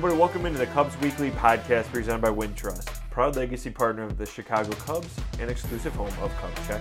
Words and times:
everybody. 0.00 0.18
Welcome 0.18 0.46
into 0.46 0.58
the 0.58 0.66
Cubs 0.68 0.98
Weekly 1.02 1.30
podcast 1.30 1.84
presented 1.92 2.22
by 2.22 2.30
Wintrust, 2.30 2.88
proud 3.10 3.36
legacy 3.36 3.68
partner 3.68 4.04
of 4.04 4.16
the 4.16 4.24
Chicago 4.24 4.70
Cubs 4.76 5.14
and 5.38 5.50
exclusive 5.50 5.92
home 5.92 6.08
of 6.22 6.34
Cubs 6.38 6.66
Check. 6.66 6.80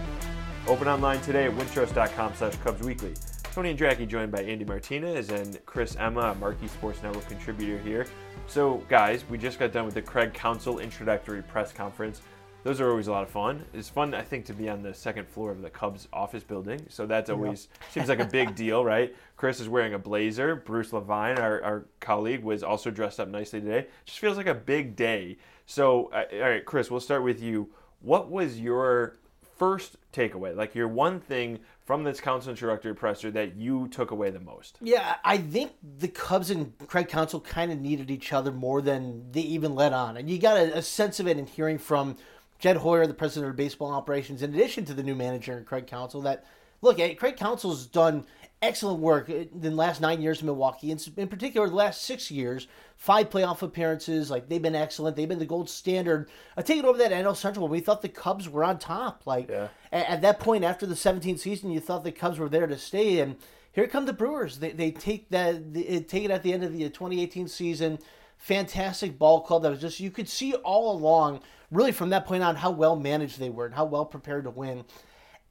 Open 0.68 0.88
online 0.88 1.20
today 1.20 1.48
at 1.48 1.52
wintrust.com 1.52 2.34
slash 2.36 2.56
Cubs 2.64 2.82
Weekly. 2.82 3.14
Tony 3.52 3.76
Andracki 3.76 4.08
joined 4.08 4.32
by 4.32 4.42
Andy 4.44 4.64
Martinez 4.64 5.32
and 5.32 5.60
Chris 5.66 5.98
Emma, 5.98 6.32
a 6.32 6.36
Marquee 6.36 6.70
Sports 6.70 7.04
Network 7.04 7.28
contributor 7.28 7.78
here. 7.80 8.06
So, 8.48 8.82
guys, 8.88 9.26
we 9.30 9.38
just 9.38 9.60
got 9.60 9.74
done 9.74 9.84
with 9.84 9.96
the 9.96 10.02
Craig 10.02 10.34
Counsell 10.34 10.80
introductory 10.80 11.42
press 11.42 11.74
conference. 11.74 12.22
Those 12.64 12.80
are 12.80 12.90
always 12.90 13.08
a 13.08 13.12
lot 13.12 13.24
of 13.24 13.30
fun. 13.30 13.66
It's 13.74 13.90
fun, 13.90 14.14
I 14.14 14.22
think, 14.22 14.46
to 14.46 14.54
be 14.54 14.70
on 14.70 14.82
the 14.82 14.94
second 14.94 15.28
floor 15.28 15.52
of 15.52 15.62
the 15.62 15.70
Cubs 15.70 16.08
office 16.12 16.44
building. 16.44 16.80
So 16.90 17.06
that's 17.06 17.30
always 17.30 17.70
seems 17.92 18.08
like 18.08 18.20
a 18.20 18.26
big 18.26 18.56
deal, 18.56 18.84
right? 18.84 19.14
Chris 19.40 19.62
is 19.62 19.70
wearing 19.70 19.94
a 19.94 19.98
blazer. 19.98 20.54
Bruce 20.54 20.92
Levine, 20.92 21.38
our, 21.40 21.64
our 21.64 21.86
colleague, 22.02 22.44
was 22.44 22.62
also 22.62 22.92
dressed 22.92 23.22
up 23.22 23.30
nicely 23.30 23.62
today. 23.62 23.88
Just 24.04 24.20
feels 24.20 24.36
like 24.36 24.48
a 24.48 24.54
big 24.54 24.98
day. 24.98 25.38
So, 25.66 26.12
uh, 26.12 26.26
all 26.34 26.40
right, 26.42 26.66
Chris, 26.66 26.92
we'll 26.92 27.00
start 27.00 27.24
with 27.24 27.42
you. 27.42 27.70
What 28.02 28.30
was 28.30 28.60
your 28.60 29.16
first 29.58 29.96
takeaway? 30.12 30.54
Like 30.54 30.76
your 30.76 30.90
one 30.90 31.22
thing 31.22 31.60
from 31.86 32.04
this 32.04 32.20
Counsell 32.20 32.50
introductory 32.50 32.94
presser 32.94 33.32
that 33.32 33.56
you 33.56 33.88
took 33.88 34.12
away 34.12 34.30
the 34.30 34.42
most? 34.42 34.78
Yeah, 34.82 35.16
I 35.24 35.38
think 35.38 35.72
the 36.00 36.10
Cubs 36.10 36.50
and 36.50 36.78
Craig 36.88 37.08
Counsell 37.08 37.40
kind 37.40 37.72
of 37.72 37.80
needed 37.80 38.12
each 38.12 38.34
other 38.34 38.52
more 38.52 38.82
than 38.82 39.32
they 39.32 39.40
even 39.40 39.74
let 39.74 39.94
on. 39.94 40.18
And 40.18 40.30
you 40.30 40.38
got 40.38 40.58
a, 40.58 40.80
a 40.80 40.82
sense 40.82 41.22
of 41.22 41.30
it 41.30 41.38
in 41.38 41.46
hearing 41.46 41.78
from 41.78 42.18
Jed 42.60 42.76
Hoyer, 42.76 43.08
the 43.08 43.14
president 43.14 43.52
of 43.52 43.56
baseball 43.56 43.94
operations, 43.94 44.42
in 44.44 44.54
addition 44.54 44.84
to 44.84 44.94
the 44.94 45.02
new 45.02 45.16
manager, 45.16 45.56
and 45.56 45.66
Craig 45.66 45.88
Counsell, 45.88 46.24
that 46.24 46.44
look, 46.82 47.00
eh, 47.00 47.14
Craig 47.14 47.38
Counsell's 47.38 47.86
done 47.86 48.26
excellent 48.62 49.00
work 49.00 49.30
in 49.30 49.50
the 49.54 49.72
last 49.72 50.02
nine 50.02 50.22
years 50.22 50.42
in 50.42 50.46
Milwaukee, 50.48 50.92
and 50.92 51.10
in 51.18 51.28
particular 51.28 51.68
the 51.70 51.76
last 51.76 52.02
six 52.02 52.30
years, 52.30 52.68
five 52.98 53.30
playoff 53.30 53.62
appearances. 53.62 54.30
Like 54.30 54.50
they've 54.50 54.62
been 54.62 54.76
excellent. 54.76 55.16
They've 55.16 55.30
been 55.30 55.40
the 55.40 55.46
gold 55.46 55.70
standard. 55.70 56.30
Uh, 56.58 56.62
taking 56.62 56.86
over 56.86 56.98
that 56.98 57.12
NL 57.12 57.36
Central 57.36 57.68
we 57.68 57.80
thought 57.80 58.02
the 58.02 58.10
Cubs 58.10 58.50
were 58.50 58.64
on 58.64 58.78
top. 58.80 59.22
Like 59.26 59.50
Yeah. 59.50 59.70
at, 59.92 60.10
at 60.10 60.22
that 60.22 60.40
point 60.40 60.64
after 60.64 60.86
the 60.86 60.96
17th 60.96 61.40
season, 61.40 61.72
you 61.72 61.80
thought 61.80 62.04
the 62.04 62.12
Cubs 62.12 62.38
were 62.40 62.50
there 62.50 62.68
to 62.68 62.78
stay, 62.78 63.20
and 63.20 63.38
here 63.72 63.88
come 63.88 64.06
the 64.06 64.14
Brewers. 64.14 64.60
They, 64.60 64.72
they 64.72 64.92
take 64.92 65.30
that 65.30 65.74
they 65.74 66.00
take 66.02 66.26
it 66.26 66.32
at 66.32 66.44
the 66.44 66.54
end 66.54 66.64
of 66.64 66.74
the 66.74 66.80
2018 66.90 67.48
season. 67.48 68.00
Fantastic 68.38 69.20
ball 69.20 69.42
club 69.42 69.64
that 69.64 69.70
was 69.70 69.82
just 69.82 70.00
you 70.00 70.12
could 70.12 70.30
see 70.30 70.54
all 70.54 70.92
along, 70.98 71.42
really 71.72 71.92
from 71.92 72.10
that 72.12 72.26
point 72.26 72.42
on, 72.42 72.56
how 72.56 72.72
well 72.72 72.96
managed 72.96 73.38
they 73.38 73.50
were 73.50 73.66
and 73.66 73.76
how 73.76 73.84
well 73.86 74.06
prepared 74.06 74.46
to 74.46 74.50
win. 74.50 74.86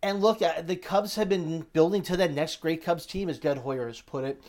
And 0.03 0.21
look, 0.21 0.41
uh, 0.43 0.63
the 0.63 0.77
Cubs 0.77 1.17
have 1.17 1.29
been 1.29 1.67
building 1.73 2.03
to 2.03 2.17
that 2.17 2.33
next 2.33 2.61
great 2.61 2.85
Cubs 2.85 3.05
team, 3.05 3.29
as 3.29 3.39
Jed 3.39 3.59
Hoyer 3.59 3.89
has 3.89 4.01
put 4.01 4.25
it. 4.25 4.41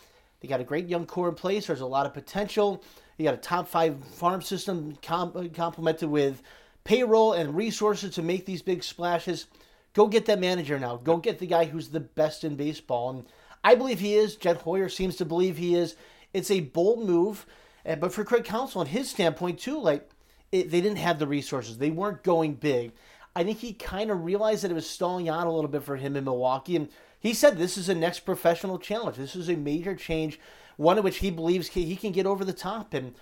They 0.41 0.47
got 0.47 0.61
a 0.61 0.65
great 0.65 0.87
young 0.87 1.05
core 1.05 1.29
in 1.29 1.35
place. 1.35 1.67
There's 1.67 1.81
a 1.81 1.85
lot 1.85 2.05
of 2.05 2.13
potential. 2.13 2.83
You 3.17 3.25
got 3.25 3.33
a 3.33 3.37
top 3.37 3.67
five 3.67 4.03
farm 4.05 4.41
system 4.41 4.97
com- 5.01 5.49
complemented 5.49 6.09
with 6.09 6.41
payroll 6.83 7.33
and 7.33 7.55
resources 7.55 8.13
to 8.15 8.21
make 8.21 8.45
these 8.45 8.61
big 8.61 8.83
splashes. 8.83 9.47
Go 9.93 10.07
get 10.07 10.25
that 10.27 10.39
manager 10.39 10.79
now. 10.79 10.97
Go 10.97 11.17
get 11.17 11.39
the 11.39 11.47
guy 11.47 11.65
who's 11.65 11.89
the 11.89 11.99
best 11.99 12.43
in 12.43 12.55
baseball. 12.55 13.09
And 13.09 13.25
I 13.63 13.75
believe 13.75 13.99
he 13.99 14.13
is. 14.13 14.35
Jed 14.35 14.57
Hoyer 14.57 14.87
seems 14.87 15.15
to 15.17 15.25
believe 15.25 15.57
he 15.57 15.75
is. 15.75 15.95
It's 16.33 16.51
a 16.51 16.61
bold 16.61 17.05
move. 17.05 17.45
Uh, 17.85 17.95
But 17.95 18.13
for 18.13 18.23
Craig 18.23 18.43
Counsell, 18.43 18.81
on 18.81 18.87
his 18.87 19.09
standpoint, 19.09 19.59
too, 19.59 19.79
like 19.79 20.09
it, 20.51 20.71
they 20.71 20.79
didn't 20.79 20.99
have 20.99 21.19
the 21.19 21.27
resources. 21.27 21.77
They 21.79 21.89
weren't 21.89 22.23
going 22.23 22.53
big. 22.53 22.93
I 23.39 23.43
think 23.45 23.59
he 23.59 23.71
kind 23.71 24.11
of 24.11 24.25
realized 24.25 24.65
that 24.65 24.71
it 24.71 24.73
was 24.73 24.89
stalling 24.89 25.29
out 25.29 25.47
a 25.47 25.49
little 25.49 25.69
bit 25.69 25.83
for 25.83 25.95
him 25.95 26.17
in 26.17 26.25
Milwaukee. 26.25 26.75
And 26.75 26.89
he 27.21 27.33
said 27.33 27.57
this 27.57 27.77
is 27.77 27.87
a 27.87 27.95
next 27.95 28.25
professional 28.25 28.77
challenge. 28.77 29.15
This 29.15 29.33
is 29.33 29.49
a 29.49 29.55
major 29.55 29.95
change, 29.95 30.41
one 30.75 30.97
in 30.97 31.05
which 31.05 31.19
he 31.19 31.31
believes 31.31 31.69
he 31.69 31.95
can 31.95 32.11
get 32.11 32.25
over 32.25 32.43
the 32.43 32.51
top. 32.51 32.93
And 32.93 33.15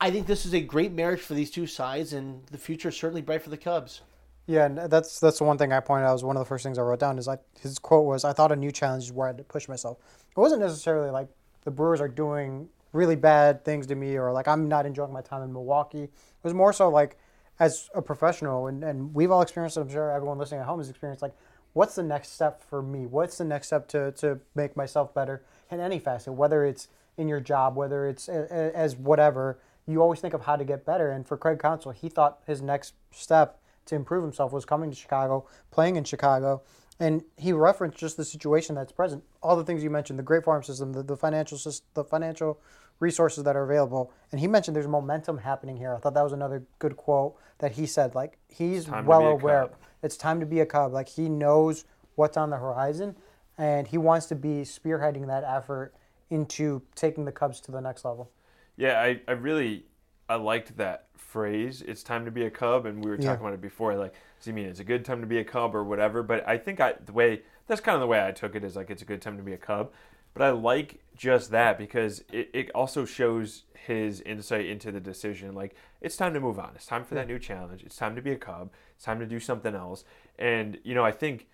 I 0.00 0.10
think 0.10 0.26
this 0.26 0.44
is 0.44 0.54
a 0.54 0.60
great 0.60 0.90
marriage 0.90 1.20
for 1.20 1.34
these 1.34 1.52
two 1.52 1.68
sides, 1.68 2.12
and 2.12 2.44
the 2.46 2.58
future 2.58 2.88
is 2.88 2.96
certainly 2.96 3.22
bright 3.22 3.42
for 3.42 3.50
the 3.50 3.56
Cubs. 3.56 4.00
Yeah, 4.46 4.66
and 4.66 4.76
that's 4.76 5.20
that's 5.20 5.38
the 5.38 5.44
one 5.44 5.56
thing 5.56 5.72
I 5.72 5.78
pointed 5.78 6.06
out. 6.06 6.14
Was 6.14 6.24
one 6.24 6.36
of 6.36 6.40
the 6.40 6.48
first 6.48 6.64
things 6.64 6.76
I 6.76 6.82
wrote 6.82 6.98
down 6.98 7.16
is 7.16 7.28
like 7.28 7.42
his 7.60 7.78
quote 7.78 8.06
was, 8.06 8.24
"I 8.24 8.32
thought 8.32 8.50
a 8.50 8.56
new 8.56 8.72
challenge 8.72 9.04
is 9.04 9.12
where 9.12 9.28
I 9.28 9.30
had 9.30 9.38
to 9.38 9.44
push 9.44 9.68
myself." 9.68 9.98
It 10.36 10.40
wasn't 10.40 10.62
necessarily 10.62 11.10
like 11.10 11.28
the 11.62 11.70
Brewers 11.70 12.00
are 12.00 12.08
doing 12.08 12.68
really 12.92 13.14
bad 13.14 13.64
things 13.64 13.86
to 13.86 13.94
me 13.94 14.16
or 14.16 14.32
like 14.32 14.48
I'm 14.48 14.66
not 14.66 14.84
enjoying 14.84 15.12
my 15.12 15.22
time 15.22 15.42
in 15.42 15.52
Milwaukee. 15.52 16.02
It 16.02 16.10
was 16.42 16.54
more 16.54 16.72
so 16.72 16.88
like 16.88 17.18
as 17.60 17.90
a 17.94 18.02
professional, 18.02 18.66
and, 18.66 18.82
and 18.82 19.14
we've 19.14 19.30
all 19.30 19.42
experienced. 19.42 19.76
I'm 19.76 19.88
sure 19.88 20.10
everyone 20.10 20.38
listening 20.38 20.60
at 20.60 20.66
home 20.66 20.80
has 20.80 20.90
experienced 20.90 21.22
like, 21.22 21.34
what's 21.74 21.94
the 21.94 22.02
next 22.02 22.32
step 22.32 22.64
for 22.68 22.82
me? 22.82 23.06
What's 23.06 23.38
the 23.38 23.44
next 23.44 23.68
step 23.68 23.86
to 23.88 24.10
to 24.12 24.40
make 24.56 24.76
myself 24.76 25.14
better 25.14 25.44
in 25.70 25.78
any 25.78 26.00
facet, 26.00 26.32
whether 26.32 26.64
it's 26.64 26.88
in 27.16 27.28
your 27.28 27.40
job, 27.40 27.76
whether 27.76 28.06
it's 28.06 28.28
a, 28.28 28.48
a- 28.50 28.76
as 28.76 28.96
whatever. 28.96 29.58
You 29.86 30.02
always 30.02 30.20
think 30.20 30.34
of 30.34 30.42
how 30.42 30.56
to 30.56 30.64
get 30.64 30.84
better, 30.84 31.10
and 31.10 31.26
for 31.26 31.36
Craig 31.36 31.58
Counsell, 31.58 31.92
he 31.92 32.08
thought 32.08 32.38
his 32.46 32.62
next 32.62 32.94
step 33.10 33.60
to 33.86 33.94
improve 33.94 34.22
himself 34.22 34.52
was 34.52 34.64
coming 34.64 34.90
to 34.90 34.96
Chicago, 34.96 35.46
playing 35.70 35.96
in 35.96 36.04
Chicago, 36.04 36.62
and 37.00 37.24
he 37.36 37.52
referenced 37.52 37.98
just 37.98 38.16
the 38.16 38.24
situation 38.24 38.74
that's 38.74 38.92
present. 38.92 39.24
All 39.42 39.56
the 39.56 39.64
things 39.64 39.82
you 39.82 39.90
mentioned, 39.90 40.18
the 40.18 40.22
great 40.22 40.44
farm 40.44 40.62
system, 40.62 40.92
the, 40.92 41.02
the 41.02 41.16
financial 41.16 41.58
system, 41.58 41.86
the 41.94 42.04
financial 42.04 42.60
resources 43.00 43.44
that 43.44 43.56
are 43.56 43.64
available, 43.64 44.12
and 44.30 44.40
he 44.40 44.46
mentioned 44.46 44.76
there's 44.76 44.86
momentum 44.86 45.38
happening 45.38 45.76
here. 45.76 45.94
I 45.94 45.98
thought 45.98 46.14
that 46.14 46.22
was 46.22 46.32
another 46.32 46.62
good 46.78 46.96
quote 46.96 47.34
that 47.58 47.72
he 47.72 47.86
said. 47.86 48.14
Like 48.14 48.38
he's 48.48 48.88
well 48.88 49.26
aware. 49.26 49.62
Cub. 49.68 49.74
It's 50.02 50.16
time 50.16 50.38
to 50.40 50.46
be 50.46 50.60
a 50.60 50.66
Cub. 50.66 50.92
Like 50.92 51.08
he 51.08 51.28
knows 51.28 51.84
what's 52.14 52.36
on 52.36 52.50
the 52.50 52.56
horizon, 52.58 53.16
and 53.58 53.86
he 53.88 53.98
wants 53.98 54.26
to 54.26 54.34
be 54.34 54.62
spearheading 54.62 55.26
that 55.26 55.44
effort 55.44 55.94
into 56.28 56.82
taking 56.94 57.24
the 57.24 57.32
Cubs 57.32 57.60
to 57.62 57.72
the 57.72 57.80
next 57.80 58.04
level. 58.04 58.30
Yeah, 58.76 59.00
I, 59.00 59.20
I 59.26 59.32
really 59.32 59.86
I 60.28 60.36
liked 60.36 60.76
that 60.76 61.06
phrase. 61.16 61.82
It's 61.82 62.02
time 62.02 62.24
to 62.24 62.30
be 62.30 62.44
a 62.44 62.50
Cub, 62.50 62.86
and 62.86 63.04
we 63.04 63.10
were 63.10 63.16
talking 63.16 63.30
Yeah. 63.30 63.36
about 63.40 63.52
it 63.54 63.60
before. 63.60 63.96
Like, 63.96 64.12
does 64.38 64.46
he 64.46 64.52
mean 64.52 64.66
it's 64.66 64.80
a 64.80 64.84
good 64.84 65.04
time 65.04 65.20
to 65.20 65.26
be 65.26 65.38
a 65.38 65.44
Cub 65.44 65.74
or 65.74 65.84
whatever? 65.84 66.22
But 66.22 66.46
I 66.48 66.58
think 66.58 66.80
I 66.80 66.94
the 67.04 67.12
way 67.12 67.42
that's 67.70 67.80
kind 67.80 67.94
of 67.94 68.00
the 68.00 68.06
way 68.08 68.26
I 68.26 68.32
took 68.32 68.56
it 68.56 68.64
is 68.64 68.74
like 68.74 68.90
it's 68.90 69.00
a 69.00 69.04
good 69.04 69.22
time 69.22 69.36
to 69.36 69.44
be 69.44 69.52
a 69.52 69.56
Cub. 69.56 69.92
But 70.34 70.42
I 70.42 70.50
like 70.50 71.00
just 71.16 71.52
that 71.52 71.78
because 71.78 72.24
it, 72.32 72.50
it 72.52 72.70
also 72.74 73.04
shows 73.04 73.62
his 73.74 74.20
insight 74.22 74.66
into 74.66 74.90
the 74.90 75.00
decision. 75.00 75.54
Like, 75.54 75.76
it's 76.00 76.16
time 76.16 76.34
to 76.34 76.40
move 76.40 76.58
on. 76.58 76.72
It's 76.74 76.86
time 76.86 77.04
for 77.04 77.14
that 77.14 77.28
new 77.28 77.38
challenge. 77.38 77.82
It's 77.84 77.96
time 77.96 78.16
to 78.16 78.22
be 78.22 78.32
a 78.32 78.36
Cub. 78.36 78.70
It's 78.96 79.04
time 79.04 79.20
to 79.20 79.26
do 79.26 79.38
something 79.38 79.74
else. 79.74 80.04
And 80.36 80.78
you 80.82 80.94
know, 80.96 81.04
I 81.04 81.12
think 81.12 81.46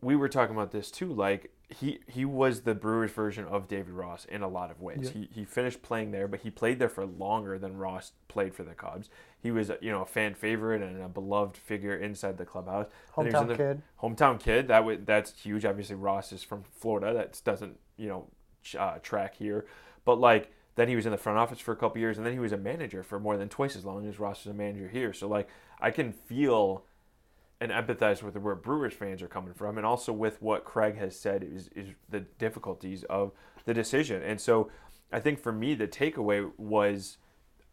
we 0.00 0.14
were 0.14 0.28
talking 0.28 0.54
about 0.54 0.70
this 0.70 0.90
too. 0.92 1.12
Like 1.12 1.50
he 1.68 1.98
he 2.06 2.24
was 2.24 2.62
the 2.62 2.74
Brewers 2.74 3.10
version 3.10 3.44
of 3.44 3.66
David 3.66 3.94
Ross 3.94 4.24
in 4.26 4.42
a 4.42 4.48
lot 4.48 4.70
of 4.70 4.80
ways. 4.80 5.10
He 5.12 5.28
he 5.32 5.44
finished 5.44 5.82
playing 5.82 6.12
there, 6.12 6.28
but 6.28 6.40
he 6.40 6.50
played 6.50 6.78
there 6.78 6.88
for 6.88 7.04
longer 7.04 7.58
than 7.58 7.76
Ross 7.76 8.12
played 8.28 8.54
for 8.54 8.62
the 8.62 8.74
Cubs. 8.74 9.10
He 9.40 9.50
was 9.50 9.70
you 9.80 9.90
know 9.90 10.02
a 10.02 10.06
fan 10.06 10.34
favorite 10.34 10.82
and 10.82 11.00
a 11.02 11.08
beloved 11.08 11.56
figure 11.56 11.96
inside 11.96 12.38
the 12.38 12.44
clubhouse. 12.44 12.86
Then 13.16 13.26
he 13.26 13.32
was 13.32 13.42
Hometown 13.42 13.48
the- 13.48 13.56
kid. 13.56 13.82
Hometown 14.02 14.40
kid. 14.40 14.68
That 14.68 14.84
was 14.84 14.98
that's 15.04 15.40
huge. 15.40 15.64
Obviously 15.64 15.96
Ross 15.96 16.32
is 16.32 16.42
from 16.42 16.64
Florida. 16.64 17.14
That 17.14 17.40
doesn't 17.44 17.78
you 17.96 18.08
know 18.08 18.26
uh, 18.78 18.98
track 18.98 19.36
here, 19.36 19.66
but 20.04 20.18
like. 20.20 20.52
Then 20.74 20.86
he 20.86 20.94
was 20.94 21.06
in 21.06 21.10
the 21.10 21.18
front 21.18 21.40
office 21.40 21.58
for 21.58 21.72
a 21.72 21.76
couple 21.76 21.98
years, 21.98 22.18
and 22.18 22.24
then 22.24 22.32
he 22.32 22.38
was 22.38 22.52
a 22.52 22.56
manager 22.56 23.02
for 23.02 23.18
more 23.18 23.36
than 23.36 23.48
twice 23.48 23.74
as 23.74 23.84
long 23.84 24.06
as 24.06 24.20
Ross 24.20 24.44
was 24.44 24.52
a 24.52 24.56
manager 24.56 24.86
here. 24.86 25.12
So, 25.12 25.26
like, 25.26 25.48
I 25.80 25.90
can 25.90 26.12
feel 26.12 26.84
and 27.60 27.72
empathize 27.72 28.22
with 28.22 28.36
where 28.36 28.54
Brewers 28.54 28.94
fans 28.94 29.20
are 29.20 29.26
coming 29.26 29.54
from, 29.54 29.76
and 29.76 29.84
also 29.84 30.12
with 30.12 30.40
what 30.40 30.64
Craig 30.64 30.96
has 30.96 31.18
said 31.18 31.42
is, 31.42 31.66
is 31.74 31.88
the 32.08 32.20
difficulties 32.20 33.02
of 33.10 33.32
the 33.64 33.74
decision. 33.74 34.22
And 34.22 34.40
so, 34.40 34.70
I 35.12 35.18
think 35.18 35.40
for 35.40 35.50
me, 35.50 35.74
the 35.74 35.88
takeaway 35.88 36.48
was, 36.56 37.16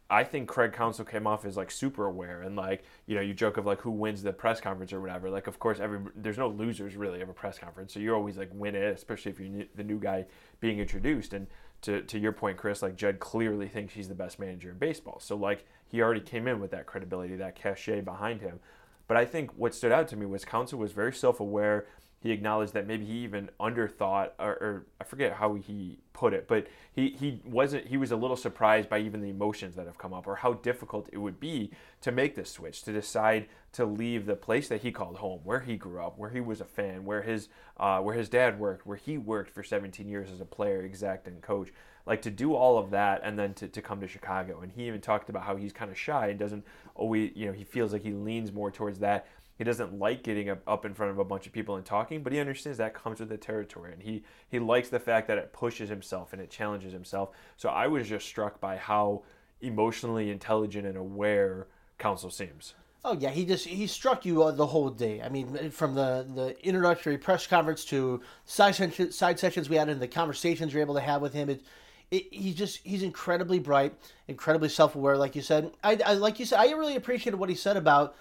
I 0.08 0.22
think 0.22 0.48
Craig 0.48 0.72
Counsell 0.72 1.04
came 1.04 1.26
off 1.26 1.44
as 1.44 1.56
like 1.56 1.70
super 1.70 2.06
aware, 2.06 2.42
and 2.42 2.54
like 2.54 2.84
you 3.06 3.16
know, 3.16 3.20
you 3.20 3.34
joke 3.34 3.56
of 3.56 3.66
like 3.66 3.80
who 3.80 3.90
wins 3.90 4.22
the 4.22 4.32
press 4.32 4.60
conference 4.60 4.92
or 4.92 5.00
whatever. 5.00 5.30
Like, 5.30 5.46
of 5.48 5.58
course, 5.58 5.80
every 5.80 6.00
there's 6.14 6.38
no 6.38 6.48
losers 6.48 6.96
really 6.96 7.20
of 7.20 7.28
a 7.28 7.32
press 7.32 7.58
conference, 7.58 7.92
so 7.92 8.00
you're 8.00 8.14
always 8.14 8.36
like 8.36 8.50
win 8.52 8.76
it, 8.76 8.84
especially 8.94 9.32
if 9.32 9.40
you're 9.40 9.64
the 9.74 9.84
new 9.84 9.98
guy 9.98 10.26
being 10.60 10.78
introduced. 10.78 11.32
And 11.32 11.48
to 11.82 12.02
to 12.02 12.18
your 12.18 12.32
point, 12.32 12.56
Chris, 12.56 12.82
like 12.82 12.96
Jed 12.96 13.18
clearly 13.18 13.68
thinks 13.68 13.94
he's 13.94 14.08
the 14.08 14.14
best 14.14 14.38
manager 14.38 14.70
in 14.70 14.78
baseball, 14.78 15.18
so 15.18 15.36
like 15.36 15.66
he 15.88 16.00
already 16.00 16.20
came 16.20 16.46
in 16.46 16.60
with 16.60 16.70
that 16.70 16.86
credibility, 16.86 17.34
that 17.36 17.56
cachet 17.56 18.02
behind 18.02 18.40
him. 18.40 18.60
But 19.08 19.16
I 19.16 19.24
think 19.24 19.52
what 19.56 19.74
stood 19.74 19.92
out 19.92 20.08
to 20.08 20.16
me 20.16 20.26
was 20.26 20.44
Counsell 20.44 20.78
was 20.78 20.92
very 20.92 21.12
self 21.12 21.40
aware. 21.40 21.86
He 22.20 22.32
acknowledged 22.32 22.72
that 22.72 22.86
maybe 22.86 23.04
he 23.04 23.18
even 23.18 23.50
underthought, 23.60 24.30
or, 24.38 24.50
or 24.50 24.86
I 25.00 25.04
forget 25.04 25.34
how 25.34 25.54
he 25.54 25.98
put 26.12 26.32
it, 26.32 26.48
but 26.48 26.66
he, 26.92 27.10
he 27.10 27.40
wasn't. 27.44 27.86
He 27.86 27.96
was 27.98 28.10
a 28.10 28.16
little 28.16 28.36
surprised 28.36 28.88
by 28.88 28.98
even 29.00 29.20
the 29.20 29.28
emotions 29.28 29.76
that 29.76 29.86
have 29.86 29.98
come 29.98 30.14
up, 30.14 30.26
or 30.26 30.36
how 30.36 30.54
difficult 30.54 31.08
it 31.12 31.18
would 31.18 31.38
be 31.38 31.70
to 32.00 32.10
make 32.10 32.34
this 32.34 32.50
switch, 32.50 32.82
to 32.84 32.92
decide 32.92 33.48
to 33.72 33.84
leave 33.84 34.24
the 34.24 34.34
place 34.34 34.68
that 34.68 34.80
he 34.80 34.90
called 34.90 35.16
home, 35.16 35.40
where 35.44 35.60
he 35.60 35.76
grew 35.76 36.02
up, 36.02 36.18
where 36.18 36.30
he 36.30 36.40
was 36.40 36.60
a 36.60 36.64
fan, 36.64 37.04
where 37.04 37.22
his 37.22 37.48
uh, 37.76 38.00
where 38.00 38.14
his 38.14 38.28
dad 38.28 38.58
worked, 38.58 38.86
where 38.86 38.96
he 38.96 39.18
worked 39.18 39.50
for 39.50 39.62
17 39.62 40.08
years 40.08 40.30
as 40.30 40.40
a 40.40 40.46
player, 40.46 40.82
exec, 40.82 41.26
and 41.26 41.42
coach. 41.42 41.70
Like 42.06 42.22
to 42.22 42.30
do 42.30 42.54
all 42.54 42.78
of 42.78 42.90
that 42.90 43.22
and 43.24 43.36
then 43.36 43.52
to, 43.54 43.66
to 43.66 43.82
come 43.82 44.00
to 44.00 44.06
Chicago. 44.06 44.60
And 44.60 44.70
he 44.70 44.86
even 44.86 45.00
talked 45.00 45.28
about 45.28 45.42
how 45.42 45.56
he's 45.56 45.72
kind 45.72 45.90
of 45.90 45.98
shy 45.98 46.28
and 46.28 46.38
doesn't 46.38 46.64
always, 46.94 47.32
you 47.34 47.46
know, 47.46 47.52
he 47.52 47.64
feels 47.64 47.92
like 47.92 48.04
he 48.04 48.12
leans 48.12 48.52
more 48.52 48.70
towards 48.70 49.00
that. 49.00 49.26
He 49.56 49.64
doesn't 49.64 49.98
like 49.98 50.22
getting 50.22 50.50
up, 50.50 50.84
in 50.84 50.94
front 50.94 51.10
of 51.10 51.18
a 51.18 51.24
bunch 51.24 51.46
of 51.46 51.52
people 51.52 51.76
and 51.76 51.84
talking, 51.84 52.22
but 52.22 52.32
he 52.32 52.38
understands 52.38 52.78
that 52.78 52.94
comes 52.94 53.20
with 53.20 53.30
the 53.30 53.38
territory. 53.38 53.92
And 53.92 54.02
he, 54.02 54.22
he 54.48 54.58
likes 54.58 54.90
the 54.90 55.00
fact 55.00 55.28
that 55.28 55.38
it 55.38 55.52
pushes 55.52 55.88
himself 55.88 56.32
and 56.32 56.42
it 56.42 56.50
challenges 56.50 56.92
himself. 56.92 57.30
So 57.56 57.70
I 57.70 57.86
was 57.86 58.08
just 58.08 58.26
struck 58.26 58.60
by 58.60 58.76
how 58.76 59.22
emotionally 59.62 60.30
intelligent 60.30 60.86
and 60.86 60.96
aware 60.96 61.68
Counsell 61.98 62.30
seems. 62.30 62.74
Oh 63.08 63.16
yeah, 63.18 63.30
he 63.30 63.44
just 63.44 63.66
he 63.66 63.86
struck 63.86 64.26
you 64.26 64.42
uh, 64.42 64.50
the 64.50 64.66
whole 64.66 64.90
day. 64.90 65.22
I 65.22 65.28
mean, 65.28 65.70
from 65.70 65.94
the 65.94 66.26
the 66.34 66.56
introductory 66.66 67.16
press 67.16 67.46
conference 67.46 67.84
to 67.86 68.20
side 68.46 68.74
session, 68.74 69.12
side 69.12 69.38
sessions 69.38 69.70
we 69.70 69.76
had 69.76 69.88
and 69.88 70.02
the 70.02 70.08
conversations 70.08 70.72
you're 70.72 70.82
able 70.82 70.96
to 70.96 71.00
have 71.00 71.22
with 71.22 71.32
him. 71.32 71.48
It, 71.48 71.62
it 72.10 72.26
he's 72.32 72.56
just 72.56 72.78
he's 72.78 73.04
incredibly 73.04 73.60
bright, 73.60 73.94
incredibly 74.26 74.68
self 74.68 74.96
aware. 74.96 75.16
Like 75.16 75.36
you 75.36 75.42
said, 75.42 75.70
I, 75.84 76.00
I 76.04 76.14
like 76.14 76.40
you 76.40 76.46
said, 76.46 76.58
I 76.58 76.72
really 76.72 76.96
appreciated 76.96 77.36
what 77.36 77.48
he 77.48 77.54
said 77.54 77.76
about 77.76 78.16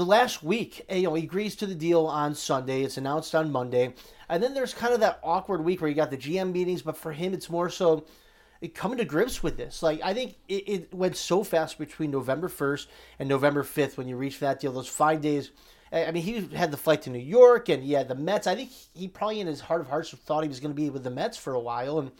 the 0.00 0.06
last 0.06 0.42
week. 0.42 0.84
Eh, 0.88 0.96
you 0.96 1.02
know, 1.04 1.14
he 1.14 1.24
agrees 1.24 1.54
to 1.56 1.66
the 1.66 1.74
deal 1.74 2.06
on 2.06 2.34
Sunday. 2.34 2.82
It's 2.82 2.96
announced 2.96 3.34
on 3.34 3.52
Monday, 3.52 3.92
and 4.30 4.42
then 4.42 4.54
there's 4.54 4.72
kind 4.72 4.94
of 4.94 5.00
that 5.00 5.20
awkward 5.22 5.62
week 5.62 5.80
where 5.80 5.90
you 5.90 5.94
got 5.94 6.10
the 6.10 6.16
GM 6.16 6.52
meetings. 6.52 6.80
But 6.80 6.96
for 6.96 7.12
him, 7.12 7.34
it's 7.34 7.50
more 7.50 7.68
so 7.68 8.06
eh, 8.62 8.68
coming 8.72 8.96
to 8.96 9.04
grips 9.04 9.42
with 9.42 9.58
this. 9.58 9.82
Like 9.82 10.00
I 10.02 10.14
think 10.14 10.36
it, 10.48 10.68
it 10.68 10.94
went 10.94 11.16
so 11.16 11.44
fast 11.44 11.78
between 11.78 12.10
November 12.10 12.48
first 12.48 12.88
and 13.18 13.28
November 13.28 13.62
fifth 13.62 13.98
when 13.98 14.08
you 14.08 14.16
reached 14.16 14.40
that 14.40 14.58
deal. 14.58 14.72
Those 14.72 14.88
five 14.88 15.20
days. 15.20 15.50
Eh, 15.92 16.06
I 16.06 16.12
mean, 16.12 16.22
he 16.22 16.40
had 16.56 16.70
the 16.70 16.78
flight 16.78 17.02
to 17.02 17.10
New 17.10 17.18
York, 17.18 17.68
and 17.68 17.84
yeah, 17.84 18.02
the 18.02 18.14
Mets. 18.14 18.46
I 18.46 18.54
think 18.54 18.70
he 18.94 19.06
probably 19.06 19.40
in 19.40 19.46
his 19.46 19.60
heart 19.60 19.82
of 19.82 19.88
hearts 19.88 20.10
thought 20.10 20.42
he 20.42 20.48
was 20.48 20.60
going 20.60 20.72
to 20.72 20.82
be 20.82 20.88
with 20.88 21.04
the 21.04 21.10
Mets 21.10 21.36
for 21.36 21.52
a 21.52 21.60
while, 21.60 21.98
and 21.98 22.10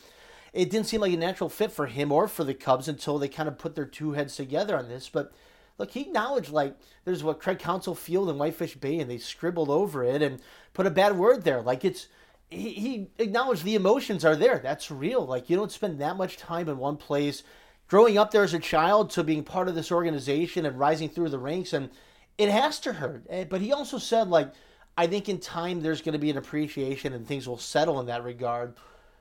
it 0.53 0.69
didn't 0.69 0.87
seem 0.87 1.01
like 1.01 1.15
a 1.15 1.17
natural 1.17 1.49
fit 1.49 1.73
for 1.73 1.87
him 1.87 2.13
or 2.13 2.29
for 2.29 2.45
the 2.45 2.53
Cubs 2.53 2.89
until 2.89 3.19
they 3.19 3.29
kind 3.29 3.49
of 3.49 3.57
put 3.57 3.75
their 3.75 3.87
two 3.87 4.13
heads 4.13 4.37
together 4.37 4.77
on 4.77 4.89
this. 4.89 5.09
But 5.09 5.33
look, 5.81 5.91
he 5.91 6.03
acknowledged 6.03 6.51
like 6.51 6.77
there's 7.05 7.25
what 7.25 7.41
Craig 7.41 7.59
Counsell 7.59 7.95
Field 7.95 8.29
in 8.29 8.39
Whitefish 8.39 8.77
Bay, 8.77 8.99
and 8.99 9.11
they 9.11 9.19
scribbled 9.19 9.71
over 9.71 10.05
it 10.05 10.23
and 10.23 10.41
put 10.75 10.87
a 10.87 10.91
bad 10.91 11.17
word 11.17 11.43
there. 11.43 11.63
Like 11.63 11.85
it's 11.85 12.07
he, 12.51 12.71
he 12.73 13.11
acknowledged 13.19 13.65
the 13.65 13.75
emotions 13.75 14.25
are 14.25 14.37
there. 14.37 14.59
That's 14.59 14.91
real. 14.91 15.25
Like 15.25 15.49
you 15.49 15.57
don't 15.57 15.73
spend 15.73 15.99
that 15.99 16.17
much 16.17 16.37
time 16.37 16.69
in 16.69 16.79
one 16.79 16.97
place. 16.97 17.43
Growing 17.89 18.19
up 18.19 18.31
there 18.31 18.45
as 18.45 18.55
a 18.55 18.61
child 18.61 19.11
to 19.11 19.25
being 19.25 19.43
part 19.43 19.67
of 19.67 19.75
this 19.75 19.91
organization 19.91 20.65
and 20.65 20.79
rising 20.79 21.09
through 21.09 21.31
the 21.31 21.41
ranks, 21.41 21.73
and 21.73 21.91
it 22.39 22.49
has 22.49 22.79
to 22.81 22.93
hurt. 22.93 23.25
Eh, 23.29 23.45
but 23.49 23.61
he 23.61 23.73
also 23.73 23.99
said, 23.99 24.29
like, 24.29 24.53
I 24.97 25.07
think 25.07 25.29
in 25.29 25.41
time 25.41 25.81
there's 25.81 26.03
going 26.03 26.13
to 26.13 26.19
be 26.19 26.31
an 26.31 26.37
appreciation 26.37 27.13
and 27.13 27.27
things 27.27 27.49
will 27.49 27.59
settle 27.59 27.99
in 27.99 28.07
that 28.07 28.23
regard. 28.23 28.75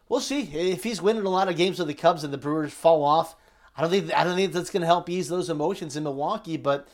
We'll 0.07 0.19
see 0.19 0.41
if 0.41 0.83
he's 0.83 1.01
winning 1.01 1.25
a 1.25 1.29
lot 1.29 1.50
of 1.50 1.57
games 1.57 1.79
with 1.79 1.88
the 1.88 1.94
Cubs 1.94 2.23
and 2.23 2.33
the 2.33 2.38
Brewers 2.38 2.73
fall 2.73 3.03
off. 3.03 3.35
I 3.79 3.81
don't 3.81 3.91
think 3.91 4.13
I 4.13 4.25
don't 4.25 4.35
think 4.35 4.51
that's 4.51 4.71
going 4.71 4.81
to 4.81 4.87
help 4.87 5.09
ease 5.09 5.29
those 5.29 5.49
emotions 5.49 5.95
in 5.95 6.03
Milwaukee, 6.03 6.57
but 6.57 6.85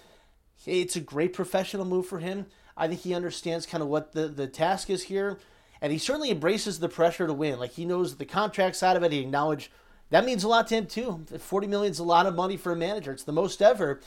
hey, 0.64 0.82
it's 0.82 0.96
a 0.96 1.00
great 1.00 1.34
professional 1.34 1.84
move 1.84 2.06
for 2.06 2.20
him. 2.20 2.46
I 2.78 2.88
think 2.88 3.02
he 3.02 3.16
understands 3.16 3.66
kind 3.66 3.82
of 3.82 3.90
what 3.90 4.12
the, 4.12 4.28
the 4.28 4.46
task 4.46 4.92
is 4.92 5.02
here 5.02 5.40
and 5.82 5.92
he 5.92 5.98
certainly 5.98 6.30
embraces 6.30 6.78
the 6.78 6.88
pressure 6.88 7.26
to 7.26 7.34
win. 7.34 7.58
Like 7.58 7.72
he 7.72 7.86
knows 7.86 8.18
the 8.18 8.26
contract 8.26 8.76
side 8.76 8.96
of 8.96 9.02
it. 9.02 9.12
He 9.12 9.18
acknowledged 9.18 9.72
that 10.12 10.26
means 10.26 10.44
a 10.44 10.48
lot 10.48 10.68
to 10.68 10.76
him 10.76 10.86
too. 10.86 11.26
Forty 11.40 11.66
million 11.66 11.90
is 11.90 11.98
a 11.98 12.04
lot 12.04 12.28
of 12.28 12.36
money 12.36 12.56
for 12.56 12.72
a 12.72 12.76
manager. 12.76 13.12
It's 13.12 13.24
the 13.24 13.32
most 13.32 13.64
ever. 13.64 14.00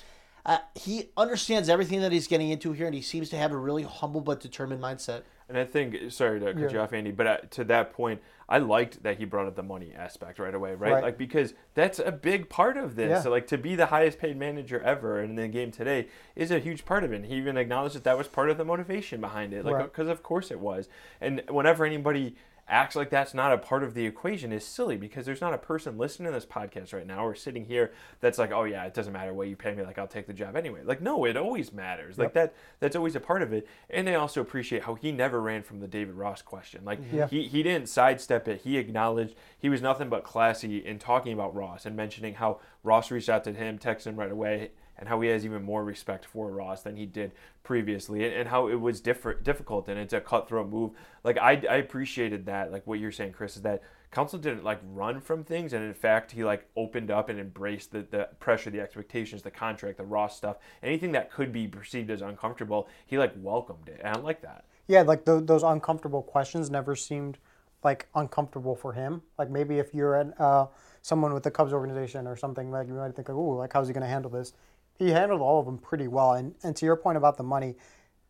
Uh, 0.49 0.59
he 0.75 1.11
understands 1.15 1.69
everything 1.69 2.01
that 2.01 2.11
he's 2.11 2.27
getting 2.27 2.49
into 2.49 2.73
here, 2.73 2.87
and 2.87 2.95
he 2.95 3.03
seems 3.03 3.29
to 3.29 3.37
have 3.37 3.53
a 3.53 3.57
really 3.57 3.83
humble 3.83 4.23
but 4.23 4.41
determined 4.41 4.83
mindset. 4.83 5.23
And 5.47 5.59
I 5.59 5.65
think, 5.65 6.11
sorry 6.11 6.41
to 6.41 6.55
cut 6.55 6.59
yeah. 6.59 6.71
you 6.71 6.81
off, 6.81 6.95
Andy, 6.95 7.11
but 7.11 7.27
uh, 7.27 7.37
to 7.51 7.65
that 7.65 7.93
point, 7.93 8.23
I 8.49 8.57
liked 8.57 9.03
that 9.03 9.19
he 9.19 9.27
brought 9.27 9.47
up 9.47 9.57
the 9.57 9.63
money 9.63 9.93
aspect 9.95 10.39
right 10.39 10.55
away, 10.55 10.75
right? 10.75 10.93
right. 10.93 11.03
Like 11.03 11.19
because 11.19 11.53
that's 11.75 11.99
a 11.99 12.11
big 12.11 12.49
part 12.49 12.79
of 12.79 12.97
this. 12.97 13.11
Yeah. 13.11 13.21
So 13.21 13.31
like 13.31 13.47
to 13.49 13.59
be 13.59 13.75
the 13.75 13.87
highest 13.87 14.19
paid 14.19 14.39
manager 14.39 14.81
ever 14.81 15.23
in 15.23 15.35
the 15.35 15.49
game 15.49 15.71
today 15.71 16.09
is 16.35 16.51
a 16.51 16.59
huge 16.59 16.87
part 16.87 17.05
of 17.05 17.13
it. 17.13 17.27
he 17.27 17.35
even 17.35 17.59
acknowledged 17.59 17.95
that 17.97 18.05
that 18.05 18.17
was 18.17 18.27
part 18.27 18.49
of 18.49 18.57
the 18.57 18.65
motivation 18.65 19.21
behind 19.21 19.53
it, 19.53 19.67
like 19.67 19.85
because 19.85 20.07
right. 20.07 20.13
of 20.13 20.23
course 20.23 20.51
it 20.51 20.61
was. 20.61 20.89
And 21.21 21.43
whenever 21.51 21.85
anybody 21.85 22.37
acts 22.69 22.95
like 22.95 23.11
that's 23.11 23.35
not 23.35 23.53
a 23.53 23.59
part 23.59 23.83
of 23.83 23.95
the 23.95 24.07
equation 24.07 24.53
is 24.53 24.65
silly 24.65 24.97
because 24.97 25.27
there's 25.27 25.41
not 25.41 25.55
a 25.55 25.59
person 25.59 25.97
listening 25.97 26.27
to 26.27 26.33
this 26.33 26.47
podcast 26.47 26.93
right 26.93 27.07
now 27.07 27.25
or 27.25 27.35
sitting 27.35 27.65
here 27.65 27.93
that's 28.21 28.39
like, 28.39 28.53
oh 28.53 28.65
yeah, 28.65 28.85
it 28.85 28.95
doesn't 28.95 29.13
matter 29.13 29.33
what 29.33 29.49
you 29.49 29.57
pay 29.57 29.75
me, 29.75 29.83
like 29.83 29.99
I'll 29.99 30.07
take 30.07 30.27
the 30.27 30.33
job 30.33 30.57
anyway. 30.57 30.81
Like 30.85 31.01
no, 31.01 31.25
it 31.25 31.37
always 31.37 31.73
matters. 31.73 32.19
Yep. 32.19 32.25
Like 32.25 32.33
that 32.35 32.55
that's 32.81 32.97
always 32.97 33.17
a 33.17 33.21
part 33.21 33.43
of 33.43 33.53
it. 33.53 33.67
And 33.91 34.09
I 34.09 34.15
also 34.15 34.41
appreciate 34.41 34.85
how 34.85 34.95
he 34.95 35.13
never 35.13 35.41
ran 35.41 35.63
from 35.63 35.81
the 35.81 35.89
David 35.89 36.15
Ross 36.15 36.43
question. 36.43 36.85
Like 36.85 37.01
yeah. 37.13 37.27
he, 37.29 37.45
he 37.45 37.63
didn't 37.63 37.89
sidestep 37.89 38.49
it. 38.49 38.63
He 38.63 38.79
acknowledged 38.79 39.35
he 39.59 39.69
was 39.69 39.83
nothing 39.83 40.09
but 40.09 40.25
classy 40.25 40.79
in 40.85 40.99
talking 40.99 41.33
about 41.33 41.55
Ross 41.55 41.87
and 41.87 41.97
mentioning 41.97 42.35
how 42.35 42.61
Ross 42.83 43.11
reached 43.11 43.29
out 43.29 43.45
to 43.45 43.53
him, 43.53 43.79
texted 43.79 44.07
him 44.07 44.17
right 44.17 44.31
away 44.31 44.71
and 44.99 45.09
how 45.09 45.21
he 45.21 45.29
has 45.29 45.45
even 45.45 45.63
more 45.63 45.85
respect 45.85 46.25
for 46.25 46.51
Ross 46.51 46.83
than 46.83 46.97
he 46.97 47.07
did 47.07 47.33
previously, 47.63 48.25
and, 48.25 48.35
and 48.35 48.49
how 48.49 48.69
it 48.69 48.81
was 48.81 49.01
different, 49.01 49.45
difficult, 49.45 49.89
and 49.89 49.99
it's 49.99 50.13
a 50.13 50.21
cutthroat 50.21 50.69
move. 50.69 50.93
Like 51.25 51.39
I, 51.39 51.63
I 51.69 51.77
appreciated 51.77 52.47
that. 52.47 52.73
Like 52.73 52.87
what 52.87 52.99
you're 52.99 53.13
saying, 53.13 53.33
Chris, 53.33 53.57
is 53.57 53.63
that 53.63 53.83
Counsell 54.11 54.39
didn't 54.39 54.65
like 54.65 54.81
run 54.93 55.21
from 55.21 55.45
things, 55.45 55.73
and 55.73 55.85
in 55.85 55.95
fact, 55.95 56.33
he 56.33 56.45
like 56.45 56.67
opened 56.77 57.11
up 57.11 57.29
and 57.29 57.39
embraced 57.39 57.93
the, 57.93 58.07
the 58.11 58.29
pressure, 58.41 58.71
the 58.71 58.81
expectations, 58.81 59.43
the 59.43 59.51
contract, 59.51 59.99
the 59.99 60.05
Ross 60.05 60.37
stuff, 60.37 60.57
anything 60.83 61.13
that 61.13 61.31
could 61.31 61.53
be 61.53 61.69
perceived 61.69 62.11
as 62.11 62.23
uncomfortable. 62.23 62.89
He 63.07 63.19
like 63.19 63.33
welcomed 63.37 63.89
it, 63.89 64.01
and 64.03 64.17
I 64.17 64.21
like 64.21 64.41
that. 64.43 64.65
Yeah, 64.87 65.03
like 65.03 65.27
the, 65.27 65.41
those 65.41 65.63
uncomfortable 65.63 66.23
questions 66.23 66.71
never 66.71 66.97
seemed 66.97 67.39
like 67.85 68.07
uncomfortable 68.15 68.75
for 68.75 68.93
him. 68.95 69.23
Like 69.39 69.51
maybe 69.51 69.79
if 69.79 69.95
you're 69.95 70.17
an, 70.17 70.33
uh, 70.39 70.67
someone 71.03 71.35
with 71.35 71.43
the 71.43 71.51
Cubs 71.51 71.73
organization 71.73 72.27
or 72.27 72.37
something, 72.37 72.71
like 72.71 72.89
you 72.89 72.95
might 72.95 73.15
think 73.15 73.29
like, 73.29 73.37
oh, 73.37 73.51
like 73.51 73.73
how's 73.73 73.89
he 73.89 73.95
going 73.95 74.03
to 74.03 74.09
handle 74.09 74.31
this? 74.31 74.55
He 74.99 75.11
handled 75.11 75.41
all 75.41 75.61
of 75.61 75.67
them 75.67 75.79
pretty 75.79 76.09
well. 76.09 76.33
And 76.33 76.55
and 76.63 76.75
to 76.77 76.87
your 76.87 76.97
point 76.97 77.17
about 77.17 77.37
the 77.37 77.43
money, 77.43 77.77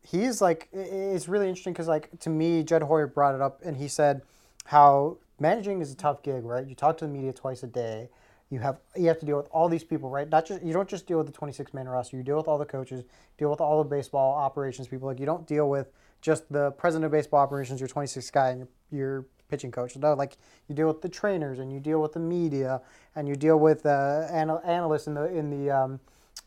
he's 0.01 0.41
like 0.41 0.69
it's 0.71 1.27
really 1.27 1.47
interesting 1.47 1.73
because 1.73 1.87
like 1.87 2.19
to 2.21 2.29
me, 2.29 2.63
Jed 2.63 2.83
Hoyer 2.83 3.07
brought 3.07 3.35
it 3.35 3.41
up 3.41 3.61
and 3.63 3.77
he 3.77 3.87
said 3.87 4.21
how 4.65 5.17
managing 5.39 5.81
is 5.81 5.91
a 5.91 5.95
tough 5.95 6.21
gig, 6.23 6.43
right? 6.43 6.65
You 6.65 6.75
talk 6.75 6.97
to 6.99 7.07
the 7.07 7.11
media 7.11 7.33
twice 7.33 7.63
a 7.63 7.67
day. 7.67 8.09
You 8.49 8.59
have 8.59 8.79
you 8.95 9.07
have 9.07 9.19
to 9.19 9.25
deal 9.25 9.37
with 9.37 9.47
all 9.51 9.69
these 9.69 9.83
people, 9.83 10.09
right? 10.09 10.27
Not 10.27 10.45
just 10.45 10.63
you 10.63 10.73
don't 10.73 10.89
just 10.89 11.07
deal 11.07 11.17
with 11.17 11.27
the 11.27 11.33
26 11.33 11.73
man 11.73 11.87
roster. 11.87 12.17
You 12.17 12.23
deal 12.23 12.37
with 12.37 12.47
all 12.47 12.57
the 12.57 12.65
coaches, 12.65 13.03
deal 13.37 13.49
with 13.49 13.61
all 13.61 13.83
the 13.83 13.89
baseball 13.89 14.35
operations 14.35 14.87
people. 14.87 15.07
Like 15.07 15.19
you 15.19 15.25
don't 15.25 15.45
deal 15.47 15.69
with 15.69 15.91
just 16.21 16.51
the 16.51 16.71
president 16.71 17.05
of 17.05 17.11
baseball 17.11 17.39
operations, 17.41 17.79
your 17.79 17.87
26 17.87 18.29
guy, 18.31 18.49
and 18.49 18.59
your, 18.59 18.67
your 18.91 19.25
pitching 19.49 19.71
coach. 19.71 19.95
No, 19.97 20.13
like 20.13 20.37
you 20.67 20.75
deal 20.75 20.87
with 20.87 21.01
the 21.01 21.09
trainers 21.09 21.59
and 21.59 21.71
you 21.71 21.79
deal 21.79 22.01
with 22.01 22.13
the 22.13 22.19
media 22.19 22.81
and 23.15 23.27
you 23.27 23.35
deal 23.35 23.57
with 23.57 23.85
uh, 23.85 24.27
anal- 24.31 24.61
analysts 24.65 25.07
in 25.07 25.13
the 25.13 25.25
in 25.25 25.49
the 25.49 25.71
um, 25.71 25.99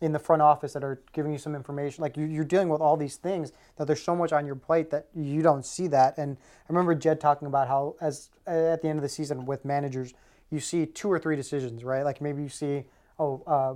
in 0.02 0.10
the 0.10 0.18
front 0.18 0.42
office 0.42 0.72
that 0.72 0.82
are 0.82 1.00
giving 1.12 1.32
you 1.32 1.38
some 1.38 1.54
information. 1.54 2.02
Like 2.02 2.16
you, 2.16 2.40
are 2.40 2.44
dealing 2.44 2.68
with 2.68 2.80
all 2.80 2.96
these 2.96 3.16
things 3.16 3.52
that 3.76 3.86
there's 3.86 4.02
so 4.02 4.16
much 4.16 4.32
on 4.32 4.44
your 4.44 4.56
plate 4.56 4.90
that 4.90 5.06
you 5.14 5.42
don't 5.42 5.64
see 5.64 5.86
that. 5.86 6.18
And 6.18 6.36
I 6.36 6.72
remember 6.72 6.96
Jed 6.96 7.20
talking 7.20 7.46
about 7.46 7.68
how 7.68 7.94
as 8.00 8.28
at 8.44 8.82
the 8.82 8.88
end 8.88 8.98
of 8.98 9.02
the 9.04 9.08
season 9.08 9.46
with 9.46 9.64
managers, 9.64 10.12
you 10.50 10.58
see 10.58 10.86
two 10.86 11.10
or 11.10 11.20
three 11.20 11.36
decisions, 11.36 11.84
right? 11.84 12.02
Like 12.02 12.20
maybe 12.20 12.42
you 12.42 12.48
see 12.48 12.82
oh 13.20 13.44
uh, 13.46 13.74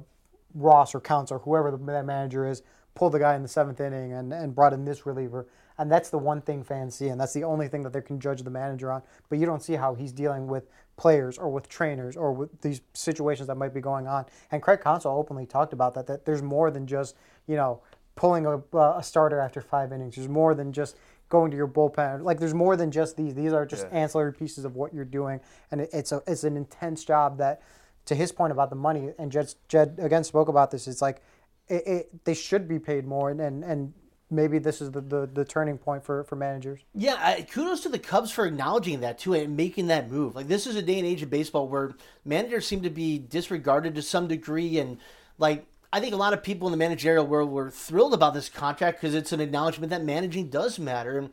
Ross 0.52 0.96
or 0.96 1.00
Counsell 1.00 1.36
or 1.36 1.40
whoever 1.40 1.70
the, 1.70 1.78
that 1.92 2.04
manager 2.04 2.44
is 2.44 2.62
pulled 2.96 3.12
the 3.12 3.20
guy 3.20 3.36
in 3.36 3.42
the 3.42 3.48
seventh 3.48 3.80
inning 3.80 4.12
and, 4.12 4.32
and 4.32 4.52
brought 4.52 4.72
in 4.72 4.84
this 4.84 5.06
reliever. 5.06 5.46
And 5.78 5.92
that's 5.92 6.10
the 6.10 6.18
one 6.18 6.40
thing 6.40 6.64
fans 6.64 6.96
see, 6.96 7.08
and 7.08 7.20
that's 7.20 7.34
the 7.34 7.44
only 7.44 7.68
thing 7.68 7.82
that 7.82 7.92
they 7.92 8.00
can 8.00 8.18
judge 8.18 8.42
the 8.42 8.50
manager 8.50 8.90
on. 8.90 9.02
But 9.28 9.38
you 9.38 9.46
don't 9.46 9.62
see 9.62 9.74
how 9.74 9.94
he's 9.94 10.10
dealing 10.10 10.46
with 10.46 10.66
players 10.96 11.38
or 11.38 11.50
with 11.50 11.68
trainers 11.68 12.16
or 12.16 12.32
with 12.32 12.60
these 12.62 12.80
situations 12.94 13.46
that 13.48 13.56
might 13.56 13.74
be 13.74 13.80
going 13.80 14.06
on. 14.06 14.24
And 14.50 14.62
Craig 14.62 14.80
Counsell 14.80 15.12
openly 15.12 15.46
talked 15.46 15.72
about 15.72 15.94
that, 15.94 16.06
that 16.06 16.24
there's 16.24 16.42
more 16.42 16.70
than 16.70 16.86
just, 16.86 17.16
you 17.46 17.56
know, 17.56 17.82
pulling 18.14 18.46
a, 18.46 18.56
uh, 18.74 18.98
a 18.98 19.02
starter 19.02 19.38
after 19.40 19.60
five 19.60 19.92
innings. 19.92 20.16
There's 20.16 20.28
more 20.28 20.54
than 20.54 20.72
just 20.72 20.96
going 21.28 21.50
to 21.50 21.56
your 21.56 21.68
bullpen. 21.68 22.22
Like 22.22 22.40
there's 22.40 22.54
more 22.54 22.76
than 22.76 22.90
just 22.90 23.16
these. 23.16 23.34
These 23.34 23.52
are 23.52 23.66
just 23.66 23.86
yeah. 23.90 23.98
ancillary 23.98 24.32
pieces 24.32 24.64
of 24.64 24.74
what 24.74 24.94
you're 24.94 25.04
doing. 25.04 25.40
And 25.70 25.82
it, 25.82 25.90
it's 25.92 26.12
a, 26.12 26.22
it's 26.26 26.44
an 26.44 26.56
intense 26.56 27.04
job 27.04 27.38
that, 27.38 27.60
to 28.06 28.14
his 28.14 28.30
point 28.32 28.52
about 28.52 28.70
the 28.70 28.76
money, 28.76 29.10
and 29.18 29.32
Jed, 29.32 29.52
Jed 29.68 29.98
again 30.00 30.22
spoke 30.22 30.48
about 30.48 30.70
this, 30.70 30.86
it's 30.86 31.02
like, 31.02 31.22
it, 31.68 31.86
it, 31.86 32.24
they 32.24 32.34
should 32.34 32.68
be 32.68 32.78
paid 32.78 33.04
more 33.04 33.30
and, 33.30 33.40
and, 33.40 33.64
and 33.64 33.92
maybe 34.30 34.58
this 34.58 34.80
is 34.80 34.90
the, 34.90 35.00
the, 35.00 35.28
the, 35.32 35.44
turning 35.44 35.78
point 35.78 36.04
for, 36.04 36.24
for 36.24 36.36
managers. 36.36 36.80
Yeah, 36.94 37.16
I, 37.18 37.42
kudos 37.42 37.82
to 37.82 37.88
the 37.88 37.98
Cubs 37.98 38.30
for 38.30 38.46
acknowledging 38.46 39.00
that 39.00 39.18
too 39.18 39.34
and 39.34 39.56
making 39.56 39.86
that 39.88 40.10
move. 40.10 40.34
Like 40.34 40.48
this 40.48 40.66
is 40.66 40.76
a 40.76 40.82
day 40.82 40.98
and 40.98 41.06
age 41.06 41.22
of 41.22 41.30
baseball 41.30 41.68
where 41.68 41.94
managers 42.24 42.66
seem 42.66 42.82
to 42.82 42.90
be 42.90 43.18
disregarded 43.18 43.94
to 43.94 44.02
some 44.02 44.26
degree, 44.26 44.78
and 44.78 44.98
like 45.38 45.66
I 45.92 46.00
think 46.00 46.12
a 46.12 46.18
lot 46.18 46.32
of 46.32 46.42
people 46.42 46.66
in 46.66 46.72
the 46.72 46.78
managerial 46.78 47.26
world 47.26 47.50
were 47.50 47.70
thrilled 47.70 48.14
about 48.14 48.34
this 48.34 48.48
contract 48.48 49.00
because 49.00 49.14
it's 49.14 49.32
an 49.32 49.40
acknowledgement 49.40 49.90
that 49.90 50.04
managing 50.04 50.50
does 50.50 50.78
matter. 50.78 51.18
And 51.18 51.30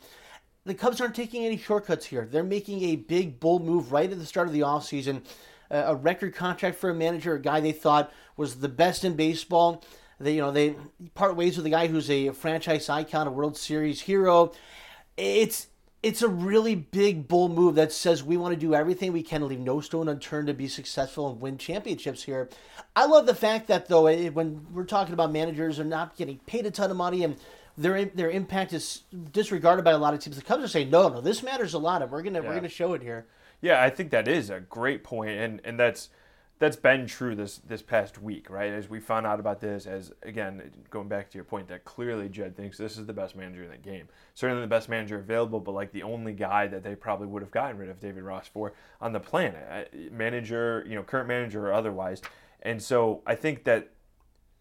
the 0.65 0.75
Cubs 0.75 1.01
aren't 1.01 1.15
taking 1.15 1.45
any 1.45 1.57
shortcuts 1.57 2.05
here. 2.05 2.27
They're 2.29 2.43
making 2.43 2.83
a 2.83 2.95
big 2.95 3.39
bold 3.39 3.65
move 3.65 3.91
right 3.91 4.11
at 4.11 4.19
the 4.19 4.25
start 4.25 4.47
of 4.47 4.53
the 4.53 4.61
offseason. 4.61 5.23
a 5.69 5.95
record 5.95 6.35
contract 6.35 6.77
for 6.77 6.91
a 6.91 6.93
manager, 6.93 7.33
a 7.33 7.41
guy 7.41 7.59
they 7.59 7.71
thought 7.71 8.13
was 8.37 8.55
the 8.55 8.69
best 8.69 9.03
in 9.03 9.15
baseball 9.15 9.83
they, 10.23 10.35
you 10.35 10.41
know, 10.41 10.51
they 10.51 10.75
part 11.13 11.35
ways 11.35 11.57
with 11.57 11.65
a 11.65 11.69
guy 11.69 11.87
who's 11.87 12.09
a 12.09 12.31
franchise 12.31 12.89
icon, 12.89 13.27
a 13.27 13.31
World 13.31 13.57
Series 13.57 14.01
hero. 14.01 14.51
It's 15.17 15.67
it's 16.01 16.21
a 16.21 16.27
really 16.27 16.75
big 16.75 17.29
bull 17.29 17.47
move 17.47 17.75
that 17.75 17.93
says 17.93 18.23
we 18.23 18.35
want 18.35 18.53
to 18.53 18.59
do 18.59 18.75
everything 18.75 19.13
we 19.13 19.23
can 19.23 19.39
to 19.39 19.47
leave 19.47 19.59
no 19.59 19.79
stone 19.79 20.09
unturned 20.09 20.47
to 20.47 20.53
be 20.53 20.67
successful 20.67 21.31
and 21.31 21.39
win 21.39 21.57
championships 21.57 22.23
here. 22.23 22.49
I 22.93 23.05
love 23.05 23.25
the 23.25 23.35
fact 23.35 23.67
that 23.67 23.87
though 23.87 24.13
when 24.31 24.65
we're 24.73 24.83
talking 24.83 25.13
about 25.13 25.31
managers 25.31 25.79
are 25.79 25.85
not 25.85 26.17
getting 26.17 26.39
paid 26.39 26.65
a 26.65 26.71
ton 26.71 26.91
of 26.91 26.97
money 26.97 27.23
and 27.23 27.37
their 27.77 28.05
their 28.05 28.29
impact 28.29 28.73
is 28.73 29.03
disregarded 29.31 29.83
by 29.83 29.91
a 29.91 29.97
lot 29.97 30.13
of 30.13 30.19
teams. 30.19 30.35
The 30.35 30.43
Cubs 30.43 30.63
are 30.63 30.67
saying 30.67 30.89
no, 30.89 31.09
no, 31.09 31.21
this 31.21 31.41
matters 31.41 31.73
a 31.73 31.79
lot, 31.79 32.01
and 32.01 32.11
we're 32.11 32.21
gonna 32.21 32.41
yeah. 32.41 32.47
we're 32.47 32.55
gonna 32.55 32.69
show 32.69 32.93
it 32.93 33.01
here. 33.01 33.25
Yeah, 33.61 33.81
I 33.81 33.89
think 33.89 34.11
that 34.11 34.27
is 34.27 34.49
a 34.49 34.59
great 34.59 35.03
point, 35.03 35.31
and 35.31 35.61
and 35.63 35.79
that's 35.79 36.09
that's 36.63 36.77
been 36.77 37.05
true 37.05 37.35
this 37.35 37.57
this 37.57 37.81
past 37.81 38.21
week, 38.21 38.49
right? 38.49 38.71
As 38.71 38.89
we 38.89 39.01
found 39.01 39.27
out 39.27 39.37
about 39.37 39.59
this, 39.59 39.85
as 39.85 40.13
again 40.23 40.71
going 40.89 41.09
back 41.09 41.29
to 41.31 41.37
your 41.37 41.43
point, 41.43 41.67
that 41.67 41.83
clearly 41.83 42.29
Jed 42.29 42.55
thinks 42.55 42.77
this 42.77 42.97
is 42.97 43.05
the 43.05 43.11
best 43.11 43.35
manager 43.35 43.63
in 43.63 43.69
the 43.69 43.77
game. 43.77 44.07
Certainly 44.33 44.61
the 44.61 44.69
best 44.69 44.87
manager 44.87 45.17
available, 45.17 45.59
but 45.59 45.73
like 45.73 45.91
the 45.91 46.03
only 46.03 46.31
guy 46.31 46.67
that 46.67 46.81
they 46.81 46.95
probably 46.95 47.27
would 47.27 47.41
have 47.41 47.51
gotten 47.51 47.77
rid 47.77 47.89
of 47.89 47.99
David 47.99 48.23
Ross 48.23 48.47
for 48.47 48.71
on 49.01 49.11
the 49.11 49.19
planet, 49.19 49.67
uh, 49.69 49.97
manager, 50.09 50.85
you 50.87 50.95
know, 50.95 51.03
current 51.03 51.27
manager 51.27 51.67
or 51.67 51.73
otherwise. 51.73 52.21
And 52.61 52.81
so 52.81 53.21
I 53.27 53.35
think 53.35 53.65
that 53.65 53.89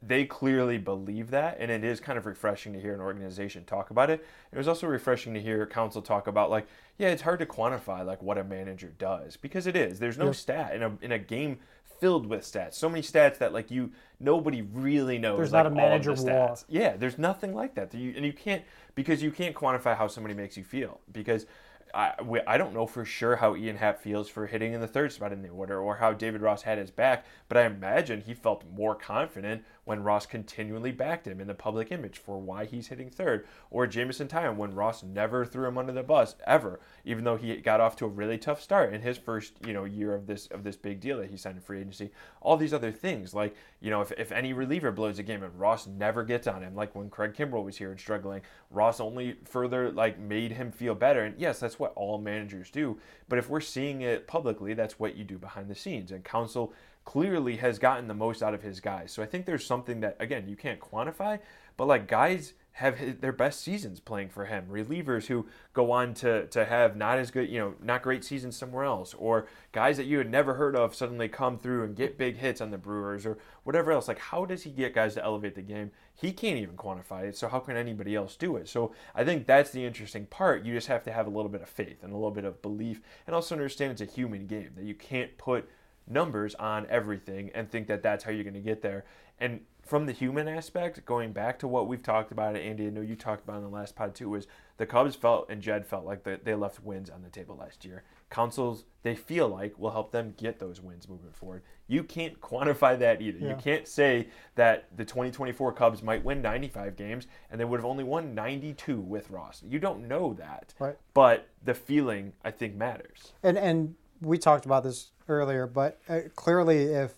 they 0.03 0.25
clearly 0.25 0.79
believe 0.79 1.31
that, 1.31 1.57
and 1.61 1.71
it 1.71 1.85
is 1.85 2.01
kind 2.01 2.19
of 2.19 2.27
refreshing 2.27 2.73
to 2.73 2.81
hear 2.81 2.93
an 2.93 3.01
organization 3.01 3.65
talk 3.65 3.91
about 3.91 4.11
it. 4.11 4.27
It 4.51 4.59
was 4.59 4.67
also 4.67 4.89
refreshing 4.89 5.33
to 5.35 5.41
hear 5.41 5.65
Counsell 5.67 6.03
talk 6.03 6.27
about 6.27 6.51
like, 6.51 6.67
yeah, 6.99 7.11
it's 7.11 7.23
hard 7.23 7.39
to 7.39 7.47
quantify 7.47 8.05
like 8.05 8.21
what 8.21 8.37
a 8.37 8.43
manager 8.43 8.93
does 8.99 9.37
because 9.37 9.69
it 9.69 9.77
is. 9.77 10.01
There's 10.01 10.19
no 10.19 10.27
yeah. 10.27 10.33
stat 10.33 10.75
in 10.75 10.83
a 10.83 10.99
in 11.01 11.13
a 11.13 11.19
game 11.21 11.61
filled 12.03 12.27
with 12.27 12.43
stats. 12.43 12.75
So 12.75 12.89
many 12.89 13.01
stats 13.01 13.39
that 13.39 13.53
like 13.53 13.71
you 13.71 13.93
nobody 14.19 14.63
really 14.63 15.19
knows. 15.19 15.37
There's 15.37 15.53
like, 15.53 15.63
not 15.63 15.73
a 15.73 15.75
manager 15.75 16.13
wall. 16.15 16.59
Yeah, 16.69 16.97
there's 16.97 17.17
nothing 17.17 17.55
like 17.55 17.77
that. 17.77 17.95
You, 17.95 18.13
and 18.17 18.27
you 18.27 18.33
can't 18.33 18.65
because 18.97 19.23
you 19.23 19.31
can't 19.31 19.55
quantify 19.55 19.97
how 19.97 20.09
somebody 20.09 20.35
makes 20.35 20.57
you 20.57 20.65
feel 20.65 21.01
because 21.13 21.47
I, 21.95 22.15
we, 22.21 22.41
I 22.41 22.59
don't 22.59 22.75
know 22.75 22.89
for 22.89 23.05
sure 23.05 23.37
how 23.37 23.55
Ian 23.55 23.77
Happ 23.77 24.03
feels 24.03 24.29
for 24.29 24.49
hitting 24.49 24.73
in 24.73 24.81
the 24.81 24.89
third 24.89 25.13
spot 25.13 25.33
in 25.33 25.43
the 25.43 25.51
order 25.51 25.81
or 25.81 25.95
how 25.95 26.13
David 26.13 26.41
Ross 26.41 26.63
had 26.63 26.77
his 26.77 26.91
back, 26.91 27.25
but 27.49 27.57
I 27.57 27.67
imagine 27.67 28.23
he 28.23 28.35
felt 28.35 28.65
more 28.75 28.97
confident 28.97 29.63
when 29.85 30.03
Ross 30.03 30.27
continually 30.27 30.93
backed 30.93 31.27
him 31.27 31.41
in 31.41 31.49
the 31.49 31.55
public 31.55 31.91
image 31.91 32.19
for 32.19 32.39
why 32.39 32.65
he's 32.65 32.89
hitting 32.89 33.11
third, 33.11 33.47
or 33.71 33.87
Jameson 33.87 34.29
Taillon 34.29 34.57
when 34.57 34.75
Ross 34.75 35.03
never 35.03 35.45
threw 35.45 35.67
him 35.67 35.79
under 35.79 35.93
the 35.93 36.03
bus 36.03 36.37
ever, 36.47 36.81
even 37.05 37.25
though 37.25 37.37
he 37.37 37.57
got 37.57 37.81
off 37.81 37.97
to 37.97 38.05
a 38.05 38.09
really 38.09 38.39
tough 38.39 38.63
start 38.63 38.95
in 38.95 39.01
his 39.01 39.19
first 39.19 39.55
you 39.67 39.73
know 39.73 39.85
year 39.85 40.15
of 40.15 40.27
this 40.27 40.47
of 40.49 40.63
this 40.63 40.77
big 40.77 41.01
deal 41.01 41.19
that 41.19 41.31
he 41.31 41.37
signed 41.37 41.57
in 41.57 41.63
free 41.63 41.81
agency. 41.81 42.11
All 42.41 42.57
these 42.57 42.73
other 42.75 42.93
things, 42.93 43.35
like 43.35 43.57
you 43.81 43.91
know, 43.91 44.01
if, 44.01 44.13
if 44.13 44.31
any 44.31 44.53
reliever 44.53 44.93
blows 44.93 45.19
a 45.19 45.23
game 45.23 45.43
and 45.43 45.59
Ross 45.59 45.87
never 45.87 46.23
gets 46.23 46.47
on 46.47 46.63
him, 46.63 46.75
like 46.77 46.95
when 46.95 47.11
Craig 47.11 47.35
Kimbrel 47.35 47.65
was 47.65 47.77
here 47.77 47.91
and 47.91 47.99
struggling, 47.99 48.43
Ross 48.71 49.01
only 49.01 49.37
further 49.45 49.91
like 49.91 50.19
made 50.19 50.53
him 50.53 50.71
feel 50.71 50.95
better. 50.95 51.25
And 51.25 51.39
yes, 51.39 51.59
that's 51.59 51.79
what 51.79 51.93
all 51.97 52.19
managers 52.19 52.71
do. 52.71 52.99
But 53.29 53.39
if 53.39 53.49
we're 53.49 53.61
seeing 53.61 54.03
it 54.03 54.27
publicly, 54.27 54.75
that's 54.75 54.99
what 54.99 55.17
you 55.17 55.25
do 55.25 55.39
behind 55.39 55.69
the 55.69 55.75
scenes. 55.75 56.13
And 56.13 56.25
Counsell 56.25 56.73
clearly 57.05 57.57
has 57.57 57.79
gotten 57.79 58.09
the 58.09 58.15
most 58.15 58.43
out 58.43 58.55
of 58.55 58.63
his 58.63 58.81
guys. 58.81 59.13
So 59.13 59.23
I 59.23 59.27
think 59.27 59.47
there's 59.47 59.67
something 59.67 60.01
that 60.01 60.17
again 60.21 60.49
you 60.49 60.57
can't 60.57 60.81
quantify, 60.81 61.41
but 61.77 61.87
like 61.87 62.07
guys 62.07 62.55
have 62.75 63.21
their 63.21 63.33
best 63.33 63.61
seasons 63.61 64.01
playing 64.01 64.31
for 64.31 64.47
him. 64.47 64.67
Relievers 64.71 65.27
who 65.27 65.47
go 65.75 65.91
on 65.91 66.15
to 66.15 66.47
to 66.47 66.65
have 66.65 66.97
not 66.97 67.19
as 67.19 67.31
good, 67.31 67.51
you 67.51 67.59
know, 67.59 67.75
not 67.83 68.03
great 68.03 68.25
seasons 68.25 68.57
somewhere 68.57 68.85
else, 68.85 69.15
or 69.15 69.47
guys 69.73 69.99
that 69.99 70.07
you 70.07 70.17
had 70.17 70.31
never 70.31 70.55
heard 70.55 70.75
of 70.75 70.95
suddenly 70.95 71.29
come 71.29 71.59
through 71.59 71.85
and 71.85 71.97
get 71.97 72.17
big 72.17 72.37
hits 72.37 72.63
on 72.63 72.71
the 72.71 72.79
Brewers 72.79 73.27
or 73.27 73.37
whatever 73.65 73.93
else. 73.93 74.09
Like 74.09 74.19
how 74.19 74.47
does 74.47 74.63
he 74.63 74.71
get 74.71 74.95
guys 74.95 75.15
to 75.15 75.25
elevate 75.25 75.55
the 75.55 75.63
game? 75.63 75.91
He 76.15 76.33
can't 76.33 76.59
even 76.59 76.77
quantify 76.77 77.25
it. 77.25 77.37
So 77.37 77.49
how 77.49 77.59
can 77.59 77.77
anybody 77.77 78.15
else 78.15 78.37
do 78.37 78.57
it? 78.57 78.69
So 78.69 78.95
I 79.15 79.25
think 79.25 79.47
that's 79.47 79.71
the 79.71 79.85
interesting 79.85 80.27
part. 80.27 80.65
You 80.65 80.73
just 80.73 80.89
have 80.89 81.03
to 81.05 81.13
have 81.13 81.27
a 81.27 81.31
little 81.31 81.51
bit 81.51 81.63
of 81.63 81.69
faith 81.69 82.03
and 82.03 82.13
a 82.13 82.17
little 82.17 82.31
bit 82.31 82.45
of 82.45 82.63
belief, 82.63 83.03
and 83.27 83.35
also 83.35 83.55
understand 83.55 83.93
it's 83.93 84.01
a 84.01 84.07
human 84.07 84.47
game 84.47 84.71
that 84.77 84.85
you 84.85 84.95
can't 84.95 85.37
put 85.37 85.69
numbers 86.09 86.55
on 86.57 86.87
everything 86.89 87.51
and 87.55 87.71
think 87.71 87.87
that 87.89 88.03
that's 88.03 88.25
how 88.25 88.31
you're 88.31 88.45
going 88.45 88.55
to 88.55 88.61
get 88.61 88.83
there. 88.83 89.05
And 89.39 89.61
from 89.83 90.07
the 90.07 90.13
human 90.13 90.47
aspect, 90.47 91.05
going 91.05 91.33
back 91.33 91.59
to 91.59 91.69
what 91.69 91.89
we've 91.89 92.03
talked 92.03 92.31
about, 92.31 92.57
Andy, 92.57 92.87
I 92.87 92.91
know 92.91 93.01
you 93.01 93.17
talked 93.17 93.43
about 93.43 93.57
in 93.57 93.63
the 93.65 93.69
last 93.69 93.97
pod 93.97 94.15
too, 94.15 94.31
was 94.31 94.47
the 94.77 94.87
Cubs 94.87 95.17
felt 95.17 95.51
and 95.51 95.61
Jed 95.61 95.87
felt 95.87 96.05
like 96.05 96.23
they 96.23 96.55
left 96.55 96.83
wins 96.85 97.11
on 97.11 97.23
the 97.23 97.29
table 97.29 97.57
last 97.57 97.85
year. 97.85 98.05
Counsell's, 98.31 98.85
they 99.03 99.15
feel 99.15 99.49
like, 99.49 99.79
will 99.79 99.91
help 99.91 100.13
them 100.13 100.35
get 100.39 100.59
those 100.59 100.81
wins 100.81 101.09
moving 101.09 101.33
forward. 101.33 101.63
You 101.89 102.05
can't 102.05 102.41
quantify 102.41 102.99
that 103.01 103.21
either. 103.21 103.39
Yeah. 103.39 103.51
You 103.51 103.57
can't 103.57 103.89
say 103.89 104.29
that 104.55 104.87
the 104.97 105.05
2024 105.05 105.73
Cubs 105.73 106.03
might 106.03 106.25
win 106.25 106.41
95 106.41 106.97
games 106.97 107.27
and 107.51 107.61
they 107.61 107.65
would 107.65 107.81
have 107.81 107.85
only 107.85 108.05
won 108.05 108.35
92 108.35 109.01
with 109.01 109.29
Ross. 109.31 109.63
You 109.67 109.81
don't 109.81 110.07
know 110.07 110.35
that. 110.35 110.73
Right. 110.79 110.97
But 111.15 111.49
the 111.65 111.75
feeling, 111.75 112.33
I 112.45 112.53
think, 112.53 112.77
matters. 112.77 113.33
And 113.43 113.59
and 113.59 113.95
we 114.23 114.39
talked 114.39 114.65
about 114.65 114.85
this 114.85 115.11
earlier, 115.29 115.67
but 115.67 116.01
uh, 116.09 116.21
clearly, 116.35 116.85
if 116.85 117.15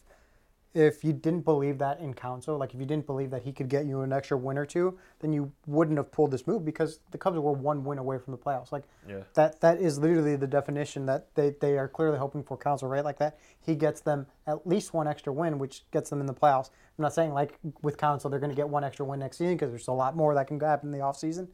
if 0.75 1.04
you 1.04 1.12
didn't 1.12 1.44
believe 1.44 1.78
that 1.78 2.00
in 2.00 2.12
Counsell, 2.12 2.58
like 2.58 2.75
if 2.75 2.80
you 2.80 2.87
didn't 2.87 3.06
believe 3.06 3.30
that 3.30 3.42
he 3.42 3.52
could 3.52 3.68
get 3.68 3.87
you 3.87 4.00
an 4.00 4.12
extra 4.12 4.37
win 4.37 4.58
or 4.58 4.66
two, 4.66 4.99
then 5.20 5.32
you 5.32 5.52
wouldn't 5.68 5.96
have 5.96 6.11
pulled 6.11 6.32
this 6.32 6.49
move 6.49 6.64
because 6.64 6.99
the 7.12 7.18
Cubs 7.18 7.38
were 7.38 7.52
one 7.52 7.84
win 7.84 7.99
away 7.99 8.18
from 8.18 8.32
the 8.32 8.38
playoffs. 8.38 8.73
Like 8.73 8.82
yeah. 9.08 9.20
that 9.34 9.61
that 9.61 9.80
is 9.80 10.00
literally 10.00 10.34
the 10.34 10.49
definition 10.49 11.06
that 11.06 11.32
they, 11.37 11.54
they 11.61 11.78
are 11.78 11.87
clearly 11.87 12.18
hoping 12.18 12.42
for 12.42 12.56
Counsell, 12.56 12.88
right? 12.88 13.04
Like 13.04 13.18
that 13.18 13.38
he 13.61 13.76
gets 13.76 14.00
them 14.00 14.26
at 14.49 14.66
least 14.66 14.92
one 14.92 15.06
extra 15.06 15.32
win, 15.32 15.61
which 15.61 15.84
gets 15.92 16.11
them 16.11 16.18
in 16.20 16.26
the 16.26 16.34
playoffs. 16.34 16.70
I'm 16.99 17.02
not 17.02 17.14
saying 17.14 17.32
like 17.32 17.56
with 17.82 17.96
Counsell 17.96 18.28
they're 18.28 18.40
going 18.40 18.50
to 18.50 18.56
get 18.56 18.68
one 18.68 18.82
extra 18.82 19.06
win 19.06 19.20
next 19.20 19.38
season 19.38 19.54
because 19.54 19.70
there's 19.70 19.88
a 19.88 19.92
lot 19.92 20.16
more 20.16 20.34
that 20.34 20.49
can 20.49 20.58
happen 20.58 20.92
in 20.92 20.99
the 20.99 21.04
offseason. 21.04 21.46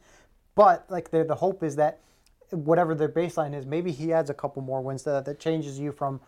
But 0.54 0.86
like 0.88 1.10
the 1.10 1.24
the 1.24 1.34
hope 1.34 1.62
is 1.62 1.76
that 1.76 2.00
whatever 2.50 2.94
their 2.94 3.08
baseline 3.08 3.54
is, 3.54 3.66
maybe 3.66 3.92
he 3.92 4.12
adds 4.12 4.30
a 4.30 4.34
couple 4.34 4.62
more 4.62 4.80
wins 4.80 5.02
that 5.04 5.24
that 5.24 5.40
changes 5.40 5.78
you 5.78 5.92
from 5.92 6.20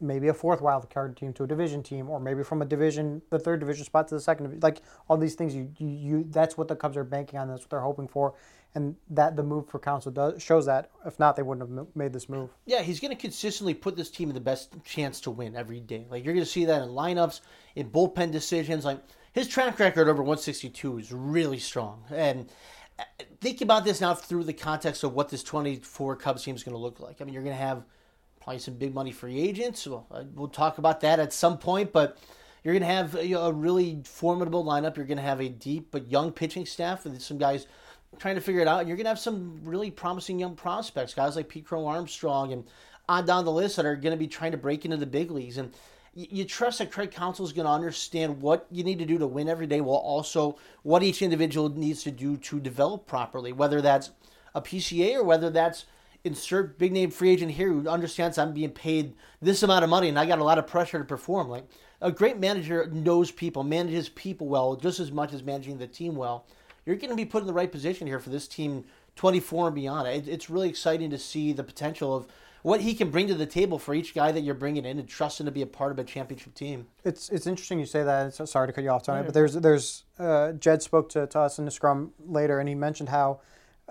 maybe 0.00 0.28
a 0.28 0.34
fourth 0.34 0.60
wild 0.60 0.88
card 0.90 1.16
team 1.16 1.32
to 1.34 1.44
a 1.44 1.46
division 1.46 1.82
team, 1.82 2.08
or 2.10 2.20
maybe 2.20 2.42
from 2.42 2.62
a 2.62 2.64
division, 2.64 3.22
the 3.30 3.38
third 3.38 3.60
division 3.60 3.84
spot 3.84 4.08
to 4.08 4.14
the 4.14 4.20
second. 4.20 4.62
Like 4.62 4.82
all 5.08 5.16
these 5.16 5.34
things, 5.34 5.54
you, 5.54 5.70
you, 5.78 5.88
you 5.88 6.26
that's 6.30 6.56
what 6.56 6.68
the 6.68 6.76
Cubs 6.76 6.96
are 6.96 7.04
banking 7.04 7.38
on. 7.38 7.48
That's 7.48 7.62
what 7.62 7.70
they're 7.70 7.80
hoping 7.80 8.08
for, 8.08 8.34
and 8.74 8.96
that 9.10 9.36
the 9.36 9.42
move 9.42 9.68
for 9.68 9.78
Counsell 9.78 10.12
does 10.12 10.42
shows 10.42 10.66
that. 10.66 10.90
If 11.06 11.18
not, 11.18 11.36
they 11.36 11.42
wouldn't 11.42 11.76
have 11.76 11.86
made 11.94 12.12
this 12.12 12.28
move. 12.28 12.50
Yeah, 12.66 12.82
he's 12.82 13.00
going 13.00 13.14
to 13.14 13.20
consistently 13.20 13.74
put 13.74 13.96
this 13.96 14.10
team 14.10 14.28
in 14.28 14.34
the 14.34 14.40
best 14.40 14.72
chance 14.84 15.20
to 15.22 15.30
win 15.30 15.56
every 15.56 15.80
day. 15.80 16.06
Like 16.10 16.24
you're 16.24 16.34
going 16.34 16.44
to 16.44 16.50
see 16.50 16.64
that 16.66 16.82
in 16.82 16.88
lineups, 16.88 17.40
in 17.76 17.90
bullpen 17.90 18.30
decisions. 18.30 18.84
Like 18.84 19.00
his 19.32 19.48
track 19.48 19.78
record 19.78 20.08
over 20.08 20.22
162 20.22 20.98
is 20.98 21.12
really 21.12 21.58
strong, 21.58 22.02
and 22.10 22.50
think 23.40 23.60
about 23.60 23.84
this 23.84 24.00
now 24.00 24.14
through 24.14 24.44
the 24.44 24.52
context 24.52 25.04
of 25.04 25.14
what 25.14 25.28
this 25.28 25.42
24 25.42 26.16
Cubs 26.16 26.44
team 26.44 26.56
is 26.56 26.64
going 26.64 26.74
to 26.74 26.80
look 26.80 27.00
like. 27.00 27.20
I 27.20 27.24
mean, 27.24 27.34
you're 27.34 27.42
going 27.42 27.56
to 27.56 27.62
have 27.62 27.84
probably 28.40 28.58
some 28.58 28.74
big 28.74 28.94
money 28.94 29.12
free 29.12 29.40
agents. 29.40 29.86
We'll, 29.86 30.06
uh, 30.10 30.24
we'll 30.34 30.48
talk 30.48 30.78
about 30.78 31.00
that 31.02 31.18
at 31.18 31.32
some 31.32 31.58
point, 31.58 31.92
but 31.92 32.18
you're 32.62 32.74
going 32.74 32.82
to 32.82 32.94
have 32.94 33.14
a, 33.14 33.32
a, 33.32 33.52
really 33.52 34.00
formidable 34.04 34.64
lineup. 34.64 34.96
You're 34.96 35.06
going 35.06 35.18
to 35.18 35.22
have 35.22 35.40
a 35.40 35.48
deep 35.48 35.88
but 35.90 36.10
young 36.10 36.32
pitching 36.32 36.66
staff 36.66 37.04
with 37.04 37.20
some 37.22 37.38
guys 37.38 37.66
trying 38.18 38.34
to 38.34 38.40
figure 38.40 38.60
it 38.60 38.68
out. 38.68 38.80
And 38.80 38.88
you're 38.88 38.96
going 38.96 39.04
to 39.04 39.10
have 39.10 39.18
some 39.18 39.60
really 39.62 39.90
promising 39.90 40.38
young 40.38 40.56
prospects, 40.56 41.14
guys 41.14 41.36
like 41.36 41.48
Pete 41.48 41.66
Crow 41.66 41.86
Armstrong 41.86 42.52
and 42.52 42.64
on 43.08 43.24
down 43.24 43.44
the 43.44 43.52
list 43.52 43.76
that 43.76 43.86
are 43.86 43.96
going 43.96 44.12
to 44.12 44.18
be 44.18 44.28
trying 44.28 44.52
to 44.52 44.58
break 44.58 44.84
into 44.84 44.96
the 44.96 45.06
big 45.06 45.30
leagues. 45.30 45.56
And 45.56 45.72
you, 46.18 46.44
trust 46.44 46.78
that 46.78 46.90
Craig 46.90 47.12
Counsell 47.12 47.44
is 47.44 47.52
going 47.52 47.66
to 47.66 47.70
understand 47.70 48.40
what 48.40 48.66
you 48.72 48.82
need 48.82 48.98
to 48.98 49.06
do 49.06 49.18
to 49.18 49.26
win 49.26 49.48
every 49.48 49.68
day, 49.68 49.80
while 49.80 49.98
also 49.98 50.58
what 50.82 51.04
each 51.04 51.22
individual 51.22 51.68
needs 51.68 52.02
to 52.02 52.10
do 52.10 52.36
to 52.38 52.58
develop 52.58 53.06
properly, 53.06 53.52
whether 53.52 53.80
that's 53.80 54.10
a 54.54 54.60
PCA 54.60 55.14
or 55.14 55.22
whether 55.22 55.48
that's 55.48 55.84
insert 56.24 56.76
big 56.78 56.92
name 56.92 57.10
free 57.10 57.30
agent 57.30 57.52
here 57.52 57.68
who 57.68 57.88
understands 57.88 58.36
I'm 58.36 58.52
being 58.52 58.72
paid 58.72 59.14
this 59.40 59.62
amount 59.62 59.84
of 59.84 59.90
money 59.90 60.08
and 60.08 60.18
I 60.18 60.26
got 60.26 60.40
a 60.40 60.44
lot 60.44 60.58
of 60.58 60.66
pressure 60.66 60.98
to 60.98 61.04
perform. 61.04 61.48
Like 61.48 61.64
a 62.00 62.10
great 62.10 62.38
manager 62.38 62.90
knows 62.92 63.30
people, 63.30 63.62
manages 63.62 64.08
people 64.08 64.48
well 64.48 64.74
just 64.74 64.98
as 64.98 65.12
much 65.12 65.32
as 65.32 65.44
managing 65.44 65.78
the 65.78 65.86
team 65.86 66.16
well. 66.16 66.46
You're 66.84 66.96
going 66.96 67.10
to 67.10 67.16
be 67.16 67.24
put 67.24 67.42
in 67.42 67.46
the 67.46 67.52
right 67.52 67.70
position 67.70 68.08
here 68.08 68.18
for 68.18 68.30
this 68.30 68.48
team 68.48 68.84
24 69.14 69.68
and 69.68 69.74
beyond. 69.74 70.28
it's 70.28 70.50
really 70.50 70.68
exciting 70.68 71.10
to 71.10 71.18
see 71.18 71.52
the 71.52 71.64
potential 71.64 72.16
of 72.16 72.26
what 72.62 72.80
he 72.80 72.94
can 72.94 73.10
bring 73.10 73.28
to 73.28 73.34
the 73.34 73.46
table 73.46 73.78
for 73.78 73.94
each 73.94 74.14
guy 74.14 74.32
that 74.32 74.40
you're 74.40 74.54
bringing 74.54 74.84
in 74.84 74.98
and 74.98 75.08
trusting 75.08 75.46
to 75.46 75.52
be 75.52 75.62
a 75.62 75.66
part 75.66 75.92
of 75.92 75.98
a 75.98 76.04
championship 76.04 76.54
team. 76.54 76.86
It's 77.04 77.28
it's 77.30 77.46
interesting 77.46 77.78
you 77.78 77.86
say 77.86 78.02
that. 78.02 78.34
So 78.34 78.44
sorry 78.44 78.68
to 78.68 78.72
cut 78.72 78.84
you 78.84 78.90
off, 78.90 79.02
Tony, 79.02 79.22
but 79.22 79.34
there's 79.34 79.54
there's 79.54 80.04
uh, 80.18 80.52
Jed 80.52 80.82
spoke 80.82 81.08
to, 81.10 81.26
to 81.26 81.40
us 81.40 81.58
in 81.58 81.64
the 81.64 81.70
scrum 81.70 82.12
later, 82.26 82.58
and 82.60 82.68
he 82.68 82.74
mentioned 82.74 83.08
how 83.08 83.40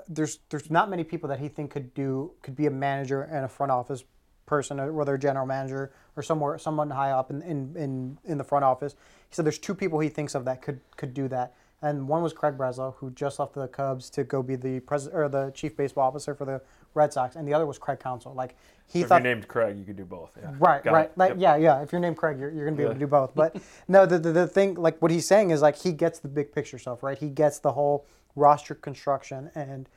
there's 0.08 0.40
there's 0.50 0.70
not 0.70 0.90
many 0.90 1.04
people 1.04 1.30
that 1.30 1.40
he 1.40 1.48
think 1.48 1.72
could 1.72 1.94
do 1.94 2.32
could 2.42 2.56
be 2.56 2.66
a 2.66 2.72
manager 2.72 3.22
and 3.22 3.46
a 3.46 3.48
front 3.48 3.72
office 3.72 4.04
person, 4.48 4.96
whether 4.96 5.14
a 5.14 5.20
general 5.20 5.46
manager 5.46 5.92
or 6.16 6.24
somewhere 6.24 6.58
someone 6.58 6.90
high 6.90 7.12
up 7.12 7.30
in, 7.30 7.42
in, 7.44 7.76
in, 7.76 8.18
in 8.24 8.38
the 8.40 8.44
front 8.44 8.66
office. 8.66 8.94
He 9.30 9.36
said 9.36 9.46
there's 9.46 9.60
two 9.60 9.76
people 9.76 10.00
he 10.00 10.10
thinks 10.10 10.34
of 10.34 10.46
that 10.46 10.64
could 10.64 10.80
could 10.96 11.14
do 11.14 11.28
that. 11.28 11.54
And 11.82 12.08
one 12.08 12.24
was 12.24 12.34
Craig 12.34 12.58
Breslow, 12.58 12.96
who 12.96 13.12
just 13.12 13.38
left 13.38 13.54
the 13.54 13.68
Cubs 13.68 14.10
to 14.12 14.24
go 14.24 14.42
be 14.42 14.56
the 14.56 14.80
president 14.80 15.22
or 15.22 15.30
the 15.30 15.52
chief 15.52 15.78
baseball 15.78 16.08
officer 16.08 16.34
for 16.34 16.46
the 16.46 16.62
Red 16.96 17.14
Sox, 17.14 17.36
and 17.36 17.48
the 17.48 17.54
other 17.54 17.68
was 17.68 17.78
Craig 17.78 18.00
Counsell. 18.00 18.34
Like 18.34 18.56
he 18.88 19.02
so 19.02 19.10
thought, 19.10 19.22
if 19.22 19.26
you're 19.26 19.36
named 19.36 19.48
Craig, 19.48 19.78
you 19.78 19.86
could 19.86 19.96
do 19.96 20.06
both. 20.06 20.32
Yeah. 20.42 20.54
Right, 20.58 20.84
Got 20.84 20.94
right. 20.94 21.18
Like, 21.18 21.30
yep. 21.32 21.38
Yeah, 21.40 21.56
yeah. 21.58 21.82
If 21.82 21.92
you're 21.92 22.02
named 22.02 22.18
Craig, 22.18 22.40
you're, 22.40 22.50
you're 22.50 22.66
going 22.66 22.74
to 22.74 22.78
be 22.78 22.84
yeah. 22.84 22.90
able 22.90 22.96
to 22.96 23.00
do 23.00 23.08
both. 23.08 23.36
But 23.36 23.58
no, 23.88 24.08
the, 24.08 24.18
the 24.18 24.32
the 24.32 24.48
thing 24.48 24.74
like 24.74 25.00
what 25.02 25.12
he's 25.12 25.28
saying 25.28 25.52
is 25.52 25.62
like 25.62 25.76
he 25.76 25.92
gets 25.92 26.20
the 26.20 26.28
big 26.28 26.52
picture 26.52 26.80
stuff, 26.80 27.04
right? 27.04 27.18
He 27.18 27.30
gets 27.30 27.60
the 27.60 27.74
whole 27.74 28.08
roster 28.36 28.74
construction 28.74 29.52
and 29.54 29.88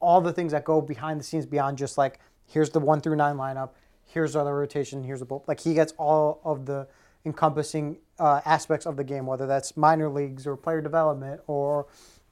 all 0.00 0.20
the 0.20 0.32
things 0.32 0.52
that 0.52 0.64
go 0.64 0.80
behind 0.80 1.20
the 1.20 1.24
scenes 1.24 1.46
beyond 1.46 1.78
just 1.78 1.96
like 1.98 2.18
here's 2.46 2.70
the 2.70 2.80
one 2.80 3.00
through 3.00 3.16
nine 3.16 3.36
lineup, 3.36 3.70
here's 4.04 4.32
the 4.32 4.40
other 4.40 4.56
rotation, 4.56 5.04
here's 5.04 5.20
the 5.20 5.26
bull. 5.26 5.44
Like 5.46 5.60
he 5.60 5.74
gets 5.74 5.92
all 5.98 6.40
of 6.44 6.66
the 6.66 6.88
encompassing 7.24 7.98
uh, 8.20 8.40
aspects 8.44 8.86
of 8.86 8.96
the 8.96 9.04
game, 9.04 9.26
whether 9.26 9.46
that's 9.46 9.76
minor 9.76 10.08
leagues 10.08 10.46
or 10.46 10.56
player 10.56 10.80
development 10.80 11.40
or 11.46 11.86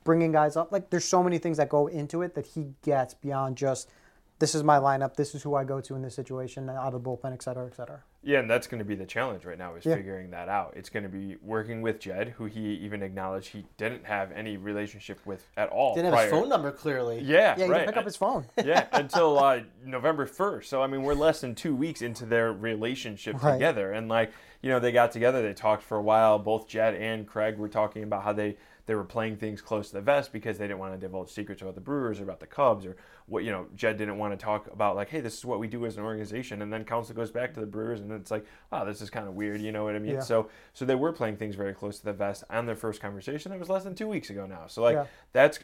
bringing 0.04 0.30
guys 0.32 0.56
up. 0.56 0.70
Like 0.70 0.90
there's 0.90 1.04
so 1.04 1.22
many 1.22 1.38
things 1.38 1.56
that 1.56 1.68
go 1.68 1.86
into 1.88 2.22
it 2.22 2.34
that 2.34 2.46
he 2.46 2.66
gets 2.82 3.14
beyond 3.14 3.56
just 3.56 3.90
this 4.38 4.54
is 4.54 4.62
my 4.62 4.78
lineup, 4.78 5.16
this 5.16 5.34
is 5.34 5.42
who 5.42 5.56
I 5.56 5.64
go 5.64 5.80
to 5.80 5.96
in 5.96 6.02
this 6.02 6.14
situation, 6.14 6.70
out 6.70 6.94
of 6.94 7.02
the 7.02 7.10
bullpen, 7.10 7.32
et 7.32 7.42
cetera, 7.42 7.66
et 7.66 7.74
cetera. 7.74 8.04
Yeah, 8.22 8.38
and 8.38 8.48
that's 8.48 8.68
going 8.68 8.78
to 8.78 8.84
be 8.84 8.94
the 8.94 9.04
challenge 9.04 9.44
right 9.44 9.58
now 9.58 9.74
is 9.74 9.84
Yeah. 9.84 9.96
figuring 9.96 10.30
that 10.30 10.48
out. 10.48 10.74
It's 10.76 10.88
going 10.90 11.02
to 11.02 11.08
be 11.08 11.36
working 11.42 11.82
with 11.82 11.98
Jed, 11.98 12.28
who 12.38 12.44
he 12.44 12.74
even 12.74 13.02
acknowledged 13.02 13.48
he 13.48 13.64
didn't 13.78 14.04
have 14.04 14.30
any 14.30 14.56
relationship 14.56 15.18
with 15.26 15.44
at 15.56 15.70
all. 15.70 15.96
Didn't 15.96 16.14
have 16.14 16.22
his 16.22 16.30
phone 16.30 16.48
number 16.48 16.70
clearly. 16.70 17.18
Yeah, 17.20 17.56
Yeah, 17.58 17.64
right. 17.66 17.78
didn't 17.78 17.86
pick 17.86 17.96
up 17.96 18.04
his 18.04 18.14
phone. 18.16 18.46
yeah, 18.64 18.86
until 18.92 19.40
uh, 19.40 19.60
November 19.84 20.24
1st. 20.24 20.66
So, 20.66 20.82
I 20.82 20.86
mean, 20.86 21.02
we're 21.02 21.14
less 21.14 21.40
than 21.40 21.56
two 21.56 21.74
weeks 21.74 22.00
into 22.00 22.24
their 22.24 22.52
relationship 22.52 23.42
Right. 23.42 23.54
together. 23.54 23.90
And, 23.90 24.08
like, 24.08 24.30
you 24.62 24.70
know, 24.70 24.80
they 24.80 24.92
got 24.92 25.12
together, 25.12 25.42
they 25.42 25.54
talked 25.54 25.82
for 25.82 25.96
a 25.96 26.02
while. 26.02 26.38
Both 26.38 26.68
Jed 26.68 26.94
and 26.94 27.26
Craig 27.26 27.58
were 27.58 27.68
talking 27.68 28.02
about 28.02 28.24
how 28.24 28.32
they, 28.32 28.56
they 28.86 28.94
were 28.94 29.04
playing 29.04 29.36
things 29.36 29.60
close 29.60 29.88
to 29.88 29.94
the 29.94 30.00
vest 30.00 30.32
because 30.32 30.58
they 30.58 30.66
didn't 30.66 30.78
want 30.80 30.94
to 30.94 30.98
divulge 30.98 31.30
secrets 31.30 31.62
about 31.62 31.74
the 31.74 31.80
Brewers 31.80 32.18
or 32.18 32.24
about 32.24 32.40
the 32.40 32.46
Cubs 32.46 32.84
or 32.86 32.96
what, 33.26 33.44
you 33.44 33.52
know, 33.52 33.66
Jed 33.76 33.98
didn't 33.98 34.18
want 34.18 34.32
to 34.32 34.42
talk 34.42 34.66
about, 34.72 34.96
like, 34.96 35.10
hey, 35.10 35.20
this 35.20 35.36
is 35.36 35.44
what 35.44 35.60
we 35.60 35.68
do 35.68 35.84
as 35.86 35.96
an 35.96 36.02
organization. 36.02 36.62
And 36.62 36.72
then 36.72 36.84
Counsell 36.84 37.14
goes 37.14 37.30
back 37.30 37.54
to 37.54 37.60
the 37.60 37.66
Brewers 37.66 38.00
and 38.00 38.10
it's 38.10 38.30
like, 38.30 38.46
wow, 38.72 38.84
this 38.84 39.00
is 39.02 39.10
kind 39.10 39.28
of 39.28 39.34
weird. 39.34 39.60
You 39.60 39.70
know 39.72 39.84
what 39.84 39.94
I 39.94 39.98
mean? 39.98 40.14
Yeah. 40.14 40.20
So, 40.20 40.48
so 40.72 40.84
they 40.84 40.94
were 40.94 41.12
playing 41.12 41.36
things 41.36 41.54
very 41.54 41.74
close 41.74 41.98
to 41.98 42.04
the 42.06 42.12
vest 42.14 42.44
on 42.50 42.66
their 42.66 42.76
first 42.76 43.00
conversation. 43.00 43.50
That 43.52 43.60
was 43.60 43.68
less 43.68 43.84
than 43.84 43.94
two 43.94 44.08
weeks 44.08 44.30
ago 44.30 44.46
now. 44.46 44.64
So, 44.66 44.82
like, 44.82 44.94
Yeah. 44.94 45.04
that's, 45.32 45.60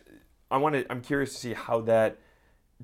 I 0.51 0.59
want 0.59 0.75
to, 0.75 0.93
I'm 0.93 1.01
curious 1.01 1.33
to 1.33 1.39
see 1.39 1.55
how 1.55 1.81
that 1.83 2.19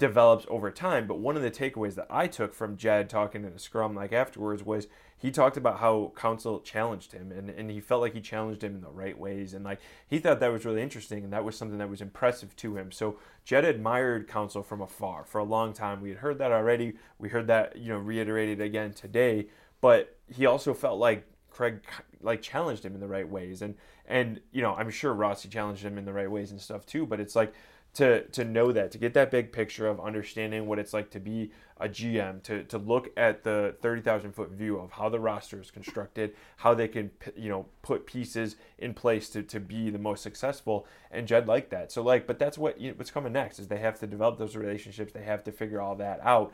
develops 0.01 0.47
over 0.49 0.71
time. 0.73 1.07
But 1.07 1.21
one 1.21 1.37
of 1.37 1.43
the 1.43 1.51
takeaways 1.51 1.95
that 1.95 2.09
I 2.11 2.27
took 2.27 2.53
from 2.53 2.77
Jed 2.77 3.09
talking 3.09 3.45
in 3.45 3.53
a 3.53 3.59
scrum 3.59 3.95
like 3.95 4.13
afterwards 4.13 4.65
was 4.65 4.89
he 5.17 5.31
talked 5.31 5.57
about 5.57 5.79
how 5.79 6.13
Counsell 6.17 6.61
challenged 6.61 7.13
him 7.13 7.31
and, 7.31 7.51
and 7.51 7.71
he 7.71 7.79
felt 7.79 8.01
like 8.01 8.15
he 8.15 8.21
challenged 8.21 8.65
him 8.65 8.75
in 8.75 8.81
the 8.81 8.89
right 8.89 9.17
ways 9.17 9.55
and 9.55 9.65
like 9.65 9.79
he 10.09 10.19
thought 10.19 10.41
that 10.41 10.51
was 10.51 10.65
really 10.65 10.83
interesting 10.83 11.23
and 11.23 11.33
that 11.33 11.45
was 11.45 11.57
something 11.57 11.79
that 11.79 11.91
was 11.91 12.01
impressive 12.01 12.57
to 12.57 12.77
him. 12.77 12.91
So 12.91 13.19
Jed 13.45 13.65
admired 13.65 14.27
Counsell 14.27 14.63
from 14.63 14.81
afar 14.81 15.25
for 15.25 15.39
a 15.39 15.45
long 15.45 15.73
time. 15.73 16.01
We 16.01 16.09
had 16.09 16.19
heard 16.19 16.39
that 16.39 16.51
already. 16.51 16.95
We 17.19 17.29
heard 17.29 17.47
that, 17.47 17.77
you 17.77 17.91
know, 17.91 17.99
reiterated 17.99 18.61
again 18.61 18.95
today. 18.95 19.47
But 19.81 20.17
he 20.27 20.47
also 20.47 20.75
felt 20.75 20.99
like 20.99 21.27
Craig 21.51 21.81
like 22.23 22.43
challenged 22.43 22.85
him 22.85 22.95
in 22.95 23.01
the 23.01 23.09
right 23.09 23.29
ways 23.29 23.63
and 23.63 23.75
and 24.07 24.41
you 24.53 24.63
know 24.63 24.75
I'm 24.75 24.91
sure 24.91 25.13
Rossi 25.13 25.49
challenged 25.49 25.85
him 25.85 25.99
in 25.99 26.05
the 26.05 26.13
right 26.13 26.31
ways 26.31 26.51
and 26.51 26.61
stuff 26.61 26.87
too 26.87 27.07
but 27.07 27.19
it's 27.19 27.35
like 27.35 27.53
to 27.95 28.23
to 28.29 28.45
know 28.45 28.73
that 28.73 28.91
to 28.93 28.99
get 28.99 29.15
that 29.15 29.31
big 29.31 29.53
picture 29.53 29.87
of 29.87 30.01
understanding 30.01 30.67
what 30.67 30.79
it's 30.79 30.93
like 30.93 31.11
to 31.11 31.19
be 31.21 31.51
a 31.79 31.89
GM 31.89 32.43
to 32.45 32.63
to 32.65 32.79
look 32.79 33.11
at 33.17 33.43
the 33.43 33.75
30,000 33.81 34.33
foot 34.33 34.51
view 34.51 34.79
of 34.79 34.93
how 34.93 35.09
the 35.09 35.19
roster 35.19 35.61
is 35.61 35.71
constructed 35.71 36.35
how 36.59 36.73
they 36.75 36.87
can 36.87 37.11
you 37.37 37.49
know 37.49 37.67
put 37.83 38.07
pieces 38.07 38.57
in 38.79 38.95
place 38.95 39.29
to, 39.31 39.43
to 39.43 39.59
be 39.59 39.91
the 39.91 39.99
most 39.99 40.23
successful 40.23 40.87
and 41.11 41.27
Jed 41.27 41.49
liked 41.49 41.71
that 41.71 41.91
so 41.91 42.03
like 42.03 42.27
but 42.27 42.39
that's 42.39 42.57
what 42.59 42.81
you 42.81 42.91
know, 42.91 42.95
what's 42.97 43.11
coming 43.11 43.33
next 43.33 43.59
is 43.59 43.67
they 43.69 43.79
have 43.79 43.99
to 44.01 44.07
develop 44.07 44.39
those 44.39 44.55
relationships 44.55 45.13
they 45.13 45.25
have 45.25 45.43
to 45.45 45.53
figure 45.53 45.81
all 45.81 45.97
that 45.97 46.21
out 46.23 46.53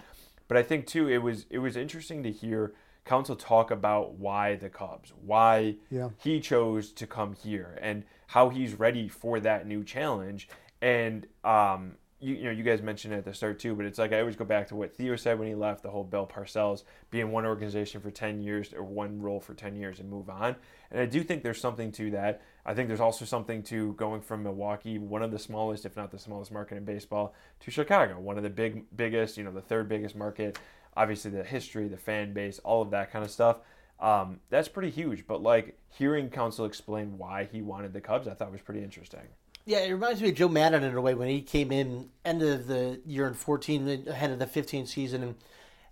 but 0.49 0.57
I 0.57 0.63
think 0.63 0.87
too 0.87 1.09
it 1.09 1.19
was 1.19 1.45
it 1.51 1.59
was 1.59 1.77
interesting 1.77 2.23
to 2.23 2.33
hear 2.33 2.73
Counsell 3.05 3.37
talk 3.37 3.71
about 3.71 4.15
why 4.15 4.57
the 4.57 4.69
Cubs 4.71 5.13
why 5.21 5.77
Yeah. 5.91 6.11
he 6.19 6.41
chose 6.41 6.93
to 6.93 7.07
come 7.07 7.35
here 7.35 7.79
and 7.83 8.05
how 8.29 8.49
he's 8.49 8.75
ready 8.75 9.07
for 9.09 9.39
that 9.39 9.67
new 9.69 9.85
challenge. 9.85 10.49
And 10.83 11.27
um, 11.45 11.97
you, 12.21 12.35
you 12.35 12.45
know, 12.45 12.51
you 12.51 12.63
guys 12.63 12.81
mentioned 12.81 13.13
it 13.13 13.19
at 13.19 13.25
the 13.25 13.35
start 13.35 13.59
too, 13.59 13.75
but 13.75 13.85
it's 13.85 13.99
like 13.99 14.13
I 14.13 14.21
always 14.21 14.37
go 14.37 14.45
back 14.45 14.69
to 14.69 14.77
what 14.77 14.95
Theo 14.95 15.17
said 15.17 15.39
when 15.39 15.49
he 15.49 15.55
left 15.55 15.83
the 15.83 15.91
whole 15.91 16.05
Bill 16.05 16.27
Parcells 16.27 16.85
being 17.11 17.31
one 17.31 17.45
organization 17.45 18.01
for 18.01 18.11
ten 18.11 18.41
years 18.41 18.73
or 18.73 18.83
one 18.83 19.21
role 19.21 19.41
for 19.41 19.55
ten 19.55 19.77
years 19.77 20.01
and 20.01 20.09
move 20.09 20.31
on. 20.31 20.57
And 20.91 21.01
I 21.01 21.07
do 21.07 21.23
think 21.23 21.43
there's 21.43 21.61
something 21.61 21.93
to 21.93 22.11
that. 22.13 22.43
I 22.65 22.75
think 22.75 22.89
there's 22.89 23.01
also 23.01 23.25
something 23.25 23.63
to 23.65 23.93
going 23.95 24.21
from 24.21 24.43
Milwaukee, 24.43 24.99
one 24.99 25.23
of 25.23 25.31
the 25.31 25.39
smallest, 25.39 25.85
if 25.85 25.97
not 25.97 26.11
the 26.11 26.19
smallest 26.19 26.51
market 26.51 26.77
in 26.77 26.85
baseball, 26.85 27.35
to 27.61 27.71
Chicago, 27.71 28.19
one 28.19 28.37
of 28.37 28.43
the 28.43 28.51
big, 28.51 28.85
biggest, 28.97 29.37
you 29.37 29.45
know, 29.45 29.53
the 29.53 29.61
third 29.61 29.89
biggest 29.89 30.17
market. 30.17 30.59
Obviously, 30.97 31.31
the 31.31 31.45
history, 31.45 31.89
the 31.89 31.97
fan 31.99 32.33
base, 32.33 32.59
all 32.61 32.81
of 32.81 32.91
that 32.91 33.13
kind 33.13 33.25
of 33.25 33.31
stuff. 33.31 33.59
Um, 34.01 34.41
that's 34.51 34.69
pretty 34.69 34.91
huge. 34.91 35.27
But 35.27 35.43
like 35.43 35.79
hearing 35.91 36.31
Counsell 36.31 36.65
explain 36.65 37.19
why 37.19 37.45
he 37.45 37.61
wanted 37.61 37.93
the 37.93 38.01
Cubs, 38.01 38.27
I 38.27 38.35
thought 38.35 38.51
was 38.53 38.63
pretty 38.63 38.83
interesting. 38.83 39.21
Yeah, 39.67 39.79
it 39.81 39.91
reminds 39.91 40.23
me 40.23 40.29
of 40.29 40.37
Joe 40.37 40.49
Maddon 40.49 40.85
in 40.85 40.95
a 40.97 41.01
way 41.01 41.15
when 41.15 41.29
he 41.29 41.43
came 41.43 41.73
in 41.73 42.09
end 42.25 42.41
of 42.41 42.69
the 42.69 43.01
year 43.05 43.27
in 43.27 43.35
14, 43.35 44.05
ahead 44.09 44.31
of 44.31 44.39
the 44.39 44.47
15 44.47 44.87
season, 44.87 45.23
and 45.25 45.35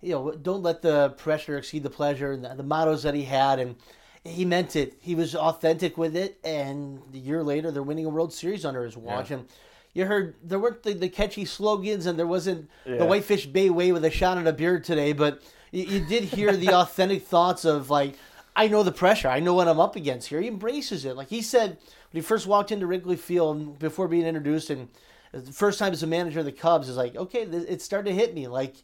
you 0.01 0.13
know, 0.13 0.31
don't 0.33 0.63
let 0.63 0.81
the 0.83 1.11
pressure 1.11 1.59
exceed 1.59 1.83
the 1.83 1.91
pleasure, 1.91 2.31
and 2.33 2.45
the, 2.45 2.55
the 2.55 2.63
mottos 2.63 3.03
that 3.03 3.15
he 3.15 3.25
had, 3.25 3.59
and 3.59 3.75
he 4.23 4.45
meant 4.45 4.77
it. 4.77 4.97
He 5.01 5.15
was 5.17 5.35
authentic 5.35 5.99
with 5.99 6.15
it, 6.15 6.39
and 6.45 7.01
a 7.13 7.19
year 7.19 7.43
later, 7.43 7.71
they're 7.73 7.83
winning 7.83 8.07
a 8.07 8.11
World 8.11 8.33
Series 8.33 8.65
under 8.65 8.85
his 8.85 8.97
watch. 8.97 9.31
Yeah. 9.31 9.39
And 9.39 9.49
you 9.93 10.05
heard 10.07 10.37
there 10.43 10.59
weren't 10.61 10.83
the, 10.85 10.93
the 10.93 11.09
catchy 11.09 11.45
slogans, 11.45 12.07
and 12.07 12.17
there 12.19 12.27
wasn't 12.29 12.71
Yeah. 12.87 12.99
the 12.99 13.07
Whitefish 13.07 13.47
Bay 13.47 13.71
way 13.71 13.91
with 13.93 14.05
a 14.05 14.11
shot 14.11 14.39
and 14.39 14.47
a 14.47 14.53
beard 14.53 14.85
today, 14.85 15.13
but 15.15 15.43
you, 15.73 15.85
you 15.85 16.05
did 16.07 16.25
hear 16.25 16.55
the 16.57 16.69
authentic 16.75 17.27
thoughts 17.27 17.65
of 17.65 17.91
like, 17.91 18.15
I 18.55 18.69
know 18.69 18.85
the 18.85 18.93
pressure. 18.93 19.27
I 19.29 19.41
know 19.41 19.55
what 19.55 19.67
I'm 19.67 19.81
up 19.81 19.97
against 19.97 20.29
here. 20.29 20.41
He 20.41 20.47
embraces 20.47 21.05
it. 21.05 21.17
Like 21.17 21.29
he 21.29 21.43
said 21.43 21.79
when 22.15 22.23
he 22.23 22.25
first 22.25 22.47
walked 22.47 22.71
into 22.71 22.87
Wrigley 22.87 23.17
Field 23.17 23.77
before 23.81 24.07
being 24.07 24.25
introduced, 24.25 24.71
and 24.71 24.89
the 25.33 25.51
first 25.51 25.81
time 25.81 25.93
as 25.93 26.05
a 26.05 26.07
manager 26.07 26.39
of 26.39 26.45
the 26.45 26.53
Cubs 26.53 26.89
is 26.89 26.97
like, 26.97 27.17
okay, 27.17 27.43
it 27.43 27.83
started 27.83 28.11
to 28.11 28.15
hit 28.15 28.33
me. 28.37 28.47
Like 28.47 28.77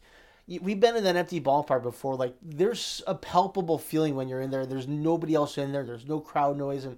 we've 0.49 0.81
been 0.81 0.97
in 0.97 1.05
that 1.05 1.15
empty 1.15 1.39
ballpark 1.39 1.81
before. 1.81 2.17
Like 2.17 2.35
there's 2.41 3.01
a 3.07 3.15
palpable 3.15 3.77
feeling 3.77 4.17
when 4.17 4.27
you're 4.27 4.41
in 4.41 4.51
there. 4.51 4.65
There's 4.65 4.85
nobody 4.85 5.33
else 5.33 5.57
in 5.57 5.71
there. 5.71 5.85
There's 5.85 6.05
no 6.05 6.19
crowd 6.19 6.57
noise, 6.57 6.83
and 6.83 6.97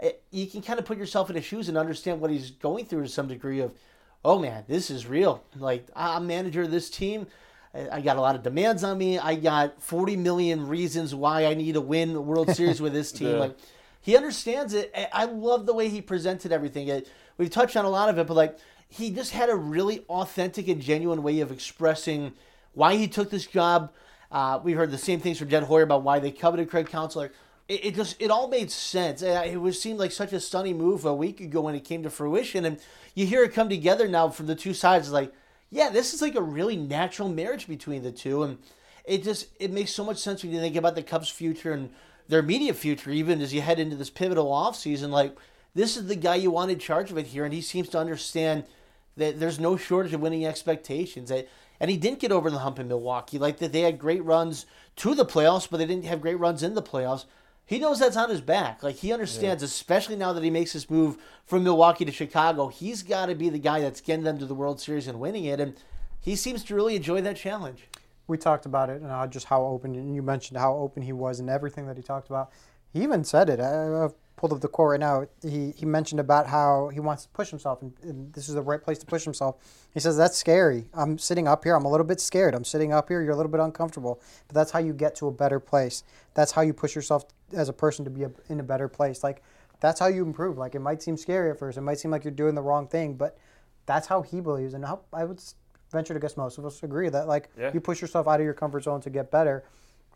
it, 0.00 0.22
you 0.30 0.46
can 0.46 0.62
kind 0.62 0.78
of 0.78 0.86
put 0.86 0.96
yourself 0.96 1.28
in 1.28 1.36
his 1.36 1.44
shoes 1.44 1.68
and 1.68 1.76
understand 1.76 2.22
what 2.22 2.30
he's 2.30 2.52
going 2.52 2.86
through 2.86 3.02
to 3.02 3.08
some 3.10 3.28
degree. 3.28 3.60
Of, 3.60 3.74
oh 4.24 4.38
man, 4.38 4.64
this 4.68 4.90
is 4.90 5.06
real. 5.06 5.44
Like 5.56 5.90
I'm 5.94 6.26
manager 6.26 6.62
of 6.62 6.70
this 6.70 6.88
team. 6.88 7.26
I 7.74 7.96
I 7.96 8.00
got 8.00 8.16
a 8.16 8.22
lot 8.22 8.34
of 8.34 8.42
demands 8.42 8.82
on 8.82 8.96
me. 8.96 9.18
I 9.18 9.34
got 9.34 9.82
40 9.82 10.16
million 10.16 10.68
reasons 10.68 11.14
why 11.14 11.44
I 11.44 11.52
need 11.52 11.74
to 11.74 11.82
win 11.82 12.14
the 12.14 12.22
World 12.22 12.48
Series 12.56 12.80
with 12.80 12.94
this 12.94 13.12
team. 13.20 13.32
Yeah. 13.32 13.40
Like 13.40 13.58
he 14.06 14.16
understands 14.16 14.72
it. 14.72 14.92
I- 15.12 15.24
love 15.24 15.66
the 15.66 15.74
way 15.74 15.88
he 15.88 16.00
presented 16.00 16.52
everything. 16.52 16.86
It, 16.86 17.08
we've 17.38 17.50
touched 17.50 17.76
on 17.76 17.84
a 17.84 17.90
lot 17.90 18.08
of 18.08 18.16
it, 18.18 18.28
but 18.28 18.34
like 18.34 18.56
he 18.88 19.10
just 19.10 19.32
had 19.32 19.50
a 19.50 19.56
really 19.56 20.04
authentic 20.08 20.68
and 20.68 20.80
genuine 20.80 21.24
way 21.24 21.40
of 21.40 21.50
expressing 21.50 22.32
why 22.72 22.94
he 22.94 23.08
took 23.08 23.30
this 23.30 23.46
job. 23.46 23.90
Uh, 24.30 24.60
we 24.62 24.74
heard 24.74 24.92
the 24.92 24.96
same 24.96 25.18
things 25.18 25.40
from 25.40 25.48
Jed 25.48 25.64
Hoyer 25.64 25.82
about 25.82 26.04
why 26.04 26.20
they 26.20 26.30
coveted 26.30 26.70
Craig 26.70 26.86
Counsell. 26.88 27.22
It, 27.22 27.32
it 27.68 27.94
just 27.96 28.14
it 28.22 28.30
all 28.30 28.46
made 28.46 28.70
sense. 28.70 29.22
It 29.22 29.60
was 29.60 29.82
seemed 29.82 29.98
like 29.98 30.12
such 30.12 30.32
a 30.32 30.38
stunning 30.38 30.78
move 30.78 31.04
a 31.04 31.12
week 31.12 31.40
ago 31.40 31.62
when 31.62 31.74
it 31.74 31.82
came 31.82 32.04
to 32.04 32.10
fruition, 32.10 32.64
and 32.64 32.78
you 33.16 33.26
hear 33.26 33.42
it 33.42 33.54
come 33.54 33.68
together 33.68 34.06
now 34.06 34.28
from 34.28 34.46
the 34.46 34.54
two 34.54 34.72
sides. 34.72 35.08
It's 35.08 35.12
like, 35.12 35.32
yeah, 35.68 35.90
this 35.90 36.14
is 36.14 36.22
like 36.22 36.36
a 36.36 36.40
really 36.40 36.76
natural 36.76 37.28
marriage 37.28 37.66
between 37.66 38.04
the 38.04 38.12
two, 38.12 38.44
and 38.44 38.58
it 39.04 39.24
just 39.24 39.48
it 39.58 39.72
makes 39.72 39.90
so 39.90 40.04
much 40.04 40.18
sense 40.18 40.44
when 40.44 40.52
you 40.52 40.60
think 40.60 40.76
about 40.76 40.94
the 40.94 41.02
Cubs' 41.02 41.28
future 41.28 41.72
and 41.72 41.90
their 42.28 42.40
immediate 42.40 42.74
future, 42.76 43.10
even 43.10 43.40
as 43.40 43.54
you 43.54 43.60
head 43.60 43.78
into 43.78 43.96
this 43.96 44.10
pivotal 44.10 44.46
offseason. 44.50 45.10
Like, 45.10 45.36
this 45.74 45.96
is 45.96 46.06
the 46.06 46.16
guy 46.16 46.36
you 46.36 46.50
want 46.50 46.70
in 46.70 46.78
charge 46.78 47.10
of 47.10 47.18
it 47.18 47.26
here, 47.28 47.44
and 47.44 47.52
he 47.54 47.60
seems 47.60 47.88
to 47.90 47.98
understand 47.98 48.64
that 49.16 49.38
there's 49.40 49.60
no 49.60 49.76
shortage 49.76 50.12
of 50.12 50.20
winning 50.20 50.46
expectations. 50.46 51.28
That- 51.30 51.48
And 51.78 51.90
he 51.90 51.98
didn't 51.98 52.20
get 52.20 52.32
over 52.32 52.50
the 52.50 52.60
hump 52.60 52.78
in 52.78 52.88
Milwaukee. 52.88 53.38
Like 53.38 53.58
that, 53.58 53.70
they 53.72 53.82
had 53.82 53.98
great 53.98 54.24
runs 54.24 54.64
to 54.96 55.14
the 55.14 55.26
playoffs, 55.26 55.68
but 55.70 55.76
they 55.76 55.84
didn't 55.84 56.06
have 56.06 56.22
great 56.22 56.38
runs 56.38 56.62
in 56.62 56.74
the 56.74 56.82
playoffs. 56.82 57.26
He 57.66 57.78
knows 57.78 57.98
that's 57.98 58.16
on 58.16 58.30
his 58.30 58.40
back. 58.40 58.82
Like 58.82 58.96
he 58.96 59.12
understands, 59.12 59.62
especially 59.62 60.16
now 60.16 60.32
that 60.32 60.42
he 60.42 60.48
makes 60.50 60.72
this 60.72 60.88
move 60.88 61.18
from 61.44 61.64
Milwaukee 61.64 62.06
to 62.06 62.12
Chicago. 62.12 62.68
He's 62.68 63.02
got 63.02 63.26
to 63.26 63.34
be 63.34 63.50
the 63.50 63.58
guy 63.58 63.80
that's 63.80 64.00
getting 64.00 64.24
them 64.24 64.38
to 64.38 64.46
the 64.46 64.54
World 64.54 64.80
Series 64.80 65.06
and 65.06 65.20
winning 65.20 65.44
it. 65.44 65.60
And 65.60 65.74
he 66.20 66.34
seems 66.36 66.64
to 66.64 66.74
really 66.74 66.96
enjoy 66.96 67.20
that 67.22 67.36
challenge. 67.36 67.88
We 68.28 68.36
talked 68.36 68.66
about 68.66 68.90
it 68.90 69.02
and 69.02 69.32
just 69.32 69.46
how 69.46 69.64
open 69.64 69.94
and 69.94 70.14
you 70.14 70.22
mentioned 70.22 70.58
how 70.58 70.74
open 70.74 71.02
he 71.02 71.12
was 71.12 71.40
and 71.40 71.48
everything 71.48 71.86
that 71.86 71.96
he 71.96 72.02
talked 72.02 72.28
about. 72.28 72.50
He 72.92 73.02
even 73.02 73.24
said 73.24 73.48
it. 73.50 73.60
I, 73.60 74.04
I've 74.04 74.14
pulled 74.36 74.52
up 74.52 74.60
the 74.60 74.68
quote 74.68 74.90
right 74.90 75.00
now. 75.00 75.26
He 75.42 75.72
he 75.76 75.86
mentioned 75.86 76.20
about 76.20 76.46
how 76.46 76.88
he 76.92 77.00
wants 77.00 77.24
to 77.24 77.28
push 77.30 77.50
himself 77.50 77.82
and, 77.82 77.92
and 78.02 78.32
this 78.32 78.48
is 78.48 78.54
the 78.54 78.62
right 78.62 78.82
place 78.82 78.98
to 78.98 79.06
push 79.06 79.24
himself. 79.24 79.56
He 79.94 80.00
says 80.00 80.16
that's 80.16 80.36
scary. 80.36 80.86
I'm 80.92 81.18
sitting 81.18 81.46
up 81.46 81.64
here. 81.64 81.74
I'm 81.74 81.84
a 81.84 81.90
little 81.90 82.06
bit 82.06 82.20
scared. 82.20 82.54
I'm 82.54 82.64
sitting 82.64 82.92
up 82.92 83.08
here. 83.08 83.22
You're 83.22 83.32
a 83.32 83.36
little 83.36 83.52
bit 83.52 83.60
uncomfortable, 83.60 84.20
but 84.48 84.54
that's 84.54 84.70
how 84.70 84.78
you 84.80 84.92
get 84.92 85.14
to 85.16 85.28
a 85.28 85.32
better 85.32 85.60
place. 85.60 86.02
That's 86.34 86.52
how 86.52 86.62
you 86.62 86.72
push 86.72 86.94
yourself 86.94 87.24
as 87.52 87.68
a 87.68 87.72
person 87.72 88.04
to 88.04 88.10
be 88.10 88.24
a, 88.24 88.30
in 88.48 88.60
a 88.60 88.64
better 88.64 88.88
place. 88.88 89.22
Like 89.22 89.42
that's 89.80 90.00
how 90.00 90.06
you 90.06 90.24
improve. 90.24 90.58
Like 90.58 90.74
it 90.74 90.80
might 90.80 91.02
seem 91.02 91.16
scary 91.16 91.50
at 91.50 91.58
first. 91.58 91.78
It 91.78 91.82
might 91.82 91.98
seem 91.98 92.10
like 92.10 92.24
you're 92.24 92.32
doing 92.32 92.54
the 92.54 92.62
wrong 92.62 92.88
thing, 92.88 93.14
but 93.14 93.38
that's 93.86 94.08
how 94.08 94.22
he 94.22 94.40
believes 94.40 94.74
and 94.74 94.84
how 94.84 95.00
I 95.12 95.24
would 95.24 95.40
venture 95.96 96.14
to 96.14 96.20
guess 96.20 96.36
most 96.36 96.58
of 96.58 96.66
us 96.66 96.82
agree 96.82 97.08
that 97.08 97.26
like 97.26 97.48
Yeah. 97.58 97.70
you 97.72 97.80
push 97.80 98.00
yourself 98.00 98.28
out 98.28 98.38
of 98.40 98.44
your 98.44 98.54
comfort 98.54 98.84
zone 98.84 99.00
to 99.00 99.10
get 99.10 99.30
better. 99.30 99.64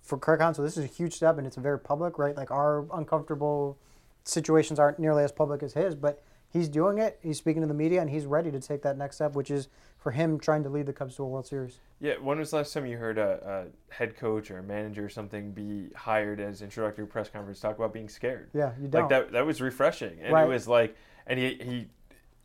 For 0.03 0.16
Craig 0.19 0.38
Counsell, 0.40 0.64
this 0.64 0.77
is 0.77 0.85
a 0.85 0.88
huge 0.88 1.14
step 1.14 1.38
and 1.38 1.47
it's 1.47 1.57
very 1.57 1.79
public, 1.79 2.19
right? 2.19 2.37
Like 2.37 2.51
our 2.51 2.85
uncomfortable 2.93 3.77
situations 4.25 4.79
aren't 4.79 4.99
nearly 4.99 5.25
as 5.25 5.33
public 5.33 5.62
as 5.62 5.73
his, 5.75 5.95
but 5.95 6.23
he's 6.51 6.69
doing 6.69 6.99
it. 6.99 7.19
He's 7.23 7.38
speaking 7.38 7.62
to 7.62 7.69
the 7.69 7.75
media 7.75 8.01
and 8.01 8.11
he's 8.11 8.27
ready 8.27 8.51
to 8.51 8.61
take 8.61 8.83
that 8.83 8.97
next 8.99 9.16
step, 9.16 9.35
which 9.35 9.51
is 9.51 9.69
for 9.99 10.11
him 10.12 10.38
trying 10.38 10.62
to 10.62 10.69
lead 10.69 10.87
the 10.87 10.93
Cubs 10.93 11.16
to 11.16 11.23
a 11.23 11.27
World 11.27 11.47
Series. 11.47 11.79
Yeah, 12.01 12.14
when 12.14 12.38
was 12.38 12.51
the 12.51 12.57
last 12.57 12.73
time 12.73 12.87
you 12.87 12.97
heard 12.97 13.19
a, 13.19 13.66
a 13.90 13.95
head 13.95 14.16
coach 14.16 14.51
or 14.51 14.59
a 14.59 14.62
manager 14.62 15.05
or 15.05 15.09
something 15.11 15.53
be 15.53 15.90
hired 15.95 16.40
as 16.40 16.62
introductory 16.62 17.07
press 17.07 17.29
conference 17.29 17.61
talk 17.61 17.77
about 17.77 17.93
being 17.93 18.09
scared? 18.09 18.49
Yeah, 18.55 18.73
you 18.81 18.88
don't. 18.88 19.03
Like 19.03 19.11
that 19.11 19.33
that 19.33 19.47
was 19.47 19.61
refreshing. 19.61 20.19
And 20.23 20.33
Right. 20.33 20.45
it 20.45 20.49
was 20.49 20.66
like 20.66 20.97
and 21.27 21.38
he 21.38 21.55
he 21.62 21.88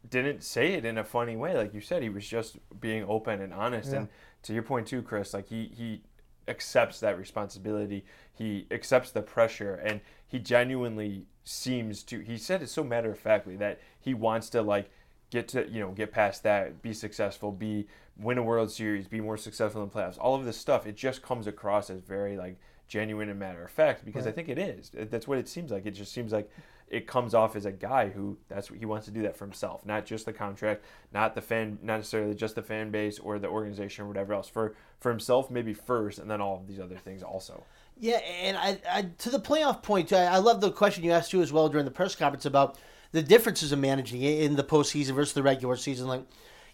didn't 0.09 0.43
say 0.43 0.73
it 0.73 0.85
in 0.85 0.97
a 0.97 1.03
funny 1.03 1.35
way 1.35 1.55
like 1.55 1.73
you 1.73 1.81
said 1.81 2.03
he 2.03 2.09
was 2.09 2.27
just 2.27 2.57
being 2.79 3.03
open 3.07 3.41
and 3.41 3.53
honest 3.53 3.91
Yeah. 3.91 3.99
and 3.99 4.07
to 4.43 4.53
your 4.53 4.63
point 4.63 4.87
too 4.87 5.01
Chris 5.01 5.33
like 5.33 5.47
he 5.47 5.71
he 5.75 6.01
accepts 6.47 6.99
that 6.99 7.17
responsibility. 7.17 8.05
He 8.33 8.67
accepts 8.71 9.11
the 9.11 9.21
pressure, 9.21 9.75
and 9.75 10.01
he 10.27 10.39
genuinely 10.39 11.25
seems 11.43 12.03
to. 12.03 12.19
He 12.19 12.37
said 12.37 12.61
it 12.61 12.69
so 12.69 12.83
matter 12.83 13.11
of 13.11 13.19
factly 13.19 13.55
that 13.57 13.79
he 13.99 14.13
wants 14.13 14.49
to 14.51 14.61
like 14.61 14.89
get 15.31 15.47
to 15.49 15.67
you 15.69 15.79
know 15.79 15.91
get 15.91 16.11
past 16.11 16.43
that, 16.43 16.81
be 16.81 16.93
successful, 16.93 17.51
be 17.51 17.87
win 18.17 18.37
a 18.37 18.43
World 18.43 18.71
Series, 18.71 19.07
be 19.07 19.21
more 19.21 19.37
successful 19.37 19.83
in 19.83 19.89
playoffs. 19.89 20.17
All 20.19 20.35
of 20.35 20.45
this 20.45 20.57
stuff, 20.57 20.85
it 20.87 20.95
just 20.95 21.21
comes 21.21 21.47
across 21.47 21.89
as 21.89 22.01
very 22.01 22.37
like 22.37 22.57
genuine 22.87 23.29
and 23.29 23.39
matter 23.39 23.63
of 23.63 23.71
fact 23.71 24.05
because 24.05 24.25
right. 24.25 24.31
I 24.31 24.35
think 24.35 24.49
it 24.49 24.59
is. 24.59 24.91
That's 24.93 25.27
what 25.27 25.37
it 25.37 25.47
seems 25.47 25.71
like. 25.71 25.85
It 25.85 25.91
just 25.91 26.13
seems 26.13 26.31
like 26.31 26.49
it 26.87 27.07
comes 27.07 27.33
off 27.33 27.55
as 27.55 27.65
a 27.65 27.71
guy 27.71 28.09
who 28.09 28.37
that's 28.47 28.69
what 28.69 28.79
he 28.79 28.85
wants 28.85 29.05
to 29.05 29.11
do 29.11 29.23
that 29.23 29.35
for 29.35 29.45
himself, 29.45 29.85
not 29.85 30.05
just 30.05 30.25
the 30.25 30.33
contract, 30.33 30.83
not 31.13 31.33
the 31.33 31.41
fan, 31.41 31.79
not 31.81 31.97
necessarily 31.97 32.35
just 32.35 32.55
the 32.55 32.61
fan 32.61 32.91
base 32.91 33.17
or 33.19 33.39
the 33.39 33.47
organization 33.47 34.05
or 34.05 34.07
whatever 34.07 34.33
else. 34.33 34.47
For 34.47 34.75
for 34.99 35.09
himself, 35.09 35.49
maybe 35.49 35.73
first, 35.73 36.19
and 36.19 36.29
then 36.29 36.41
all 36.41 36.57
of 36.57 36.67
these 36.67 36.79
other 36.79 36.97
things 36.97 37.23
also. 37.23 37.63
Yeah, 37.97 38.17
and 38.17 38.57
I, 38.57 38.79
I 38.89 39.09
to 39.19 39.29
the 39.29 39.39
playoff 39.39 39.81
point, 39.81 40.13
I, 40.13 40.25
I 40.25 40.37
love 40.37 40.61
the 40.61 40.71
question 40.71 41.03
you 41.03 41.11
asked 41.11 41.31
too 41.31 41.41
as 41.41 41.51
well 41.51 41.69
during 41.69 41.85
the 41.85 41.91
press 41.91 42.15
conference 42.15 42.45
about 42.45 42.77
the 43.11 43.23
differences 43.23 43.71
of 43.71 43.79
managing 43.79 44.21
in 44.21 44.55
the 44.55 44.63
postseason 44.63 45.11
versus 45.15 45.33
the 45.33 45.43
regular 45.43 45.77
season. 45.77 46.07
Like 46.07 46.25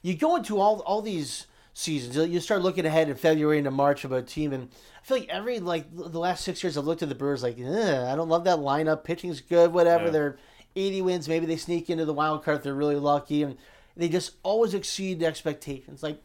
you 0.02 0.16
go 0.16 0.36
into 0.36 0.60
all 0.60 0.82
all 0.82 1.02
these 1.02 1.48
seasons, 1.74 2.30
you 2.30 2.40
start 2.40 2.62
looking 2.62 2.86
ahead 2.86 3.10
in 3.10 3.16
February 3.16 3.58
into 3.58 3.72
March 3.72 4.04
of 4.04 4.12
a 4.12 4.22
team, 4.22 4.54
and 4.54 4.70
I 5.02 5.06
feel 5.06 5.18
like 5.18 5.30
every 5.30 5.60
like 5.60 5.86
the 5.96 6.20
last 6.20 6.44
six 6.44 6.64
years 6.64 6.78
I've 6.78 6.86
looked 6.86 7.04
at 7.04 7.10
the 7.10 7.16
Brewers 7.16 7.44
like, 7.44 7.58
I 7.58 8.16
don't 8.16 8.30
love 8.30 8.44
that 8.46 8.60
lineup. 8.60 9.04
Pitching's 9.04 9.42
good, 9.42 9.74
whatever. 9.74 10.06
Yeah. 10.06 10.12
They're 10.12 10.38
80 10.76 11.02
wins. 11.02 11.28
Maybe 11.28 11.46
they 11.46 11.58
sneak 11.58 11.90
into 11.90 12.06
the 12.06 12.14
wild 12.14 12.44
card 12.44 12.58
if 12.58 12.64
they're 12.64 12.74
really 12.74 12.96
lucky, 12.96 13.44
and 13.44 13.58
they 13.96 14.10
just 14.10 14.36
always 14.44 14.74
exceed 14.74 15.20
the 15.20 15.26
expectations. 15.26 16.04
Like 16.04 16.22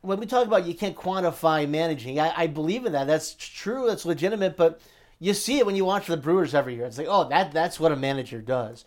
when 0.00 0.20
we 0.20 0.26
talk 0.26 0.46
about 0.46 0.66
you 0.66 0.74
can't 0.74 0.96
quantify 0.96 1.68
managing, 1.68 2.20
I, 2.20 2.32
I 2.36 2.46
believe 2.46 2.86
in 2.86 2.92
that. 2.92 3.06
That's 3.06 3.34
true. 3.34 3.86
That's 3.86 4.04
legitimate, 4.04 4.56
but 4.56 4.80
you 5.18 5.32
see 5.32 5.58
it 5.58 5.66
when 5.66 5.76
you 5.76 5.84
watch 5.84 6.06
the 6.06 6.16
Brewers 6.16 6.54
every 6.54 6.74
year. 6.74 6.86
It's 6.86 6.98
like, 6.98 7.06
oh, 7.08 7.28
that 7.28 7.52
that's 7.52 7.80
what 7.80 7.92
a 7.92 7.96
manager 7.96 8.40
does. 8.40 8.84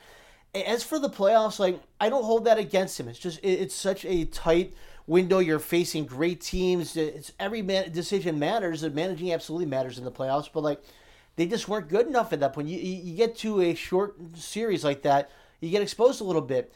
As 0.55 0.83
for 0.83 0.97
the 0.97 1.09
playoffs, 1.09 1.59
like 1.59 1.79
I 1.99 2.09
don't 2.09 2.23
hold 2.23 2.45
that 2.45 2.57
against 2.57 2.99
him. 2.99 3.07
It's 3.07 3.19
just 3.19 3.39
it, 3.39 3.59
it's 3.59 3.75
such 3.75 4.05
a 4.05 4.25
tight 4.25 4.73
window. 5.05 5.39
You're 5.39 5.59
facing 5.59 6.05
great 6.05 6.41
teams. 6.41 6.97
It's 6.97 7.31
every 7.39 7.61
man, 7.61 7.91
decision 7.91 8.39
matters. 8.39 8.83
And 8.83 8.95
managing 8.95 9.31
absolutely 9.33 9.67
matters 9.67 9.97
in 9.97 10.05
the 10.05 10.11
playoffs. 10.11 10.49
But 10.51 10.63
like, 10.63 10.81
they 11.35 11.45
just 11.45 11.67
weren't 11.67 11.89
good 11.89 12.07
enough 12.07 12.33
at 12.33 12.39
that 12.39 12.53
point. 12.53 12.67
You 12.67 12.79
you 12.79 13.15
get 13.15 13.35
to 13.37 13.61
a 13.61 13.75
short 13.75 14.15
series 14.35 14.83
like 14.83 15.03
that, 15.03 15.29
you 15.59 15.69
get 15.69 15.81
exposed 15.81 16.21
a 16.21 16.23
little 16.23 16.41
bit. 16.41 16.73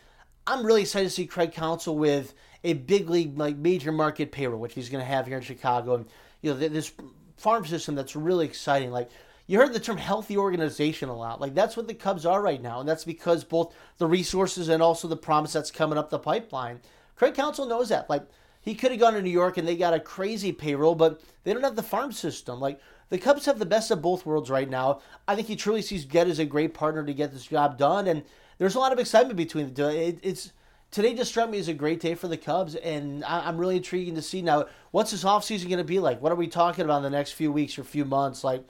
I'm 0.47 0.65
really 0.65 0.81
excited 0.81 1.05
to 1.05 1.11
see 1.11 1.27
Craig 1.27 1.51
Counsell 1.51 1.97
with 1.97 2.33
a 2.63 2.73
big 2.73 3.09
league 3.09 3.37
like 3.37 3.57
major 3.57 3.91
market 3.91 4.31
payroll, 4.31 4.59
which 4.59 4.73
he's 4.73 4.89
going 4.89 5.03
to 5.03 5.09
have 5.09 5.27
here 5.27 5.37
in 5.37 5.43
Chicago, 5.43 5.95
and 5.95 6.05
you 6.41 6.51
know 6.51 6.57
this 6.57 6.91
farm 7.37 7.65
system 7.65 7.95
that's 7.95 8.15
really 8.15 8.45
exciting. 8.45 8.91
Like 8.91 9.09
you 9.51 9.59
heard 9.59 9.73
the 9.73 9.81
term 9.81 9.97
healthy 9.97 10.37
organization 10.37 11.09
a 11.09 11.13
lot. 11.13 11.41
Like 11.41 11.53
that's 11.53 11.75
what 11.75 11.85
the 11.85 11.93
Cubs 11.93 12.25
are 12.25 12.41
right 12.41 12.61
now, 12.61 12.79
and 12.79 12.87
that's 12.87 13.03
because 13.03 13.43
both 13.43 13.75
the 13.97 14.07
resources 14.07 14.69
and 14.69 14.81
also 14.81 15.09
the 15.09 15.17
promise 15.17 15.51
that's 15.51 15.69
coming 15.69 15.97
up 15.97 16.09
the 16.09 16.19
pipeline. 16.19 16.79
Craig 17.17 17.33
Counsell 17.33 17.65
knows 17.65 17.89
that. 17.89 18.09
Like 18.09 18.23
he 18.61 18.73
could 18.73 18.91
have 18.91 19.01
gone 19.01 19.13
to 19.13 19.21
New 19.21 19.29
York 19.29 19.57
and 19.57 19.67
they 19.67 19.75
got 19.75 19.93
a 19.93 19.99
crazy 19.99 20.53
payroll, 20.53 20.95
but 20.95 21.19
they 21.43 21.51
don't 21.51 21.65
have 21.65 21.75
the 21.75 21.83
farm 21.83 22.13
system. 22.13 22.61
Like 22.61 22.79
the 23.09 23.17
Cubs 23.17 23.45
have 23.45 23.59
the 23.59 23.65
best 23.65 23.91
of 23.91 24.01
both 24.01 24.25
worlds 24.25 24.49
right 24.49 24.69
now. 24.69 25.01
I 25.27 25.35
think 25.35 25.49
he 25.49 25.57
truly 25.57 25.81
sees 25.81 26.05
Jed 26.05 26.29
as 26.29 26.39
a 26.39 26.45
great 26.45 26.73
partner 26.73 27.05
to 27.05 27.13
get 27.13 27.33
this 27.33 27.45
job 27.45 27.77
done, 27.77 28.07
and 28.07 28.23
there's 28.57 28.75
a 28.75 28.79
lot 28.79 28.93
of 28.93 28.99
excitement 28.99 29.35
between 29.35 29.67
the 29.67 29.73
two. 29.73 29.89
It, 29.89 30.19
it's 30.23 30.53
today 30.91 31.13
just 31.13 31.31
struck 31.31 31.49
me 31.49 31.59
as 31.59 31.67
a 31.67 31.73
great 31.73 31.99
day 31.99 32.15
for 32.15 32.29
the 32.29 32.37
Cubs, 32.37 32.75
and 32.75 33.25
I, 33.25 33.49
am 33.49 33.57
really 33.57 33.75
intrigued 33.75 34.15
to 34.15 34.21
see 34.21 34.41
now 34.41 34.67
what's 34.91 35.11
this 35.11 35.25
offseason 35.25 35.65
going 35.65 35.79
to 35.79 35.83
be 35.83 35.99
like. 35.99 36.21
What 36.21 36.31
are 36.31 36.35
we 36.35 36.47
talking 36.47 36.85
about 36.85 36.97
in 36.97 37.03
the 37.03 37.09
next 37.09 37.33
few 37.33 37.51
weeks 37.51 37.77
or 37.77 37.83
few 37.83 38.05
months? 38.05 38.45
Like, 38.45 38.65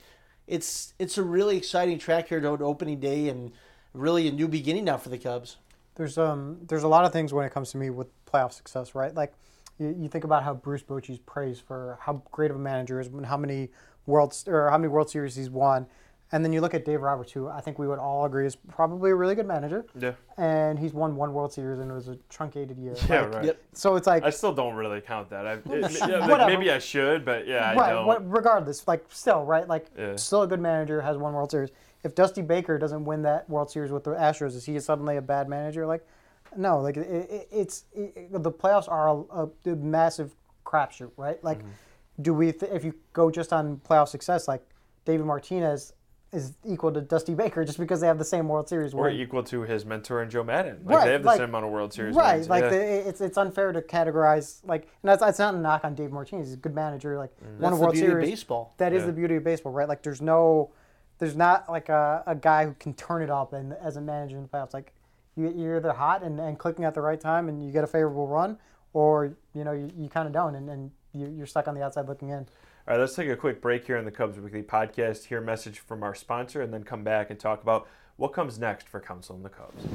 it's 0.52 0.94
it's 1.00 1.18
a 1.18 1.24
really 1.24 1.56
exciting 1.56 1.98
track 1.98 2.28
here 2.28 2.42
to 2.42 2.48
opening 2.50 3.00
day, 3.00 3.30
and 3.30 3.54
really 3.94 4.28
a 4.28 4.32
new 4.32 4.50
beginning 4.50 4.84
now 4.84 4.98
for 4.98 5.08
the 5.08 5.18
Cubs. 5.18 5.56
There's 5.96 6.18
um 6.18 6.60
there's 6.68 6.84
a 6.84 6.90
lot 6.90 7.06
of 7.06 7.14
things 7.14 7.34
when 7.34 7.46
it 7.46 7.54
comes 7.54 7.72
to 7.72 7.78
me 7.78 7.90
with 7.90 8.08
playoff 8.26 8.52
success, 8.52 8.94
right? 8.94 9.16
Like 9.16 9.34
you, 9.80 9.96
you 9.98 10.10
think 10.10 10.26
about 10.26 10.44
how 10.44 10.54
Bruce 10.54 10.84
Bochy's 10.84 11.20
praised 11.20 11.62
for 11.62 11.98
how 12.02 12.22
great 12.32 12.52
of 12.52 12.58
a 12.58 12.60
manager 12.60 13.00
is, 13.00 13.08
and 13.08 13.26
how 13.26 13.38
many 13.38 13.70
worlds 14.06 14.46
or 14.48 14.70
how 14.70 14.78
many 14.78 14.90
World 14.90 15.10
Series 15.10 15.38
he's 15.38 15.50
won. 15.50 15.88
And 16.34 16.46
then 16.46 16.54
you 16.54 16.62
look 16.62 16.74
at 16.74 16.86
Dave 16.86 17.02
Roberts, 17.02 17.32
who 17.32 17.50
I 17.50 17.60
think 17.60 17.78
we 17.78 17.88
would 17.88 18.00
all 18.00 18.24
agree 18.24 18.46
is 18.46 18.56
probably 18.56 19.12
a 19.12 19.16
really 19.16 19.36
good 19.36 19.46
manager. 19.46 19.86
Yeah. 20.00 20.14
And 20.38 20.80
he's 20.80 20.94
won 20.94 21.16
one 21.18 21.34
World 21.34 21.52
Series 21.52 21.80
and 21.80 21.92
it 21.92 21.94
was 21.94 22.08
a 22.08 22.18
truncated 22.30 22.78
year. 22.78 22.96
Yeah, 23.10 23.22
like, 23.22 23.34
right. 23.34 23.46
Yep. 23.46 23.64
So 23.74 23.96
it's 23.98 24.08
like 24.08 24.24
I 24.24 24.30
still 24.30 24.54
don't 24.54 24.76
really 24.76 25.02
count 25.02 25.30
that. 25.30 25.46
I, 25.46 25.54
it, 25.66 25.98
yeah, 26.00 26.26
like 26.26 26.48
maybe 26.48 26.72
I 26.72 26.80
should, 26.80 27.26
but 27.26 27.48
yeah, 27.48 27.76
I 27.78 27.90
don't. 27.90 28.06
What, 28.06 28.32
regardless, 28.32 28.88
like 28.88 29.04
still, 29.10 29.44
right? 29.44 29.68
Like 29.68 29.88
yeah. 29.98 30.16
still 30.16 30.44
a 30.44 30.48
good 30.48 30.62
manager 30.62 31.02
has 31.02 31.18
one 31.18 31.34
World 31.34 31.52
Series. 31.52 31.70
If 32.04 32.16
Dusty 32.16 32.42
Baker 32.42 32.78
doesn't 32.78 33.04
win 33.04 33.22
that 33.24 33.50
World 33.50 33.70
Series 33.70 33.92
with 33.92 34.06
the 34.06 34.12
Astros, 34.12 34.56
is 34.56 34.66
he 34.66 34.80
suddenly 34.80 35.18
a 35.18 35.22
bad 35.22 35.50
manager? 35.50 35.86
Like, 35.86 36.08
no. 36.56 36.80
Like 36.80 36.96
it, 36.96 37.30
it, 37.30 37.48
it's 37.52 37.86
the 37.94 38.52
playoffs 38.52 38.90
are 38.90 39.26
a, 39.30 39.50
a, 39.70 39.76
massive 39.76 40.34
crapshoot, 40.66 41.12
right? 41.18 41.44
Like, 41.44 41.60
mm-hmm. 41.60 42.22
do 42.22 42.34
we 42.34 42.54
th- 42.54 42.72
if 42.72 42.86
you 42.86 42.96
go 43.12 43.30
just 43.30 43.52
on 43.52 43.82
playoff 43.88 44.08
success, 44.08 44.48
like 44.48 44.64
David 45.06 45.26
Martinez 45.26 45.94
is 46.34 46.54
equal 46.66 46.94
to 46.94 47.02
Dusty 47.02 47.34
Baker 47.34 47.66
just 47.66 47.78
because 47.78 48.00
they 48.00 48.08
have 48.08 48.18
the 48.18 48.26
same 48.26 48.48
World 48.48 48.70
Series 48.70 48.94
or 48.94 49.04
win. 49.04 49.20
equal 49.20 49.44
to 49.44 49.62
his 49.62 49.86
mentor 49.86 50.22
and 50.22 50.32
Joe 50.32 50.44
Maddon. 50.44 50.80
Like 50.86 50.98
right, 50.98 51.06
they 51.06 51.12
have 51.14 51.24
the 51.24 51.28
like, 51.28 51.38
same 51.38 51.50
amount 51.50 51.66
of 51.66 51.72
World 51.72 51.94
Series 51.94 52.16
right. 52.16 52.36
wins. 52.36 52.50
Like 52.50 52.64
yeah. 52.64 52.70
the, 52.70 53.10
it's 53.10 53.20
it's 53.20 53.38
unfair 53.38 53.74
to 53.74 53.82
categorize 53.82 54.66
like 54.66 54.84
and 54.84 55.10
that's 55.10 55.22
it's 55.22 55.40
not 55.40 55.56
a 55.56 55.58
knock 55.58 55.84
on 55.84 55.94
Dave 55.94 56.12
Martinez. 56.12 56.48
He's 56.48 56.54
a 56.54 56.58
good 56.58 56.74
manager. 56.74 57.18
Like 57.18 57.32
mm. 57.42 57.58
one 57.58 57.78
World 57.78 57.98
Series. 57.98 58.30
baseball. 58.30 58.74
That 58.78 58.94
is 58.94 59.02
yeah. 59.02 59.08
the 59.08 59.14
beauty 59.14 59.36
of 59.36 59.44
baseball, 59.44 59.74
right? 59.74 59.90
Like 59.90 60.04
there's 60.04 60.22
no, 60.22 60.72
there's 61.20 61.36
not 61.36 61.70
like 61.70 61.90
a, 61.90 62.24
a 62.26 62.36
guy 62.36 62.66
who 62.66 62.76
can 62.76 62.94
turn 62.94 63.22
it 63.22 63.30
up 63.30 63.52
and 63.52 63.74
as 63.74 63.98
a 63.98 64.02
manager 64.02 64.38
in 64.38 64.44
the 64.44 64.50
playoffs. 64.50 64.74
Like 64.74 64.94
you, 65.36 65.54
you're 65.54 65.78
either 65.78 65.92
hot 65.92 66.24
and, 66.24 66.40
and 66.40 66.58
clicking 66.58 66.86
at 66.86 66.94
the 66.94 67.02
right 67.02 67.20
time 67.20 67.50
and 67.50 67.66
you 67.66 67.72
get 67.72 67.84
a 67.84 67.88
favorable 67.88 68.28
run, 68.28 68.58
or 68.94 69.36
you 69.54 69.66
know 69.66 69.74
you, 69.74 69.92
you 69.98 70.08
kind 70.08 70.28
of 70.28 70.34
don't 70.34 70.56
and, 70.56 70.70
and 70.70 70.92
you, 71.14 71.28
you're 71.28 71.46
stuck 71.46 71.68
on 71.68 71.76
the 71.76 71.84
outside 71.84 72.08
looking 72.08 72.30
in. 72.30 72.48
All 72.88 72.96
right, 72.96 73.00
let's 73.00 73.14
take 73.14 73.30
a 73.30 73.36
quick 73.36 73.62
break 73.62 73.86
here 73.86 74.00
on 74.00 74.06
the 74.06 74.12
Cubs 74.12 74.40
Weekly 74.40 74.64
podcast, 74.64 75.26
hear 75.26 75.38
a 75.38 75.42
message 75.42 75.78
from 75.78 76.02
our 76.02 76.16
sponsor, 76.16 76.64
and 76.64 76.74
then 76.74 76.84
come 76.84 77.04
back 77.04 77.30
and 77.30 77.40
talk 77.40 77.62
about 77.62 77.88
what 78.16 78.34
comes 78.34 78.58
next 78.58 78.90
for 78.90 79.00
Counsell 79.00 79.36
and 79.36 79.46
the 79.46 79.50
Cubs. 79.50 79.86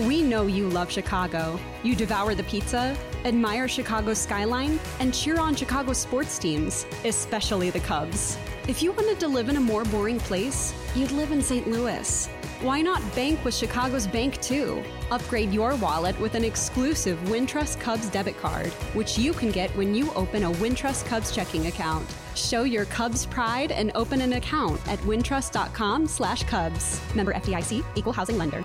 We 0.00 0.22
know 0.22 0.46
you 0.46 0.68
love 0.68 0.92
Chicago. 0.92 1.58
You 1.82 1.96
devour 1.96 2.34
the 2.34 2.42
pizza, 2.42 2.94
admire 3.24 3.66
Chicago's 3.66 4.18
skyline, 4.18 4.78
and 4.98 5.14
cheer 5.14 5.38
on 5.40 5.54
Chicago 5.54 5.94
sports 5.94 6.38
teams, 6.38 6.84
especially 7.06 7.70
the 7.70 7.80
Cubs. 7.80 8.36
If 8.68 8.82
you 8.82 8.92
wanted 8.92 9.18
to 9.20 9.28
live 9.28 9.48
in 9.48 9.56
a 9.56 9.60
more 9.60 9.84
boring 9.84 10.18
place, 10.20 10.74
you'd 10.94 11.12
live 11.12 11.32
in 11.32 11.40
St. 11.40 11.66
Louis. 11.66 12.28
Why 12.62 12.82
not 12.82 13.00
bank 13.16 13.42
with 13.42 13.54
Chicago's 13.54 14.06
Bank 14.06 14.38
too? 14.42 14.84
Upgrade 15.10 15.50
your 15.50 15.76
wallet 15.76 16.20
with 16.20 16.34
an 16.34 16.44
exclusive 16.44 17.18
Wintrust 17.20 17.80
Cubs 17.80 18.10
debit 18.10 18.36
card, 18.36 18.66
which 18.92 19.18
you 19.18 19.32
can 19.32 19.50
get 19.50 19.74
when 19.78 19.94
you 19.94 20.12
open 20.12 20.42
a 20.42 20.50
Wintrust 20.50 21.06
Cubs 21.06 21.34
checking 21.34 21.68
account. 21.68 22.06
Show 22.34 22.64
your 22.64 22.84
Cubs 22.84 23.24
pride 23.24 23.72
and 23.72 23.90
open 23.94 24.20
an 24.20 24.34
account 24.34 24.78
at 24.88 24.98
wintrust.com/cubs. 24.98 27.14
Member 27.14 27.32
FDIC, 27.32 27.82
equal 27.94 28.12
housing 28.12 28.36
lender. 28.36 28.62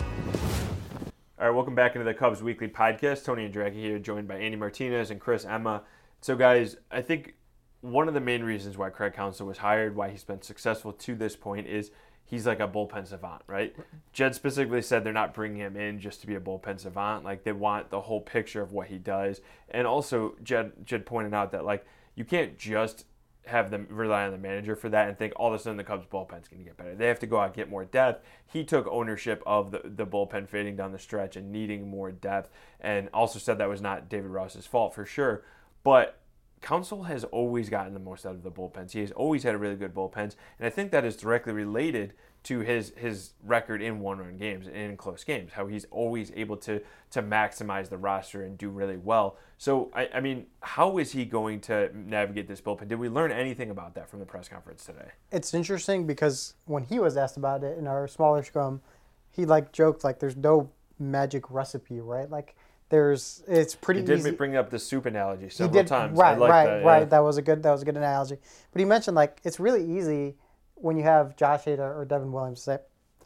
All 1.39 1.47
right, 1.47 1.51
welcome 1.51 1.73
back 1.73 1.95
into 1.95 2.03
the 2.03 2.13
Cubs 2.13 2.43
Weekly 2.43 2.67
podcast. 2.67 3.23
Tony 3.23 3.49
Andracki 3.49 3.75
here, 3.75 3.97
joined 3.97 4.27
by 4.27 4.35
Andy 4.35 4.57
Martinez 4.57 5.09
and 5.09 5.21
Chris 5.21 5.45
Emma. 5.45 5.83
So, 6.19 6.35
guys, 6.35 6.75
I 6.91 7.01
think 7.01 7.35
one 7.79 8.09
of 8.09 8.13
the 8.13 8.19
main 8.19 8.43
reasons 8.43 8.77
why 8.77 8.89
Craig 8.89 9.13
Counsell 9.13 9.47
was 9.47 9.59
hired, 9.59 9.95
why 9.95 10.09
he's 10.09 10.25
been 10.25 10.41
successful 10.41 10.91
to 10.91 11.15
this 11.15 11.37
point, 11.37 11.67
is 11.67 11.91
he's 12.25 12.45
like 12.45 12.59
a 12.59 12.67
bullpen 12.67 13.07
savant, 13.07 13.43
right? 13.47 13.75
Jed 14.11 14.35
specifically 14.35 14.81
said 14.81 15.03
they're 15.03 15.13
not 15.13 15.33
bringing 15.33 15.59
him 15.59 15.77
in 15.77 15.99
just 15.99 16.21
to 16.21 16.27
be 16.27 16.35
a 16.35 16.39
bullpen 16.39 16.79
savant. 16.79 17.23
Like 17.23 17.43
they 17.43 17.51
want 17.51 17.89
the 17.89 18.01
whole 18.01 18.21
picture 18.21 18.61
of 18.61 18.71
what 18.71 18.87
he 18.87 18.97
does. 18.97 19.41
And 19.69 19.87
also, 19.87 20.35
Jed 20.43 20.73
Jed 20.85 21.05
pointed 21.05 21.33
out 21.33 21.51
that 21.51 21.65
like 21.65 21.85
you 22.15 22.25
can't 22.25 22.57
just 22.57 23.05
have 23.45 23.69
them 23.69 23.87
rely 23.91 24.25
on 24.25 24.31
the 24.31 24.37
manager 24.37 24.75
for 24.75 24.89
that 24.89 25.07
and 25.07 25.17
think 25.17 25.31
all 25.35 25.49
of 25.49 25.53
a 25.53 25.59
sudden 25.59 25.77
the 25.77 25.83
Cubs 25.83 26.07
bullpen's 26.07 26.47
going 26.47 26.63
to 26.63 26.63
get 26.63 26.77
better. 26.77 26.95
They 26.95 27.07
have 27.07 27.19
to 27.19 27.27
go 27.27 27.39
out 27.39 27.47
and 27.47 27.53
get 27.53 27.69
more 27.69 27.85
depth. 27.85 28.25
He 28.51 28.63
took 28.63 28.87
ownership 28.87 29.43
of 29.45 29.69
the, 29.69 29.81
the 29.83 30.07
bullpen 30.07 30.49
fading 30.49 30.75
down 30.75 30.91
the 30.91 30.99
stretch 30.99 31.35
and 31.35 31.51
needing 31.51 31.87
more 31.87 32.11
depth, 32.11 32.49
and 32.81 33.07
also 33.13 33.37
said 33.37 33.59
that 33.59 33.69
was 33.69 33.81
not 33.81 34.09
David 34.09 34.31
Ross's 34.31 34.65
fault 34.65 34.95
for 34.95 35.05
sure. 35.05 35.43
But 35.83 36.19
Counsell 36.65 37.03
has 37.03 37.23
always 37.25 37.69
gotten 37.69 37.93
the 37.93 37.99
most 37.99 38.25
out 38.25 38.33
of 38.33 38.41
the 38.41 38.49
bullpens. 38.49 38.91
He 38.91 38.99
has 39.01 39.11
always 39.11 39.43
had 39.43 39.53
a 39.53 39.57
really 39.59 39.75
good 39.75 39.93
bullpens, 39.93 40.35
and 40.57 40.65
I 40.65 40.71
think 40.71 40.89
that 40.91 41.05
is 41.05 41.15
directly 41.15 41.53
related 41.53 42.13
to 42.45 42.61
his 42.61 42.91
his 42.97 43.33
record 43.43 43.83
in 43.83 43.99
one-run 43.99 44.37
games 44.37 44.65
and 44.65 44.75
in 44.75 44.97
close 44.97 45.23
games. 45.23 45.53
How 45.53 45.67
he's 45.67 45.85
always 45.91 46.31
able 46.35 46.57
to 46.57 46.81
to 47.11 47.21
maximize 47.21 47.89
the 47.89 47.99
roster 47.99 48.43
and 48.43 48.57
do 48.57 48.69
really 48.69 48.97
well. 48.97 49.37
So 49.59 49.91
I, 49.93 50.09
I 50.15 50.19
mean, 50.21 50.47
how 50.61 50.97
is 50.97 51.11
he 51.11 51.23
going 51.23 51.61
to 51.61 51.91
navigate 51.95 52.47
this 52.47 52.61
bullpen? 52.61 52.87
Did 52.87 52.97
we 52.97 53.09
learn 53.09 53.31
anything 53.31 53.69
about 53.69 53.93
that 53.93 54.09
from 54.09 54.19
the 54.19 54.25
press 54.25 54.49
conference 54.49 54.85
today? 54.85 55.11
It's 55.31 55.53
interesting 55.53 56.07
because 56.07 56.55
when 56.65 56.83
he 56.83 56.97
was 56.97 57.15
asked 57.15 57.37
about 57.37 57.63
it 57.63 57.77
in 57.77 57.85
our 57.85 58.07
smaller 58.07 58.41
scrum, 58.41 58.81
he 59.29 59.45
like 59.45 59.71
joked 59.71 60.03
like, 60.03 60.17
"There's 60.17 60.35
no 60.35 60.71
magic 60.97 61.51
recipe, 61.51 61.99
right?" 61.99 62.27
Like 62.27 62.55
there's 62.89 63.43
it's 63.47 63.75
pretty 63.75 64.01
He 64.01 64.05
did 64.05 64.19
easy. 64.19 64.31
bring 64.31 64.55
up 64.55 64.69
the 64.69 64.79
soup 64.79 65.05
analogy 65.05 65.49
several 65.49 65.73
did 65.73 65.87
times. 65.87 66.17
right, 66.17 66.35
I 66.35 66.37
like 66.37 66.49
right, 66.51 66.65
that, 66.65 66.81
yeah. 66.81 66.87
right. 66.87 67.09
That 67.09 67.19
was 67.19 67.37
a 67.37 67.41
good 67.41 67.63
that 67.63 67.71
was 67.71 67.81
a 67.81 67.85
good 67.85 67.97
analogy. 67.97 68.37
But 68.71 68.79
he 68.79 68.85
mentioned 68.85 69.15
like 69.15 69.39
it's 69.43 69.59
really 69.59 69.83
easy 69.97 70.35
when 70.75 70.97
you 70.97 71.03
have 71.03 71.35
Josh 71.35 71.63
Hader 71.63 71.95
or 71.97 72.05
Devin 72.05 72.31
Williams 72.31 72.59
to 72.59 72.63
say, 72.63 72.77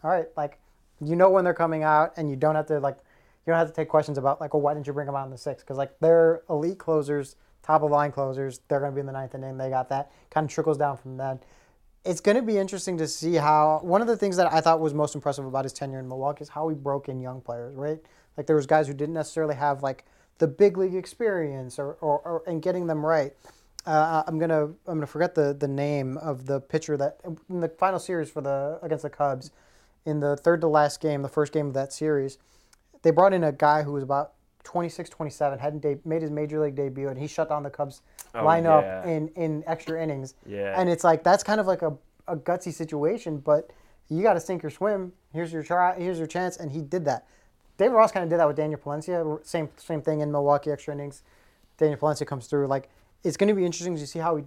all 0.04 0.10
right, 0.12 0.28
like 0.38 0.60
you 1.04 1.16
know 1.16 1.30
when 1.30 1.44
they're 1.44 1.54
coming 1.54 1.84
out, 1.84 2.14
and 2.18 2.30
you 2.30 2.36
don't 2.36 2.56
have 2.56 2.68
to 2.68 2.80
like 2.80 2.98
you 3.46 3.52
don't 3.52 3.58
have 3.60 3.68
to 3.68 3.74
take 3.74 3.90
questions 3.90 4.18
about 4.18 4.40
like, 4.40 4.54
well, 4.54 4.62
why 4.62 4.74
didn't 4.74 4.88
you 4.88 4.94
bring 4.94 5.08
them 5.08 5.16
out 5.16 5.26
in 5.26 5.32
the 5.32 5.38
sixth? 5.38 5.66
Because 5.66 5.78
like 5.78 6.00
they're 6.00 6.42
elite 6.50 6.78
closers, 6.78 7.36
top 7.64 7.84
of 7.84 7.92
line 7.92 8.12
closers. 8.12 8.62
They're 8.68 8.80
going 8.80 8.92
to 8.92 8.96
be 8.96 9.00
in 9.02 9.08
the 9.08 9.14
ninth 9.14 9.36
inning. 9.36 9.58
They 9.58 9.70
got 9.70 9.90
that 9.90 10.12
kind 10.30 10.46
of 10.46 10.52
trickles 10.52 10.78
down 10.78 10.98
from 10.98 11.18
that. 11.18 11.44
It's 12.06 12.22
going 12.22 12.38
to 12.38 12.42
be 12.42 12.58
interesting 12.58 12.98
to 13.00 13.08
see 13.08 13.36
how 13.36 13.80
one 13.84 14.02
of 14.02 14.08
the 14.08 14.16
things 14.16 14.38
that 14.38 14.52
I 14.54 14.62
thought 14.62 14.80
was 14.80 14.94
most 14.94 15.16
impressive 15.16 15.46
about 15.46 15.66
his 15.66 15.74
tenure 15.74 16.00
in 16.00 16.08
Milwaukee 16.08 16.44
is 16.44 16.50
how 16.50 16.70
he 16.70 16.76
broke 16.76 17.10
in 17.10 17.20
young 17.20 17.42
players, 17.42 17.76
right? 17.76 18.00
Like 18.40 18.48
there 18.48 18.56
was 18.56 18.66
guys 18.68 18.88
who 18.88 18.94
didn't 18.94 19.16
necessarily 19.16 19.56
have 19.56 19.84
like 19.84 20.06
the 20.38 20.48
big 20.48 20.78
league 20.78 20.96
experience 20.96 21.78
or, 21.78 21.96
or, 22.00 22.20
or 22.20 22.44
and 22.48 22.62
getting 22.62 22.88
them 22.88 23.06
right. 23.06 23.34
Uh, 23.86 24.24
I'm 24.26 24.40
gonna 24.40 24.64
I'm 24.68 24.76
gonna 24.96 25.08
forget 25.08 25.36
the, 25.36 25.54
the 25.54 25.68
name 25.68 26.18
of 26.20 26.46
the 26.46 26.62
pitcher 26.62 26.96
that 26.96 27.20
in 27.50 27.60
the 27.60 27.68
final 27.68 28.00
series 28.00 28.32
for 28.32 28.40
the 28.40 28.80
against 28.82 29.02
the 29.04 29.10
Cubs, 29.10 29.52
in 30.06 30.22
the 30.22 30.38
third 30.38 30.62
to 30.62 30.68
last 30.70 31.02
game, 31.02 31.22
the 31.22 31.28
first 31.28 31.52
game 31.52 31.68
of 31.68 31.74
that 31.74 31.92
series, 31.92 32.38
they 33.02 33.12
brought 33.12 33.34
in 33.34 33.44
a 33.44 33.52
guy 33.52 33.84
who 33.84 33.92
was 33.92 34.04
about 34.04 34.32
26, 34.64 35.10
27, 35.10 35.60
hadn't 35.60 35.82
de- 35.82 36.00
made 36.06 36.22
his 36.22 36.32
major 36.32 36.62
league 36.64 36.76
debut, 36.76 37.10
and 37.10 37.20
he 37.20 37.28
shut 37.28 37.50
down 37.50 37.64
the 37.64 37.70
Cubs 37.70 38.02
Oh, 38.34 38.46
lineup 38.46 38.84
yeah. 38.84 39.06
in 39.06 39.28
in 39.36 39.66
extra 39.68 40.02
innings. 40.02 40.34
Yeah. 40.46 40.80
And 40.80 40.90
it's 40.90 41.04
like 41.04 41.26
that's 41.26 41.44
kind 41.44 41.60
of 41.60 41.68
like 41.68 41.82
a, 41.82 41.92
a 42.30 42.38
gutsy 42.38 42.72
situation, 42.72 43.40
but 43.40 43.70
you 44.08 44.24
got 44.24 44.36
to 44.36 44.40
sink 44.40 44.64
or 44.64 44.70
swim. 44.70 45.12
Here's 45.34 45.52
your 45.52 45.62
try. 45.64 46.00
Here's 46.00 46.20
your 46.20 46.28
chance, 46.28 46.56
and 46.56 46.72
he 46.72 46.82
did 46.82 47.04
that. 47.04 47.28
David 47.80 47.94
Ross 47.94 48.12
kind 48.12 48.26
of 48.26 48.30
did 48.30 48.40
that 48.40 48.48
with 48.48 48.58
Daniel 48.58 48.78
Palencia. 48.78 49.44
Same 49.46 49.70
same 49.78 50.02
thing 50.02 50.20
in 50.20 50.32
Milwaukee 50.32 50.70
extra 50.70 50.94
innings. 50.94 51.24
Daniel 51.78 51.98
Palencia 51.98 52.28
comes 52.28 52.48
through. 52.48 52.68
Like 52.68 52.90
it's 53.24 53.38
going 53.38 53.48
to 53.48 53.54
be 53.54 53.66
interesting 53.66 53.96
to 53.96 54.06
see 54.06 54.20
how 54.20 54.36
he 54.36 54.44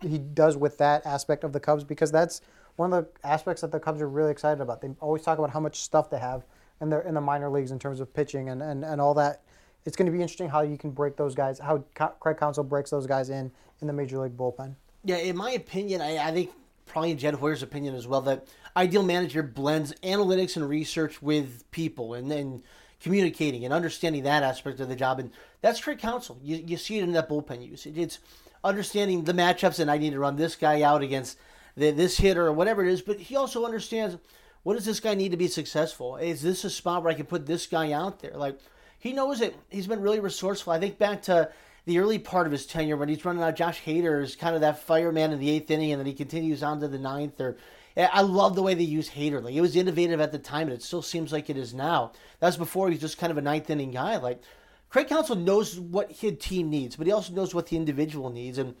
he 0.00 0.18
does 0.18 0.56
with 0.56 0.78
that 0.78 1.04
aspect 1.04 1.42
of 1.42 1.52
the 1.52 1.58
Cubs 1.58 1.82
because 1.82 2.12
that's 2.12 2.42
one 2.76 2.92
of 2.92 3.04
the 3.04 3.26
aspects 3.26 3.62
that 3.62 3.72
the 3.72 3.80
Cubs 3.80 4.00
are 4.00 4.08
really 4.08 4.30
excited 4.30 4.60
about. 4.62 4.80
They 4.80 4.90
always 5.00 5.22
talk 5.22 5.38
about 5.38 5.50
how 5.50 5.58
much 5.58 5.80
stuff 5.80 6.10
they 6.10 6.20
have 6.20 6.44
in 6.80 6.88
their 6.88 7.00
in 7.00 7.14
the 7.14 7.20
minor 7.20 7.50
leagues 7.50 7.72
in 7.72 7.78
terms 7.80 7.98
of 7.98 8.14
pitching 8.14 8.50
and, 8.50 8.62
and, 8.62 8.84
and 8.84 9.00
all 9.00 9.14
that. 9.14 9.42
It's 9.84 9.96
going 9.96 10.06
to 10.06 10.12
be 10.12 10.22
interesting 10.22 10.48
how 10.48 10.62
you 10.62 10.78
can 10.78 10.90
break 10.92 11.16
those 11.16 11.34
guys, 11.34 11.58
how 11.58 11.84
Craig 12.20 12.36
Counsell 12.38 12.64
breaks 12.64 12.90
those 12.90 13.06
guys 13.06 13.30
in 13.30 13.50
in 13.80 13.88
the 13.88 13.92
major 13.92 14.18
league 14.18 14.36
bullpen. 14.36 14.76
Yeah, 15.04 15.16
in 15.16 15.36
my 15.36 15.50
opinion, 15.52 16.00
I, 16.02 16.18
I 16.18 16.30
think 16.32 16.50
probably 16.86 17.10
in 17.10 17.18
Jed 17.18 17.34
Hoyer's 17.34 17.62
opinion 17.62 17.94
as 17.94 18.06
well, 18.06 18.22
that 18.22 18.46
ideal 18.76 19.02
manager 19.02 19.42
blends 19.42 19.92
analytics 20.02 20.56
and 20.56 20.68
research 20.68 21.20
with 21.20 21.70
people 21.70 22.14
and 22.14 22.30
then 22.30 22.62
communicating 23.00 23.64
and 23.64 23.74
understanding 23.74 24.22
that 24.22 24.42
aspect 24.42 24.80
of 24.80 24.88
the 24.88 24.96
job. 24.96 25.18
And 25.18 25.30
that's 25.60 25.80
Craig 25.80 25.98
Counsell. 25.98 26.38
You, 26.42 26.56
you 26.56 26.76
see 26.76 26.98
it 26.98 27.04
in 27.04 27.12
that 27.12 27.28
bullpen 27.28 27.66
usage. 27.68 27.98
It's 27.98 28.18
understanding 28.64 29.24
the 29.24 29.32
matchups 29.32 29.78
and 29.78 29.90
I 29.90 29.98
need 29.98 30.12
to 30.12 30.18
run 30.18 30.36
this 30.36 30.56
guy 30.56 30.82
out 30.82 31.02
against 31.02 31.38
the, 31.76 31.90
this 31.90 32.16
hitter 32.16 32.46
or 32.46 32.52
whatever 32.52 32.84
it 32.84 32.92
is. 32.92 33.02
But 33.02 33.20
he 33.20 33.36
also 33.36 33.64
understands 33.64 34.16
what 34.62 34.74
does 34.74 34.84
this 34.84 35.00
guy 35.00 35.14
need 35.14 35.30
to 35.30 35.36
be 35.36 35.48
successful? 35.48 36.16
Is 36.16 36.42
this 36.42 36.64
a 36.64 36.70
spot 36.70 37.02
where 37.02 37.12
I 37.12 37.16
can 37.16 37.26
put 37.26 37.46
this 37.46 37.66
guy 37.66 37.92
out 37.92 38.20
there? 38.20 38.34
Like 38.34 38.58
he 38.98 39.12
knows 39.12 39.40
it. 39.40 39.54
He's 39.68 39.86
been 39.86 40.00
really 40.00 40.20
resourceful. 40.20 40.72
I 40.72 40.80
think 40.80 40.98
back 40.98 41.22
to 41.22 41.50
the 41.86 41.98
early 41.98 42.18
part 42.18 42.46
of 42.46 42.52
his 42.52 42.66
tenure 42.66 42.96
when 42.96 43.08
he's 43.08 43.24
running 43.24 43.42
out 43.42 43.56
Josh 43.56 43.82
Hader 43.84 44.22
is 44.22 44.36
kind 44.36 44.54
of 44.54 44.60
that 44.60 44.80
fireman 44.80 45.32
in 45.32 45.38
the 45.38 45.50
eighth 45.50 45.70
inning, 45.70 45.92
and 45.92 46.00
then 46.00 46.06
he 46.06 46.14
continues 46.14 46.62
on 46.62 46.80
to 46.80 46.88
the 46.88 46.98
ninth. 46.98 47.40
Or 47.40 47.56
eh, 47.96 48.08
I 48.12 48.22
love 48.22 48.56
the 48.56 48.62
way 48.62 48.74
they 48.74 48.82
use 48.82 49.08
Hader. 49.10 49.42
Like 49.42 49.54
it 49.54 49.60
was 49.60 49.76
innovative 49.76 50.20
at 50.20 50.32
the 50.32 50.38
time, 50.38 50.66
and 50.68 50.76
it 50.76 50.82
still 50.82 51.02
seems 51.02 51.32
like 51.32 51.48
it 51.48 51.56
is 51.56 51.72
now. 51.72 52.12
That's 52.40 52.56
before 52.56 52.90
he's 52.90 53.00
just 53.00 53.18
kind 53.18 53.30
of 53.30 53.38
a 53.38 53.42
ninth 53.42 53.70
inning 53.70 53.92
guy. 53.92 54.16
Like 54.16 54.42
Craig 54.90 55.08
Counsell 55.08 55.36
knows 55.36 55.78
what 55.78 56.10
his 56.10 56.38
team 56.38 56.70
needs, 56.70 56.96
but 56.96 57.06
he 57.06 57.12
also 57.12 57.32
knows 57.32 57.54
what 57.54 57.68
the 57.68 57.76
individual 57.76 58.30
needs, 58.30 58.58
and 58.58 58.74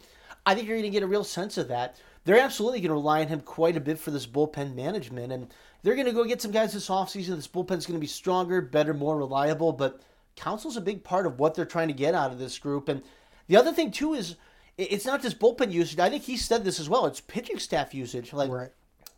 I 0.44 0.54
think 0.54 0.66
you're 0.66 0.76
going 0.76 0.90
to 0.90 0.94
get 0.94 1.02
a 1.02 1.08
real 1.08 1.24
sense 1.24 1.58
of 1.58 1.68
that. 1.68 1.96
They're 2.24 2.40
absolutely 2.40 2.80
going 2.80 2.88
to 2.88 2.94
rely 2.94 3.20
on 3.20 3.28
him 3.28 3.40
quite 3.40 3.76
a 3.76 3.80
bit 3.80 4.00
for 4.00 4.10
this 4.10 4.26
bullpen 4.26 4.74
management, 4.74 5.32
and 5.32 5.52
they're 5.82 5.94
going 5.94 6.06
to 6.06 6.12
go 6.12 6.24
get 6.24 6.42
some 6.42 6.50
guys 6.50 6.72
this 6.72 6.88
offseason. 6.88 7.36
This 7.36 7.46
bullpen's 7.46 7.86
going 7.86 7.98
to 7.98 8.00
be 8.00 8.08
stronger, 8.08 8.60
better, 8.60 8.92
more 8.92 9.16
reliable, 9.16 9.72
but 9.72 10.00
Counsell's 10.36 10.76
a 10.76 10.80
big 10.82 11.02
part 11.02 11.26
of 11.26 11.38
what 11.38 11.54
they're 11.54 11.64
trying 11.64 11.88
to 11.88 11.94
get 11.94 12.14
out 12.14 12.30
of 12.30 12.38
this 12.38 12.58
group. 12.58 12.88
And 12.88 13.02
the 13.48 13.56
other 13.56 13.72
thing 13.72 13.90
too 13.90 14.14
is 14.14 14.36
it's 14.78 15.06
not 15.06 15.22
just 15.22 15.38
bullpen 15.38 15.72
usage. 15.72 15.98
I 15.98 16.10
think 16.10 16.24
he 16.24 16.36
said 16.36 16.64
this 16.64 16.78
as 16.78 16.88
well. 16.88 17.06
It's 17.06 17.20
pitching 17.20 17.58
staff 17.58 17.94
usage. 17.94 18.32
Like 18.32 18.50
Right. 18.50 18.70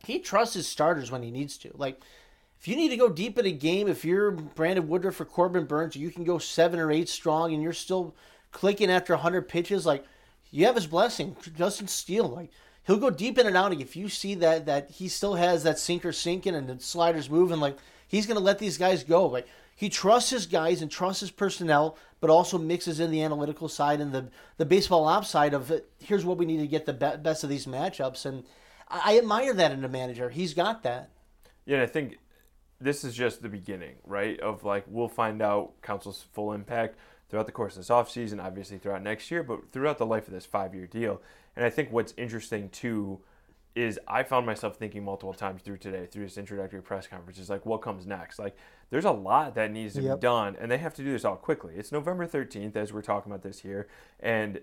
he 0.05 0.21
trusts 0.21 0.55
his 0.55 0.69
starters 0.69 1.11
when 1.11 1.23
he 1.23 1.31
needs 1.31 1.59
to. 1.59 1.71
Like 1.75 2.01
if 2.61 2.67
you 2.69 2.77
need 2.77 2.89
to 2.91 2.97
go 2.97 3.09
deep 3.09 3.39
in 3.39 3.47
a 3.47 3.53
game, 3.53 3.89
if 3.89 4.05
you're 4.05 4.31
Brandon 4.33 4.89
Woodruff 4.89 5.21
or 5.21 5.25
Corbin 5.25 5.65
Burnes, 5.67 5.97
you 5.97 6.11
can 6.11 6.25
go 6.25 6.39
seven 6.39 6.81
or 6.81 6.91
eight 6.91 7.09
strong, 7.09 7.53
and 7.55 7.63
you're 7.63 7.73
still 7.73 8.15
clicking 8.51 8.91
after 8.91 9.13
100 9.15 9.49
pitches. 9.49 9.85
Like 9.87 10.05
you 10.51 10.67
have 10.67 10.75
his 10.77 10.87
blessing. 10.87 11.37
Justin 11.57 11.89
Steele, 11.89 12.29
like 12.29 12.51
he'll 12.87 12.97
go 12.99 13.11
deep 13.11 13.39
in 13.39 13.47
and 13.47 13.57
out. 13.57 13.73
If 13.81 13.97
you 13.97 14.09
see 14.09 14.35
that 14.37 14.67
that 14.67 14.91
he 14.91 15.09
still 15.09 15.35
has 15.35 15.65
that 15.65 15.79
sinker 15.81 16.13
sinking 16.13 16.55
and 16.55 16.69
the 16.69 16.79
sliders 16.81 17.29
moving, 17.29 17.59
like 17.61 17.77
he's 18.07 18.27
gonna 18.27 18.41
let 18.41 18.59
these 18.61 18.79
guys 18.79 19.03
go. 19.03 19.27
Like 19.27 19.47
he 19.79 19.89
trusts 19.89 20.31
his 20.31 20.47
guys 20.47 20.83
and 20.83 20.91
trusts 20.91 21.21
his 21.21 21.31
personnel, 21.31 21.97
but 22.21 22.31
also 22.31 22.59
mixes 22.59 22.99
in 22.99 23.13
the 23.13 23.23
analytical 23.23 23.69
side 23.69 24.01
and 24.01 24.11
the 24.11 24.29
the 24.57 24.67
baseball 24.67 25.07
ops 25.07 25.31
side 25.31 25.55
of. 25.55 25.73
Here's 26.01 26.25
what 26.25 26.37
we 26.37 26.47
need 26.47 26.57
to 26.57 26.67
get 26.67 26.85
the 26.85 26.93
be- 26.93 27.23
best 27.23 27.45
of 27.45 27.49
these 27.49 27.65
matchups, 27.65 28.27
and 28.27 28.43
I, 28.89 29.15
I 29.15 29.19
admire 29.19 29.55
that 29.55 29.71
in 29.71 29.85
a 29.85 29.89
manager. 29.89 30.31
He's 30.31 30.53
got 30.53 30.83
that. 30.83 31.11
Yeah, 31.65 31.77
and 31.77 31.85
I 31.85 31.87
think 31.87 32.19
this 32.81 33.05
is 33.05 33.15
just 33.15 33.41
the 33.41 33.49
beginning, 33.49 33.95
right? 34.05 34.41
Of 34.41 34.65
like 34.65 34.83
we'll 34.89 35.07
find 35.07 35.41
out 35.41 35.81
Counsell's 35.81 36.25
full 36.33 36.53
impact 36.53 36.99
throughout 37.31 37.47
the 37.47 37.53
course 37.53 37.77
of 37.77 37.83
this 37.83 37.89
offseason, 37.89 38.43
obviously 38.43 38.79
throughout 38.79 39.05
next 39.05 39.31
year, 39.31 39.45
but 39.45 39.71
throughout 39.71 39.99
the 39.99 40.07
life 40.07 40.27
of 40.27 40.35
this 40.35 40.45
five 40.45 40.75
year 40.75 40.89
deal. 40.89 41.23
And 41.55 41.65
I 41.65 41.71
think 41.71 41.93
what's 41.93 42.15
interesting 42.17 42.69
too 42.71 43.21
is 43.79 43.99
I 44.09 44.25
found 44.25 44.45
myself 44.45 44.77
thinking 44.77 45.05
multiple 45.05 45.33
times 45.33 45.63
through 45.63 45.79
today, 45.79 46.07
through 46.07 46.25
this 46.25 46.37
introductory 46.37 46.83
press 46.83 47.07
conference, 47.07 47.39
is 47.39 47.49
like 47.49 47.65
what 47.65 47.79
comes 47.83 48.07
next? 48.07 48.39
Like 48.39 48.57
there's 48.91 49.05
a 49.05 49.13
lot 49.13 49.55
that 49.55 49.71
needs 49.71 49.95
to 49.95 50.03
Yep. 50.03 50.17
be 50.17 50.21
done, 50.21 50.57
and 50.59 50.71
they 50.71 50.79
have 50.79 50.95
to 50.95 51.03
do 51.05 51.13
this 51.13 51.25
all 51.25 51.37
quickly. 51.37 51.75
It's 51.77 51.93
November 51.93 52.27
13th 52.27 52.75
as 52.77 52.93
we're 52.93 53.03
talking 53.03 53.31
about 53.31 53.43
this 53.43 53.61
here, 53.61 53.87
and 54.21 54.61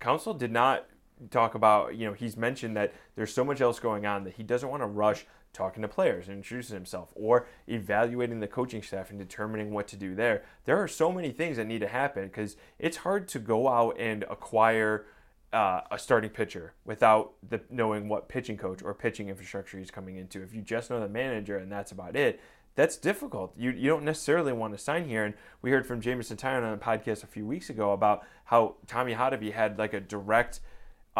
Counsell 0.00 0.34
did 0.34 0.50
not 0.50 0.86
talk 1.30 1.54
about, 1.54 1.94
you 1.96 2.06
know, 2.06 2.14
he's 2.14 2.36
mentioned 2.36 2.76
that 2.76 2.92
there's 3.14 3.32
so 3.32 3.44
much 3.44 3.60
else 3.60 3.78
going 3.78 4.06
on 4.06 4.24
that 4.24 4.34
he 4.34 4.42
doesn't 4.42 4.68
want 4.70 4.82
to 4.82 4.86
rush 4.86 5.26
talking 5.52 5.82
to 5.82 5.88
players 5.88 6.28
and 6.28 6.38
introducing 6.38 6.74
himself 6.74 7.12
or 7.14 7.46
evaluating 7.66 8.40
the 8.40 8.46
coaching 8.46 8.82
staff 8.82 9.10
and 9.10 9.18
determining 9.18 9.70
what 9.72 9.86
to 9.88 9.96
do 9.96 10.14
there. 10.14 10.42
There 10.64 10.80
are 10.82 10.88
so 10.88 11.12
many 11.12 11.30
things 11.30 11.56
that 11.58 11.66
need 11.66 11.80
to 11.80 11.88
happen 11.88 12.24
because 12.28 12.56
it's 12.78 12.98
hard 12.98 13.28
to 13.28 13.38
go 13.38 13.68
out 13.68 13.96
and 13.98 14.22
acquire 14.30 15.04
uh, 15.52 15.80
a 15.90 15.98
starting 15.98 16.30
pitcher 16.30 16.74
without 16.84 17.32
the, 17.48 17.60
knowing 17.70 18.08
what 18.08 18.28
pitching 18.28 18.56
coach 18.56 18.82
or 18.82 18.94
pitching 18.94 19.28
infrastructure 19.28 19.78
he's 19.78 19.90
coming 19.90 20.16
into. 20.16 20.42
If 20.42 20.54
you 20.54 20.62
just 20.62 20.90
know 20.90 21.00
the 21.00 21.08
manager 21.08 21.56
and 21.56 21.70
that's 21.70 21.92
about 21.92 22.16
it, 22.16 22.40
that's 22.76 22.96
difficult. 22.96 23.52
You, 23.56 23.70
you 23.70 23.88
don't 23.88 24.04
necessarily 24.04 24.52
want 24.52 24.74
to 24.74 24.78
sign 24.78 25.08
here. 25.08 25.24
And 25.24 25.34
we 25.60 25.70
heard 25.70 25.86
from 25.86 26.00
Jameson 26.00 26.36
Taillon 26.36 26.62
on 26.62 26.72
a 26.72 26.78
podcast 26.78 27.24
a 27.24 27.26
few 27.26 27.44
weeks 27.46 27.68
ago 27.68 27.92
about 27.92 28.22
how 28.44 28.76
Tommy 28.86 29.14
Hotovy 29.14 29.52
had 29.52 29.78
like 29.78 29.92
a 29.92 30.00
direct 30.00 30.60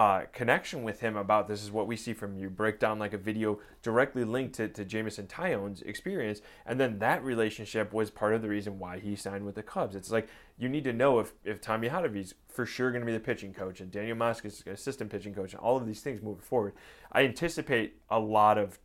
uh, 0.00 0.24
connection 0.32 0.82
with 0.82 1.00
him 1.00 1.14
about 1.14 1.46
this 1.46 1.62
is 1.62 1.70
what 1.70 1.86
we 1.86 1.94
see 1.94 2.14
from 2.14 2.34
you. 2.34 2.48
Break 2.48 2.78
down 2.78 2.98
like 2.98 3.12
a 3.12 3.18
video 3.18 3.58
directly 3.82 4.24
linked 4.24 4.54
to, 4.54 4.66
to 4.66 4.82
Jameson 4.82 5.26
Taillon's 5.26 5.82
experience. 5.82 6.40
And 6.64 6.80
then 6.80 7.00
that 7.00 7.22
relationship 7.22 7.92
was 7.92 8.08
part 8.08 8.32
of 8.32 8.40
the 8.40 8.48
reason 8.48 8.78
why 8.78 8.98
he 8.98 9.14
signed 9.14 9.44
with 9.44 9.56
the 9.56 9.62
Cubs. 9.62 9.94
It's 9.94 10.10
like 10.10 10.26
you 10.56 10.70
need 10.70 10.84
to 10.84 10.94
know 10.94 11.18
if, 11.18 11.34
if 11.44 11.60
Tommy 11.60 11.88
Hotovy's 11.88 12.32
for 12.48 12.64
sure 12.64 12.90
going 12.90 13.02
to 13.02 13.06
be 13.06 13.12
the 13.12 13.20
pitching 13.20 13.52
coach 13.52 13.82
and 13.82 13.90
Daniel 13.90 14.16
Moskos 14.16 14.66
assistant 14.66 15.10
pitching 15.10 15.34
coach 15.34 15.52
and 15.52 15.60
all 15.60 15.76
of 15.76 15.86
these 15.86 16.00
things 16.00 16.22
moving 16.22 16.40
forward. 16.40 16.72
I 17.12 17.24
anticipate 17.24 18.00
a 18.08 18.18
lot 18.18 18.56
of 18.56 18.78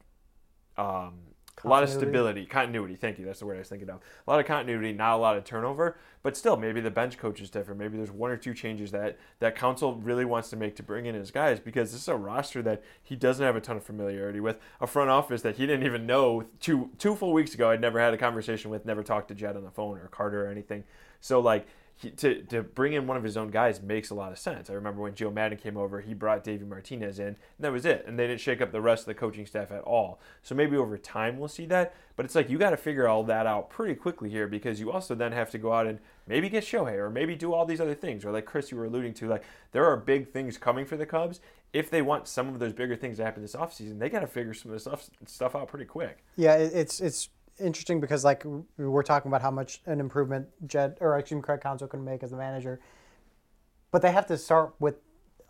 um, 0.78 1.20
a 1.64 1.68
lot 1.68 1.84
of 1.84 1.90
stability, 1.90 2.46
continuity. 2.46 2.96
Thank 2.96 3.18
you. 3.18 3.26
That's 3.26 3.40
the 3.40 3.46
word 3.46 3.56
I 3.56 3.60
was 3.60 3.70
thinking 3.70 3.90
of. 3.90 4.02
A 4.28 4.30
lot 4.30 4.40
of 4.40 4.46
continuity, 4.46 4.92
not 4.94 5.16
a 5.16 5.18
lot 5.18 5.38
of 5.38 5.46
turnover, 5.46 5.98
but 6.22 6.36
still, 6.36 6.58
maybe 6.58 6.82
the 6.82 6.92
bench 6.92 7.18
coach 7.18 7.40
is 7.40 7.50
different. 7.50 7.80
Maybe 7.80 7.98
there's 7.98 8.12
one 8.12 8.30
or 8.30 8.38
two 8.38 8.54
changes 8.54 8.92
that 8.92 9.18
that 9.40 9.56
Counsell 9.56 9.96
really 9.96 10.26
wants 10.26 10.50
to 10.50 10.58
make 10.58 10.76
to 10.76 10.84
bring 10.84 11.06
in 11.06 11.16
his 11.16 11.32
guys 11.32 11.60
because 11.60 11.92
this 11.92 12.02
is 12.02 12.08
a 12.08 12.16
roster 12.16 12.62
that 12.64 12.84
he 13.02 13.16
doesn't 13.16 13.44
have 13.44 13.56
a 13.56 13.62
ton 13.62 13.78
of 13.78 13.84
familiarity 13.84 14.40
with, 14.40 14.60
a 14.82 14.88
front 14.88 15.10
office 15.10 15.42
that 15.44 15.56
he 15.56 15.66
didn't 15.66 15.86
even 15.86 16.06
know 16.06 16.46
two 16.60 16.92
two 16.98 17.16
full 17.16 17.32
weeks 17.32 17.54
ago. 17.54 17.70
I'd 17.70 17.82
never 17.82 18.00
had 18.00 18.14
a 18.14 18.18
conversation 18.18 18.70
with, 18.70 18.86
never 18.86 19.02
talked 19.02 19.30
to 19.30 19.36
Jed 19.36 19.56
on 19.56 19.64
the 19.64 19.72
phone 19.72 19.98
or 19.98 20.08
Carter 20.08 20.46
or 20.46 20.50
anything. 20.50 20.84
So 21.22 21.40
like. 21.40 21.68
He, 21.98 22.10
to, 22.12 22.42
to 22.44 22.62
bring 22.62 22.92
in 22.92 23.08
one 23.08 23.16
of 23.16 23.24
his 23.24 23.38
own 23.38 23.52
guys 23.52 23.82
makes 23.82 24.10
a 24.10 24.16
lot 24.16 24.34
of 24.34 24.38
sense. 24.38 24.70
I 24.70 24.74
remember 24.74 25.02
when 25.02 25.16
Joe 25.16 25.32
Maddon 25.32 25.58
came 25.58 25.78
over, 25.78 26.02
he 26.02 26.14
brought 26.14 26.44
Davey 26.44 26.66
Martinez 26.66 27.20
in, 27.20 27.28
and 27.28 27.38
that 27.60 27.72
was 27.72 27.86
it. 27.86 28.04
And 28.06 28.20
they 28.20 28.28
didn't 28.28 28.42
shake 28.42 28.62
up 28.62 28.74
the 28.74 28.82
rest 28.82 29.04
of 29.04 29.08
the 29.08 29.14
coaching 29.14 29.46
staff 29.46 29.72
at 29.72 29.82
all. 29.84 30.20
So 30.44 30.56
maybe 30.56 30.76
over 30.76 30.98
time 30.98 31.40
we'll 31.40 31.48
see 31.48 31.66
that. 31.68 31.96
But 32.18 32.26
it's 32.26 32.36
like 32.36 32.50
you 32.50 32.58
got 32.58 32.72
to 32.72 32.78
figure 32.78 33.08
all 33.08 33.24
that 33.24 33.48
out 33.48 33.70
pretty 33.70 33.96
quickly 33.96 34.30
here 34.30 34.48
because 34.48 34.80
you 34.80 34.92
also 34.92 35.16
then 35.16 35.32
have 35.32 35.50
to 35.52 35.58
go 35.58 35.72
out 35.72 35.88
and 35.88 36.00
maybe 36.28 36.50
get 36.50 36.66
Shohei 36.66 36.96
or 36.96 37.10
maybe 37.10 37.36
do 37.36 37.54
all 37.54 37.66
these 37.66 37.82
other 37.82 37.96
things. 37.96 38.26
Or 38.26 38.32
like 38.32 38.46
Chris, 38.46 38.72
you 38.72 38.78
were 38.78 38.86
alluding 38.86 39.14
to, 39.16 39.28
like 39.28 39.44
there 39.72 39.86
are 39.86 39.96
big 39.96 40.32
things 40.32 40.58
coming 40.58 40.86
for 40.86 40.98
the 40.98 41.06
Cubs. 41.06 41.40
If 41.72 41.90
they 41.90 42.02
want 42.02 42.28
some 42.28 42.50
of 42.50 42.60
those 42.60 42.74
bigger 42.74 42.96
things 42.96 43.18
to 43.18 43.26
happen 43.26 43.42
this 43.42 43.56
offseason, 43.56 44.00
they 44.00 44.10
got 44.10 44.22
to 44.22 44.28
figure 44.28 44.54
some 44.54 44.72
of 44.72 44.76
this 44.76 44.84
stuff, 44.84 45.10
stuff 45.26 45.56
out 45.56 45.68
pretty 45.68 45.86
quick. 45.86 46.24
Yeah, 46.38 46.56
it's 46.56 47.02
it's 47.02 47.30
interesting 47.60 48.00
because 48.00 48.24
like 48.24 48.44
we 48.46 48.88
we're 48.88 49.04
talking 49.04 49.30
about 49.30 49.42
how 49.42 49.52
much 49.52 49.82
an 49.86 50.00
improvement 50.00 50.48
Jed 50.68 50.98
or 51.02 51.18
excuse 51.18 51.38
me, 51.38 51.42
Craig 51.42 51.62
Counsell 51.62 51.88
can 51.88 52.04
make 52.04 52.24
as 52.24 52.32
the 52.32 52.38
manager, 52.38 52.80
but 53.92 54.02
they 54.02 54.12
have 54.12 54.26
to 54.28 54.38
start 54.38 54.74
with 54.80 54.96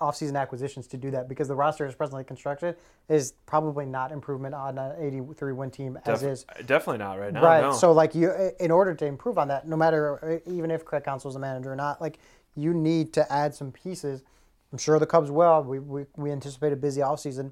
offseason 0.01 0.35
acquisitions 0.39 0.87
to 0.87 0.97
do 0.97 1.09
that 1.11 1.29
because 1.29 1.47
the 1.47 1.55
roster 1.55 1.85
is 1.85 1.95
presently 1.95 2.23
constructed 2.23 2.75
is 3.07 3.33
probably 3.45 3.85
not 3.85 4.11
improvement 4.11 4.53
on 4.53 4.77
an 4.77 4.93
83 4.99 5.53
win 5.53 5.71
team 5.71 5.97
as 6.05 6.21
Def- 6.21 6.29
is. 6.29 6.45
definitely 6.65 6.97
not 6.97 7.17
right 7.17 7.31
now. 7.33 7.41
Right. 7.41 7.61
no. 7.61 7.71
So 7.71 7.93
like 7.93 8.13
you, 8.13 8.31
in 8.59 8.71
order 8.71 8.93
to 8.93 9.05
improve 9.05 9.37
on 9.37 9.47
that, 9.47 9.67
no 9.67 9.77
matter 9.77 10.41
uh, 10.45 10.51
even 10.51 10.69
if 10.69 10.83
Craig 10.83 11.03
Counsell 11.05 11.29
is 11.29 11.35
a 11.35 11.39
manager 11.39 11.71
or 11.71 11.75
not, 11.75 12.01
like 12.01 12.19
you 12.55 12.73
need 12.73 13.13
to 13.13 13.31
add 13.31 13.53
some 13.53 13.71
pieces. 13.71 14.23
I'm 14.71 14.77
sure 14.77 14.99
the 14.99 15.05
Cubs 15.05 15.31
will. 15.31 15.63
We 15.63 15.79
we, 15.79 16.05
we 16.17 16.31
anticipate 16.31 16.73
a 16.73 16.75
busy 16.75 17.01
offseason, 17.01 17.51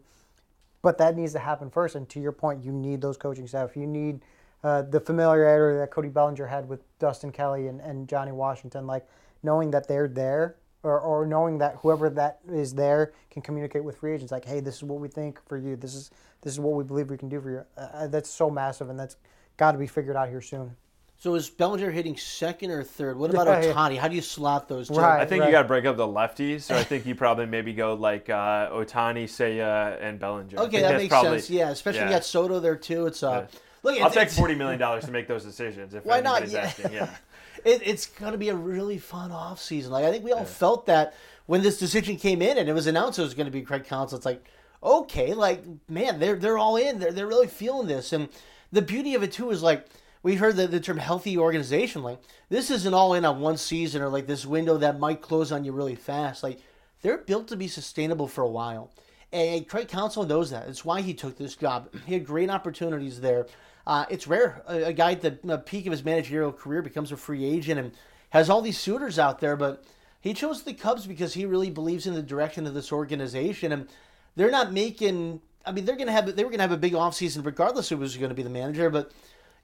but 0.82 0.98
that 0.98 1.16
needs 1.16 1.32
to 1.34 1.40
happen 1.40 1.70
first. 1.70 1.96
And 1.96 2.10
to 2.10 2.20
your 2.20 2.32
point, 2.34 2.64
you 2.64 2.72
need 2.72 3.02
those 3.02 3.16
coaching 3.16 3.48
staff. 3.48 3.76
You 3.78 3.88
need 3.88 4.22
uh, 4.64 4.82
the 4.84 5.00
familiarity 5.00 5.80
that 5.80 5.92
Cody 5.92 6.10
Bellinger 6.10 6.48
had 6.48 6.68
with 6.68 6.82
Dustin 7.00 7.32
Kelly 7.32 7.68
and, 7.68 7.82
and 7.82 8.08
Johnny 8.08 8.32
Washington, 8.32 8.88
like 8.88 9.06
knowing 9.42 9.72
that 9.72 9.88
they're 9.88 10.08
there. 10.08 10.56
Or, 10.86 11.00
or 11.00 11.26
knowing 11.26 11.60
that 11.60 11.78
whoever 11.78 12.10
that 12.10 12.40
is 12.52 12.74
there 12.76 13.14
can 13.32 13.42
communicate 13.42 13.86
with 13.86 14.00
free 14.00 14.16
agents, 14.16 14.34
like, 14.34 14.44
hey, 14.44 14.60
this 14.60 14.76
is 14.76 14.84
what 14.84 15.00
we 15.00 15.08
think 15.08 15.40
for 15.48 15.58
you. 15.58 15.78
This 15.78 15.96
is 15.96 16.12
this 16.42 16.52
is 16.52 16.60
what 16.60 16.74
we 16.74 16.84
believe 16.84 17.10
we 17.10 17.16
can 17.18 17.30
do 17.30 17.40
for 17.40 17.50
you. 17.52 17.64
Uh, 17.78 18.08
that's 18.08 18.30
so 18.30 18.50
massive, 18.50 18.90
and 18.90 19.00
that's 19.00 19.16
got 19.56 19.72
to 19.72 19.78
be 19.78 19.88
figured 19.88 20.18
out 20.18 20.28
here 20.28 20.42
soon. 20.42 20.76
So 21.24 21.36
is 21.36 21.50
Bellinger 21.50 21.90
hitting 21.90 22.18
second 22.18 22.70
or 22.70 22.84
third? 22.84 23.18
What 23.18 23.30
about 23.30 23.48
Yeah, 23.48 23.68
yeah. 23.68 23.74
Ohtani? 23.74 23.98
How 23.98 24.10
do 24.10 24.16
you 24.16 24.22
slot 24.22 24.68
those 24.68 24.90
two? 24.90 24.96
Right. 24.96 25.22
I 25.22 25.26
think 25.26 25.46
you 25.46 25.52
got 25.52 25.62
to 25.62 25.68
break 25.70 25.86
up 25.86 25.96
the 25.96 26.06
lefties. 26.06 26.64
So 26.64 26.76
I 26.76 26.84
think 26.90 27.06
you 27.06 27.16
probably 27.16 27.46
maybe 27.46 27.72
go 27.72 27.94
like 27.94 28.30
uh, 28.30 28.70
Ohtani, 28.72 29.24
Seiya, 29.24 29.98
and 30.02 30.20
Bellinger. 30.20 30.60
Okay, 30.60 30.82
that 30.82 30.98
makes 30.98 31.08
probably- 31.08 31.40
sense. 31.40 31.50
Yeah, 31.50 31.70
especially 31.70 32.02
yeah. 32.02 32.08
you 32.08 32.12
got 32.16 32.26
Soto 32.26 32.60
there 32.60 32.76
too. 32.76 33.06
It's 33.06 33.24
uh, 33.24 33.48
look, 33.84 34.02
I'll 34.02 34.10
take 34.10 34.30
forty 34.30 34.56
million 34.56 34.80
dollars 34.80 35.06
to 35.06 35.12
make 35.12 35.28
those 35.28 35.44
decisions. 35.44 35.94
If 35.94 36.06
Why 36.06 36.22
not? 36.22 36.48
Yeah. 36.50 36.60
asking, 36.60 36.94
yeah. 36.94 37.10
it, 37.66 37.82
it's 37.86 38.08
going 38.08 38.32
to 38.32 38.38
be 38.38 38.50
a 38.50 38.56
really 38.56 38.98
fun 38.98 39.32
off 39.32 39.62
season. 39.62 39.92
Like 39.92 40.06
I 40.06 40.12
think 40.12 40.24
we 40.24 40.32
all 40.32 40.46
felt 40.46 40.86
that 40.88 41.14
when 41.46 41.62
this 41.62 41.78
decision 41.78 42.18
came 42.18 42.42
in 42.42 42.58
and 42.58 42.70
it 42.70 42.74
was 42.74 42.88
announced 42.88 43.20
it 43.20 43.24
was 43.24 43.34
going 43.34 43.46
to 43.46 43.52
be 43.52 43.62
Craig 43.62 43.86
Counsell. 43.86 44.18
It's 44.18 44.26
like, 44.26 44.44
okay, 44.82 45.34
like 45.34 45.64
man, 45.88 46.20
they're 46.20 46.36
they're 46.36 46.58
all 46.58 46.78
in. 46.78 47.00
They're 47.00 47.12
they're 47.12 47.28
really 47.28 47.48
feeling 47.48 47.88
this. 47.88 48.14
And 48.14 48.30
the 48.72 48.82
beauty 48.82 49.16
of 49.16 49.24
it 49.24 49.32
too 49.32 49.52
is 49.52 49.62
like 49.62 49.86
we 50.24 50.36
heard 50.36 50.56
the, 50.56 50.68
the 50.68 50.80
term 50.80 50.98
healthy 50.98 51.38
organization. 51.38 52.04
Like 52.04 52.20
this 52.50 52.72
isn't 52.72 52.94
all 52.94 53.14
in 53.14 53.26
on 53.26 53.42
one 53.42 53.58
season 53.58 54.02
or 54.02 54.10
like 54.10 54.28
this 54.28 54.46
window 54.46 54.78
that 54.78 55.00
might 55.00 55.22
close 55.22 55.52
on 55.52 55.66
you 55.66 55.72
really 55.72 55.96
fast. 55.96 56.44
Like 56.44 56.60
they're 57.02 57.18
built 57.18 57.50
to 57.50 57.58
be 57.58 57.68
sustainable 57.68 58.28
for 58.28 58.42
a 58.42 58.50
while. 58.50 58.92
And 59.34 59.68
Craig 59.68 59.88
Counsell 59.88 60.26
knows 60.26 60.52
that. 60.52 60.70
It's 60.70 60.86
why 60.86 61.02
he 61.02 61.16
took 61.16 61.38
this 61.38 61.56
job. 61.56 61.90
He 62.06 62.14
had 62.14 62.26
great 62.26 62.52
opportunities 62.52 63.20
there. 63.20 63.48
Uh, 63.86 64.06
it's 64.10 64.28
rare 64.28 64.62
a, 64.68 64.84
a 64.84 64.94
guy 64.94 65.14
at 65.14 65.22
the, 65.22 65.58
peak 65.58 65.88
of 65.88 65.92
his 65.92 66.06
managerial 66.06 66.54
career 66.54 66.84
becomes 66.84 67.12
a 67.12 67.18
free 67.18 67.44
agent 67.44 67.80
and 67.80 67.92
has 68.30 68.50
all 68.50 68.62
these 68.62 68.78
suitors 68.78 69.18
out 69.18 69.40
there, 69.40 69.56
but 69.56 69.84
he 70.22 70.34
chose 70.34 70.64
the 70.64 70.74
Cubs 70.74 71.08
because 71.08 71.34
he 71.34 71.46
really 71.46 71.72
believes 71.72 72.08
in 72.08 72.14
the 72.14 72.22
direction 72.22 72.66
of 72.66 72.74
this 72.74 72.92
organization, 72.92 73.72
and 73.72 73.90
they're 74.36 74.52
not 74.52 74.72
making. 74.72 75.42
I 75.66 75.72
mean, 75.72 75.84
they're 75.84 75.98
gonna 75.98 76.14
have 76.14 76.34
they 76.36 76.44
were 76.44 76.50
gonna 76.50 76.64
have 76.64 76.72
a 76.72 76.78
big 76.78 76.94
offseason 76.94 77.46
regardless 77.46 77.92
of 77.92 77.98
who 77.98 78.04
was 78.04 78.16
going 78.16 78.30
to 78.30 78.36
be 78.36 78.44
the 78.44 78.50
manager, 78.50 78.90
but 78.90 79.12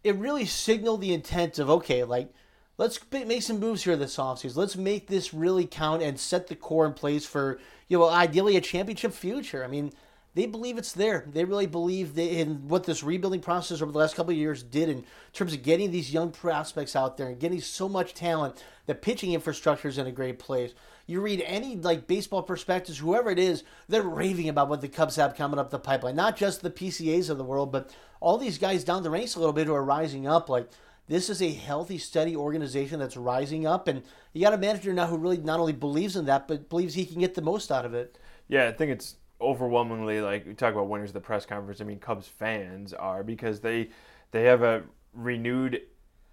it 0.04 0.16
really 0.16 0.46
signaled 0.46 1.02
the 1.02 1.14
intent 1.14 1.60
of 1.60 1.70
okay, 1.70 2.04
like 2.04 2.34
let's 2.78 3.00
make 3.12 3.42
some 3.42 3.60
moves 3.60 3.84
here 3.84 3.96
this 3.96 4.18
offseason. 4.18 4.58
Let's 4.58 4.76
make 4.76 5.08
this 5.08 5.34
really 5.34 5.66
count 5.66 6.04
and 6.04 6.20
set 6.20 6.48
the 6.48 6.56
core 6.56 6.86
in 6.86 6.94
place 6.94 7.26
for 7.26 7.60
you 7.89 7.97
know 7.97 8.10
ideally 8.10 8.56
a 8.56 8.62
championship 8.62 9.12
future. 9.13 9.63
I 9.63 9.67
mean, 9.67 9.91
they 10.36 10.45
believe 10.45 10.78
it's 10.78 10.93
there. 10.93 11.25
They 11.28 11.43
really 11.43 11.65
believe 11.65 12.17
in 12.17 12.67
what 12.67 12.84
this 12.84 13.04
rebuilding 13.04 13.41
process 13.41 13.82
over 13.82 13.91
the 13.91 13.97
last 13.97 14.15
couple 14.15 14.32
of 14.32 14.38
years 14.38 14.63
did 14.63 14.88
in 14.88 15.04
terms 15.34 15.54
of 15.54 15.63
getting 15.63 15.91
these 15.91 16.13
young 16.13 16.32
prospects 16.32 16.95
out 16.95 17.17
there 17.17 17.28
and 17.28 17.39
getting 17.39 17.60
so 17.60 17.89
much 17.89 18.13
talent. 18.13 18.63
The 18.86 18.95
pitching 18.95 19.34
infrastructure 19.34 19.88
is 19.88 19.97
in 19.97 20.08
a 20.08 20.12
great 20.12 20.39
place. 20.39 20.73
You 21.08 21.19
read 21.21 21.43
any 21.45 21.75
like 21.75 22.06
Baseball 22.06 22.43
Prospectus, 22.43 22.99
whoever 22.99 23.32
it 23.32 23.39
is, 23.39 23.63
they're 23.88 24.04
raving 24.04 24.47
about 24.47 24.69
what 24.69 24.82
the 24.82 24.88
Cubs 24.88 25.15
have 25.15 25.36
coming 25.36 25.60
up 25.60 25.71
the 25.71 25.80
pipeline. 25.80 26.15
Not 26.15 26.38
just 26.38 26.62
the 26.62 26.69
PCAs 26.69 27.32
of 27.32 27.39
the 27.39 27.43
world, 27.43 27.71
but 27.71 27.89
all 28.19 28.38
these 28.38 28.60
guys 28.60 28.84
down 28.84 29.02
the 29.02 29.10
ranks 29.10 29.36
a 29.36 29.39
little 29.39 29.54
bit 29.54 29.65
who 29.65 29.73
are 29.73 29.84
rising 29.84 30.28
up. 30.28 30.47
Like 30.47 30.69
this 31.10 31.30
is 31.30 31.41
a 31.41 31.52
healthy, 31.52 31.98
steady 31.98 32.36
organization 32.36 33.00
that's 33.00 33.17
rising 33.17 33.65
up, 33.65 33.88
and 33.88 34.04
you 34.32 34.43
got 34.43 34.54
a 34.54 34.58
manager 34.58 34.93
now 34.93 35.08
who 35.08 35.17
really 35.17 35.38
not 35.38 35.60
only 35.60 35.74
believes 35.74 36.15
in 36.15 36.26
that, 36.26 36.48
but 36.48 36.69
believes 36.69 36.93
he 36.93 37.06
can 37.06 37.19
get 37.19 37.34
the 37.34 37.41
most 37.41 37.72
out 37.72 37.84
of 37.84 37.95
it. 37.95 38.19
Yeah, 38.48 38.67
I 38.67 38.72
think 38.72 38.91
it's 38.91 39.15
overwhelmingly 39.41 40.22
like 40.22 40.45
we 40.45 40.54
talk 40.54 40.74
about 40.74 40.88
winners 40.88 41.10
of 41.10 41.15
the 41.15 41.22
press 41.22 41.48
conference. 41.48 41.82
I 41.82 41.84
mean, 41.84 41.98
Cubs 41.98 42.28
fans 42.28 42.93
are 42.93 43.24
because 43.24 43.60
they 43.60 43.89
they 44.32 44.43
have 44.43 44.62
a 44.62 44.84
renewed 45.13 45.82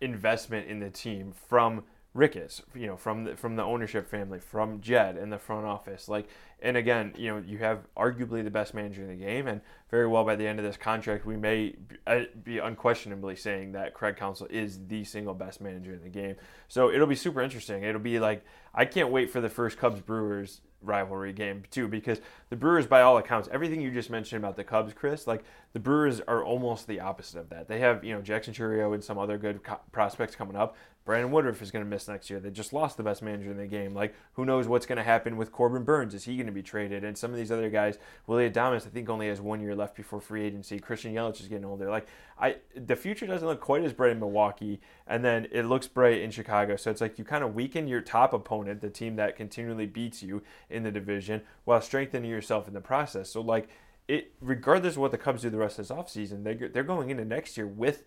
investment 0.02 0.68
in 0.68 0.78
the 0.78 0.90
team 0.90 1.32
from 1.48 1.82
Ricketts, 2.16 2.62
you 2.74 2.86
know, 2.86 2.96
from 2.96 3.24
the, 3.24 3.36
from 3.36 3.56
the 3.56 3.62
ownership 3.62 4.08
family, 4.08 4.40
from 4.40 4.80
Jed 4.80 5.16
in 5.16 5.30
the 5.30 5.38
front 5.38 5.66
office. 5.66 6.08
Like, 6.08 6.28
and 6.62 6.76
again, 6.76 7.12
you 7.16 7.28
know, 7.28 7.42
you 7.46 7.58
have 7.58 7.80
arguably 7.96 8.42
the 8.42 8.50
best 8.50 8.72
manager 8.72 9.02
in 9.02 9.08
the 9.08 9.24
game, 9.24 9.46
and 9.46 9.60
very 9.90 10.06
well 10.06 10.24
by 10.24 10.34
the 10.34 10.46
end 10.46 10.58
of 10.58 10.64
this 10.64 10.76
contract, 10.76 11.26
we 11.26 11.36
may 11.36 11.74
be- 11.88 11.96
uh, 12.06 12.64
unquestionably 12.64 13.36
saying 13.36 13.72
that 13.72 13.92
Craig 13.92 14.16
Counsell 14.16 14.46
is 14.48 14.86
the 14.88 15.04
single 15.04 15.34
best 15.34 15.60
manager 15.60 15.92
in 15.92 16.02
the 16.02 16.08
game. 16.08 16.36
So 16.68 16.90
it'll 16.90 17.06
be 17.06 17.16
super 17.16 17.42
interesting. 17.42 17.82
It'll 17.82 18.00
be 18.00 18.18
like 18.18 18.44
I 18.74 18.84
can't 18.84 19.10
wait 19.10 19.30
for 19.30 19.40
the 19.40 19.48
first 19.48 19.78
Cubs 19.78 20.00
Brewers 20.00 20.60
rivalry 20.82 21.32
game 21.32 21.64
too 21.70 21.88
because 21.88 22.20
the 22.50 22.56
Brewers 22.56 22.86
by 22.86 23.00
all 23.00 23.16
accounts 23.16 23.48
everything 23.50 23.80
you 23.80 23.90
just 23.90 24.10
mentioned 24.10 24.42
about 24.42 24.56
the 24.56 24.62
Cubs 24.62 24.92
Chris 24.92 25.26
like 25.26 25.42
the 25.72 25.80
Brewers 25.80 26.20
are 26.28 26.44
almost 26.44 26.86
the 26.86 27.00
opposite 27.00 27.40
of 27.40 27.48
that 27.48 27.66
they 27.66 27.80
have 27.80 28.04
you 28.04 28.14
know 28.14 28.20
Jackson 28.20 28.54
Chourio 28.54 28.94
and 28.94 29.02
some 29.02 29.18
other 29.18 29.38
good 29.38 29.64
co- 29.64 29.80
prospects 29.90 30.36
coming 30.36 30.54
up 30.54 30.76
Brandon 31.06 31.30
Woodruff 31.30 31.62
is 31.62 31.70
going 31.70 31.84
to 31.84 31.88
miss 31.88 32.08
next 32.08 32.28
year. 32.28 32.40
They 32.40 32.50
just 32.50 32.72
lost 32.72 32.96
the 32.96 33.04
best 33.04 33.22
manager 33.22 33.52
in 33.52 33.56
the 33.56 33.66
game. 33.66 33.94
Like 33.94 34.14
who 34.32 34.44
knows 34.44 34.66
what's 34.66 34.84
going 34.84 34.96
to 34.96 35.04
happen 35.04 35.36
with 35.36 35.52
Corbin 35.52 35.84
Burnes 35.84 36.12
is 36.14 36.24
he 36.24 36.36
going 36.36 36.46
to 36.46 36.52
be 36.52 36.64
traded? 36.64 37.04
And 37.04 37.16
some 37.16 37.30
of 37.30 37.36
these 37.36 37.52
other 37.52 37.70
guys 37.70 37.98
Willie 38.26 38.50
Adames 38.50 38.86
I 38.86 38.90
think 38.90 39.08
only 39.08 39.28
has 39.28 39.40
one 39.40 39.60
year 39.60 39.74
left 39.74 39.94
before 39.94 40.20
free 40.20 40.44
agency. 40.44 40.80
Christian 40.80 41.14
Yelich 41.14 41.40
is 41.40 41.48
getting 41.48 41.64
older. 41.64 41.88
Like 41.88 42.08
I 42.38 42.56
the 42.74 42.96
future 42.96 43.26
doesn't 43.26 43.46
look 43.46 43.60
quite 43.60 43.84
as 43.84 43.92
bright 43.92 44.10
in 44.10 44.18
Milwaukee 44.18 44.80
and 45.06 45.24
then 45.24 45.46
it 45.52 45.62
looks 45.62 45.86
bright 45.86 46.20
in 46.20 46.30
Chicago. 46.32 46.74
So 46.74 46.90
it's 46.90 47.00
like 47.00 47.18
you 47.18 47.24
kind 47.24 47.44
of 47.44 47.54
weaken 47.54 47.86
your 47.86 48.00
top 48.00 48.34
opponent 48.34 48.80
the 48.80 48.90
team 48.90 49.14
that 49.16 49.36
continually 49.36 49.86
beats 49.86 50.24
you 50.24 50.42
in 50.68 50.82
the 50.82 50.90
division 50.90 51.42
while 51.64 51.80
strengthening 51.80 52.28
yourself 52.28 52.66
in 52.66 52.74
the 52.74 52.80
process. 52.80 53.30
So 53.30 53.40
like 53.40 53.68
it, 54.08 54.32
regardless 54.40 54.94
of 54.94 55.00
what 55.00 55.10
the 55.10 55.18
Cubs 55.18 55.42
do 55.42 55.50
the 55.50 55.56
rest 55.56 55.78
of 55.78 55.88
this 55.88 55.96
offseason, 55.96 56.44
they 56.44 56.54
they're 56.54 56.84
going 56.84 57.10
into 57.10 57.24
next 57.24 57.56
year 57.56 57.66
with 57.66 58.04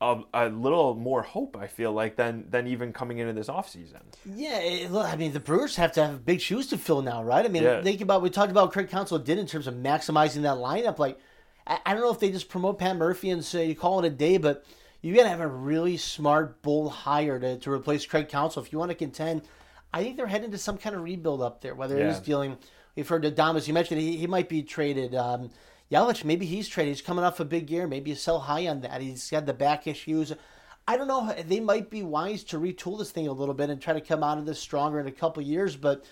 a, 0.00 0.20
a 0.32 0.48
little 0.48 0.94
more 0.94 1.22
hope. 1.22 1.56
I 1.56 1.66
feel 1.66 1.92
like 1.92 2.16
than 2.16 2.46
than 2.50 2.66
even 2.66 2.92
coming 2.92 3.18
into 3.18 3.32
this 3.32 3.48
offseason. 3.48 4.00
Yeah, 4.24 4.58
it, 4.60 4.90
look, 4.90 5.06
I 5.06 5.16
mean, 5.16 5.32
the 5.32 5.40
Brewers 5.40 5.76
have 5.76 5.92
to 5.92 6.06
have 6.06 6.24
big 6.24 6.40
shoes 6.40 6.68
to 6.68 6.78
fill 6.78 7.02
now, 7.02 7.22
right? 7.24 7.44
I 7.44 7.48
mean, 7.48 7.64
Yeah. 7.64 7.82
think 7.82 8.00
about 8.00 8.22
we 8.22 8.30
talked 8.30 8.50
about 8.50 8.72
Craig 8.72 8.88
Counsell 8.88 9.18
did 9.18 9.38
in 9.38 9.46
terms 9.46 9.66
of 9.66 9.74
maximizing 9.74 10.42
that 10.42 10.56
lineup. 10.58 10.98
Like, 10.98 11.18
I, 11.66 11.78
I 11.84 11.92
don't 11.94 12.02
know 12.02 12.12
if 12.12 12.20
they 12.20 12.30
just 12.30 12.48
promote 12.48 12.78
Pat 12.78 12.96
Murphy 12.96 13.30
and 13.30 13.44
say 13.44 13.66
you 13.66 13.74
call 13.74 13.98
it 13.98 14.06
a 14.06 14.10
day, 14.10 14.38
but 14.38 14.64
you 15.02 15.14
got 15.14 15.24
to 15.24 15.28
have 15.28 15.40
a 15.40 15.46
really 15.48 15.96
smart, 15.96 16.62
bull 16.62 16.88
hire 16.90 17.38
to, 17.40 17.58
to 17.58 17.70
replace 17.72 18.06
Craig 18.06 18.28
Counsell 18.28 18.62
if 18.62 18.72
you 18.72 18.78
want 18.78 18.90
to 18.90 18.96
contend. 18.96 19.42
I 19.92 20.02
think 20.02 20.16
they're 20.16 20.26
heading 20.26 20.50
to 20.50 20.58
some 20.58 20.76
kind 20.78 20.94
of 20.94 21.02
rebuild 21.02 21.40
up 21.40 21.60
there, 21.60 21.74
whether 21.74 21.96
it 21.98 22.06
is 22.06 22.20
dealing. 22.20 22.56
We've 22.94 23.08
heard 23.08 23.22
Adames. 23.24 23.66
You 23.66 23.74
mentioned 23.74 24.00
he, 24.00 24.16
he 24.16 24.26
might 24.26 24.48
be 24.48 24.62
traded. 24.62 25.14
Um, 25.14 25.50
Yelich, 25.90 26.24
maybe 26.24 26.46
he's 26.46 26.68
traded. 26.68 26.94
He's 26.94 27.02
coming 27.02 27.24
off 27.24 27.40
a 27.40 27.44
big 27.44 27.70
year. 27.70 27.86
Maybe 27.86 28.10
you 28.10 28.16
sell 28.16 28.40
high 28.40 28.66
on 28.66 28.82
that. 28.82 29.00
He's 29.00 29.30
got 29.30 29.46
the 29.46 29.54
back 29.54 29.86
issues. 29.86 30.32
I 30.86 30.96
don't 30.96 31.08
know. 31.08 31.34
They 31.46 31.60
might 31.60 31.90
be 31.90 32.02
wise 32.02 32.44
to 32.44 32.58
retool 32.58 32.98
this 32.98 33.10
thing 33.10 33.26
a 33.26 33.32
little 33.32 33.54
bit 33.54 33.70
and 33.70 33.80
try 33.80 33.94
to 33.94 34.00
come 34.00 34.22
out 34.22 34.38
of 34.38 34.46
this 34.46 34.58
stronger 34.58 35.00
in 35.00 35.06
a 35.06 35.12
couple 35.12 35.42
years. 35.42 35.76
But 35.76 36.04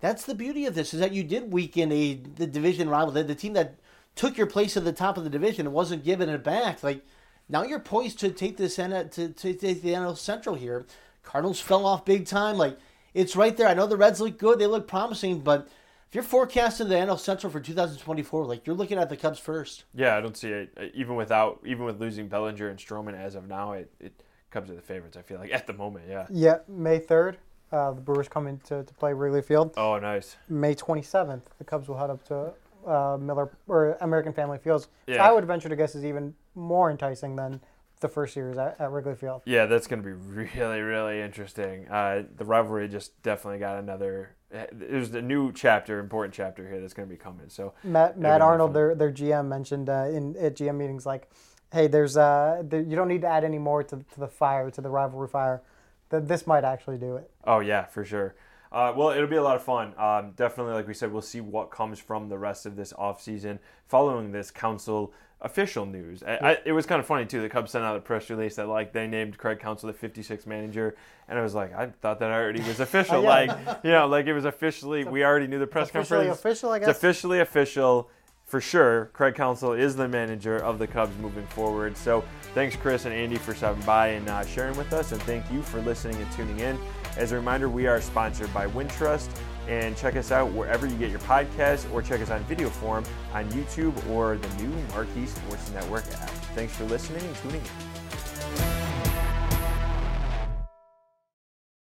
that's 0.00 0.24
the 0.24 0.34
beauty 0.34 0.66
of 0.66 0.74
this 0.74 0.94
is 0.94 1.00
that 1.00 1.12
you 1.12 1.22
did 1.22 1.52
weaken 1.52 1.92
a 1.92 2.14
the 2.14 2.46
division 2.46 2.88
rival, 2.88 3.12
the, 3.12 3.22
the 3.22 3.34
team 3.34 3.52
that 3.54 3.78
took 4.16 4.36
your 4.36 4.46
place 4.46 4.76
at 4.76 4.84
the 4.84 4.92
top 4.92 5.16
of 5.16 5.24
the 5.24 5.30
division 5.30 5.66
and 5.66 5.74
wasn't 5.74 6.04
giving 6.04 6.28
it 6.28 6.42
back. 6.42 6.82
Like 6.82 7.04
now 7.48 7.62
you're 7.62 7.80
poised 7.80 8.18
to 8.20 8.30
take 8.30 8.56
this 8.56 8.76
to, 8.76 9.08
to 9.08 9.28
take 9.32 9.60
the 9.60 9.92
NL 9.92 10.16
Central 10.16 10.54
here. 10.54 10.86
Cardinals 11.22 11.60
fell 11.60 11.84
off 11.86 12.04
big 12.04 12.26
time. 12.26 12.56
Like 12.56 12.78
it's 13.12 13.36
right 13.36 13.56
there. 13.56 13.68
I 13.68 13.74
know 13.74 13.86
the 13.86 13.96
Reds 13.96 14.20
look 14.20 14.38
good; 14.38 14.58
they 14.58 14.66
look 14.66 14.88
promising, 14.88 15.40
but 15.40 15.68
if 16.10 16.16
you're 16.16 16.24
forecasting 16.24 16.88
the 16.88 16.96
NL 16.96 17.20
Central 17.20 17.52
for 17.52 17.60
2024, 17.60 18.44
like 18.44 18.66
you're 18.66 18.74
looking 18.74 18.98
at 18.98 19.08
the 19.08 19.16
Cubs 19.16 19.38
first. 19.38 19.84
Yeah, 19.94 20.16
I 20.16 20.20
don't 20.20 20.36
see 20.36 20.48
it 20.48 20.72
uh, 20.76 20.86
even 20.92 21.14
without 21.14 21.60
even 21.64 21.84
with 21.84 22.00
losing 22.00 22.26
Bellinger 22.26 22.68
and 22.68 22.76
Stroman 22.80 23.14
as 23.14 23.36
of 23.36 23.46
now. 23.46 23.74
It 23.74 23.92
it 24.00 24.24
Cubs 24.50 24.70
are 24.70 24.74
the 24.74 24.82
favorites. 24.82 25.16
I 25.16 25.22
feel 25.22 25.38
like 25.38 25.52
at 25.52 25.68
the 25.68 25.72
moment. 25.72 26.06
Yeah. 26.08 26.26
Yeah, 26.28 26.56
May 26.66 26.98
3rd, 26.98 27.36
uh, 27.70 27.92
the 27.92 28.00
Brewers 28.00 28.28
come 28.28 28.48
in 28.48 28.58
to, 28.60 28.82
to 28.82 28.94
play 28.94 29.12
Wrigley 29.12 29.40
Field. 29.40 29.72
Oh, 29.76 29.96
nice. 30.00 30.36
May 30.48 30.74
27th, 30.74 31.42
the 31.58 31.64
Cubs 31.64 31.86
will 31.88 31.96
head 31.96 32.10
up 32.10 32.24
to 32.24 32.52
uh, 32.90 33.16
Miller 33.20 33.56
or 33.68 33.96
American 34.00 34.32
Family 34.32 34.58
Fields. 34.58 34.88
which 35.06 35.16
Yeah. 35.16 35.28
I 35.28 35.30
would 35.30 35.44
venture 35.44 35.68
to 35.68 35.76
guess 35.76 35.94
is 35.94 36.04
even 36.04 36.34
more 36.56 36.90
enticing 36.90 37.36
than 37.36 37.60
the 38.00 38.08
first 38.08 38.34
series 38.34 38.58
at, 38.58 38.76
at 38.80 38.90
Wrigley 38.90 39.14
Field. 39.14 39.42
Yeah, 39.44 39.66
that's 39.66 39.86
going 39.86 40.02
to 40.02 40.06
be 40.06 40.12
really, 40.56 40.80
really 40.80 41.20
interesting. 41.20 41.88
Uh, 41.88 42.24
the 42.36 42.44
rivalry 42.44 42.88
just 42.88 43.22
definitely 43.22 43.58
got 43.60 43.78
another. 43.78 44.36
There's 44.72 45.14
a 45.14 45.22
new 45.22 45.52
chapter, 45.52 46.00
important 46.00 46.34
chapter 46.34 46.66
here 46.66 46.80
that's 46.80 46.94
going 46.94 47.08
to 47.08 47.14
be 47.14 47.18
coming. 47.18 47.48
So 47.48 47.74
Matt, 47.84 48.18
Matt 48.18 48.42
Arnold, 48.42 48.74
their 48.74 48.94
their 48.96 49.12
GM 49.12 49.46
mentioned 49.46 49.88
uh, 49.88 50.06
in 50.10 50.36
at 50.36 50.56
GM 50.56 50.76
meetings 50.76 51.06
like 51.06 51.30
hey, 51.72 51.86
there's 51.86 52.16
uh, 52.16 52.62
there, 52.64 52.80
you 52.80 52.96
don't 52.96 53.08
need 53.08 53.22
to 53.22 53.28
add 53.28 53.44
any 53.44 53.58
more 53.58 53.82
to, 53.82 53.96
to 53.96 54.20
the 54.20 54.28
fire, 54.28 54.70
to 54.70 54.80
the 54.80 54.90
rivalry 54.90 55.28
fire. 55.28 55.62
That 56.10 56.26
this 56.26 56.46
might 56.46 56.64
actually 56.64 56.98
do 56.98 57.16
it. 57.16 57.30
Oh 57.44 57.60
yeah, 57.60 57.84
for 57.84 58.04
sure. 58.04 58.34
Uh, 58.72 58.92
well, 58.96 59.10
it'll 59.10 59.28
be 59.28 59.36
a 59.36 59.42
lot 59.42 59.56
of 59.56 59.62
fun. 59.62 59.94
Um, 59.98 60.32
definitely, 60.36 60.74
like 60.74 60.86
we 60.86 60.94
said, 60.94 61.12
we'll 61.12 61.22
see 61.22 61.40
what 61.40 61.70
comes 61.70 61.98
from 61.98 62.28
the 62.28 62.38
rest 62.38 62.66
of 62.66 62.76
this 62.76 62.92
offseason 62.92 63.58
following 63.86 64.30
this 64.30 64.50
Counsell 64.50 65.12
official 65.42 65.86
news. 65.86 66.22
I, 66.22 66.34
I, 66.36 66.58
it 66.64 66.72
was 66.72 66.86
kind 66.86 67.00
of 67.00 67.06
funny 67.06 67.26
too. 67.26 67.40
The 67.40 67.48
Cubs 67.48 67.70
sent 67.70 67.84
out 67.84 67.96
a 67.96 68.00
press 68.00 68.28
release 68.30 68.56
that 68.56 68.68
like 68.68 68.92
they 68.92 69.06
named 69.06 69.38
Craig 69.38 69.58
Counsell 69.60 69.90
the 69.92 70.08
56th 70.08 70.46
manager, 70.46 70.96
and 71.28 71.38
I 71.38 71.42
was 71.42 71.54
like, 71.54 71.74
I 71.74 71.86
thought 72.02 72.18
that 72.20 72.30
already 72.30 72.60
was 72.62 72.80
official. 72.88 73.22
Yeah. 73.22 73.28
Like 73.28 73.78
you 73.84 73.90
know, 73.90 74.06
like 74.06 74.26
it 74.26 74.32
was 74.34 74.44
officially. 74.44 75.04
We 75.04 75.24
already 75.24 75.46
knew 75.46 75.58
the 75.58 75.66
press 75.66 75.90
conference. 75.90 76.08
Officially 76.10 76.26
conference. 76.26 76.40
official, 76.40 76.70
I 76.70 76.76
It's 76.78 76.86
guess. 76.86 76.96
officially 76.96 77.40
official. 77.40 78.10
For 78.46 78.60
sure, 78.60 79.10
Craig 79.12 79.36
Counsell 79.36 79.74
is 79.74 79.94
the 79.94 80.08
manager 80.08 80.56
of 80.56 80.80
the 80.80 80.86
Cubs 80.88 81.16
moving 81.18 81.46
forward. 81.46 81.96
So, 81.96 82.24
thanks, 82.52 82.74
Chris 82.74 83.04
and 83.04 83.14
Andy, 83.14 83.36
for 83.36 83.54
stopping 83.54 83.84
by 83.84 84.08
and 84.08 84.28
uh, 84.28 84.44
sharing 84.44 84.76
with 84.76 84.92
us. 84.92 85.12
And 85.12 85.22
thank 85.22 85.48
you 85.52 85.62
for 85.62 85.80
listening 85.82 86.16
and 86.16 86.32
tuning 86.32 86.58
in. 86.58 86.76
As 87.16 87.30
a 87.30 87.36
reminder, 87.36 87.68
we 87.68 87.86
are 87.86 88.00
sponsored 88.00 88.52
by 88.52 88.66
Wintrust. 88.66 89.28
And 89.70 89.96
check 89.96 90.16
us 90.16 90.32
out 90.32 90.50
wherever 90.52 90.84
you 90.84 90.96
get 90.96 91.10
your 91.10 91.20
podcasts 91.20 91.90
or 91.92 92.02
check 92.02 92.20
us 92.20 92.30
on 92.30 92.42
video 92.44 92.68
form 92.68 93.04
on 93.32 93.48
YouTube 93.50 93.94
or 94.10 94.36
the 94.36 94.62
new 94.62 94.68
Marquee 94.88 95.26
Sports 95.26 95.70
Network 95.70 96.04
app. 96.14 96.28
Thanks 96.56 96.74
for 96.74 96.84
listening 96.86 97.24
and 97.24 97.36
tuning 97.36 97.60
in. 97.60 98.79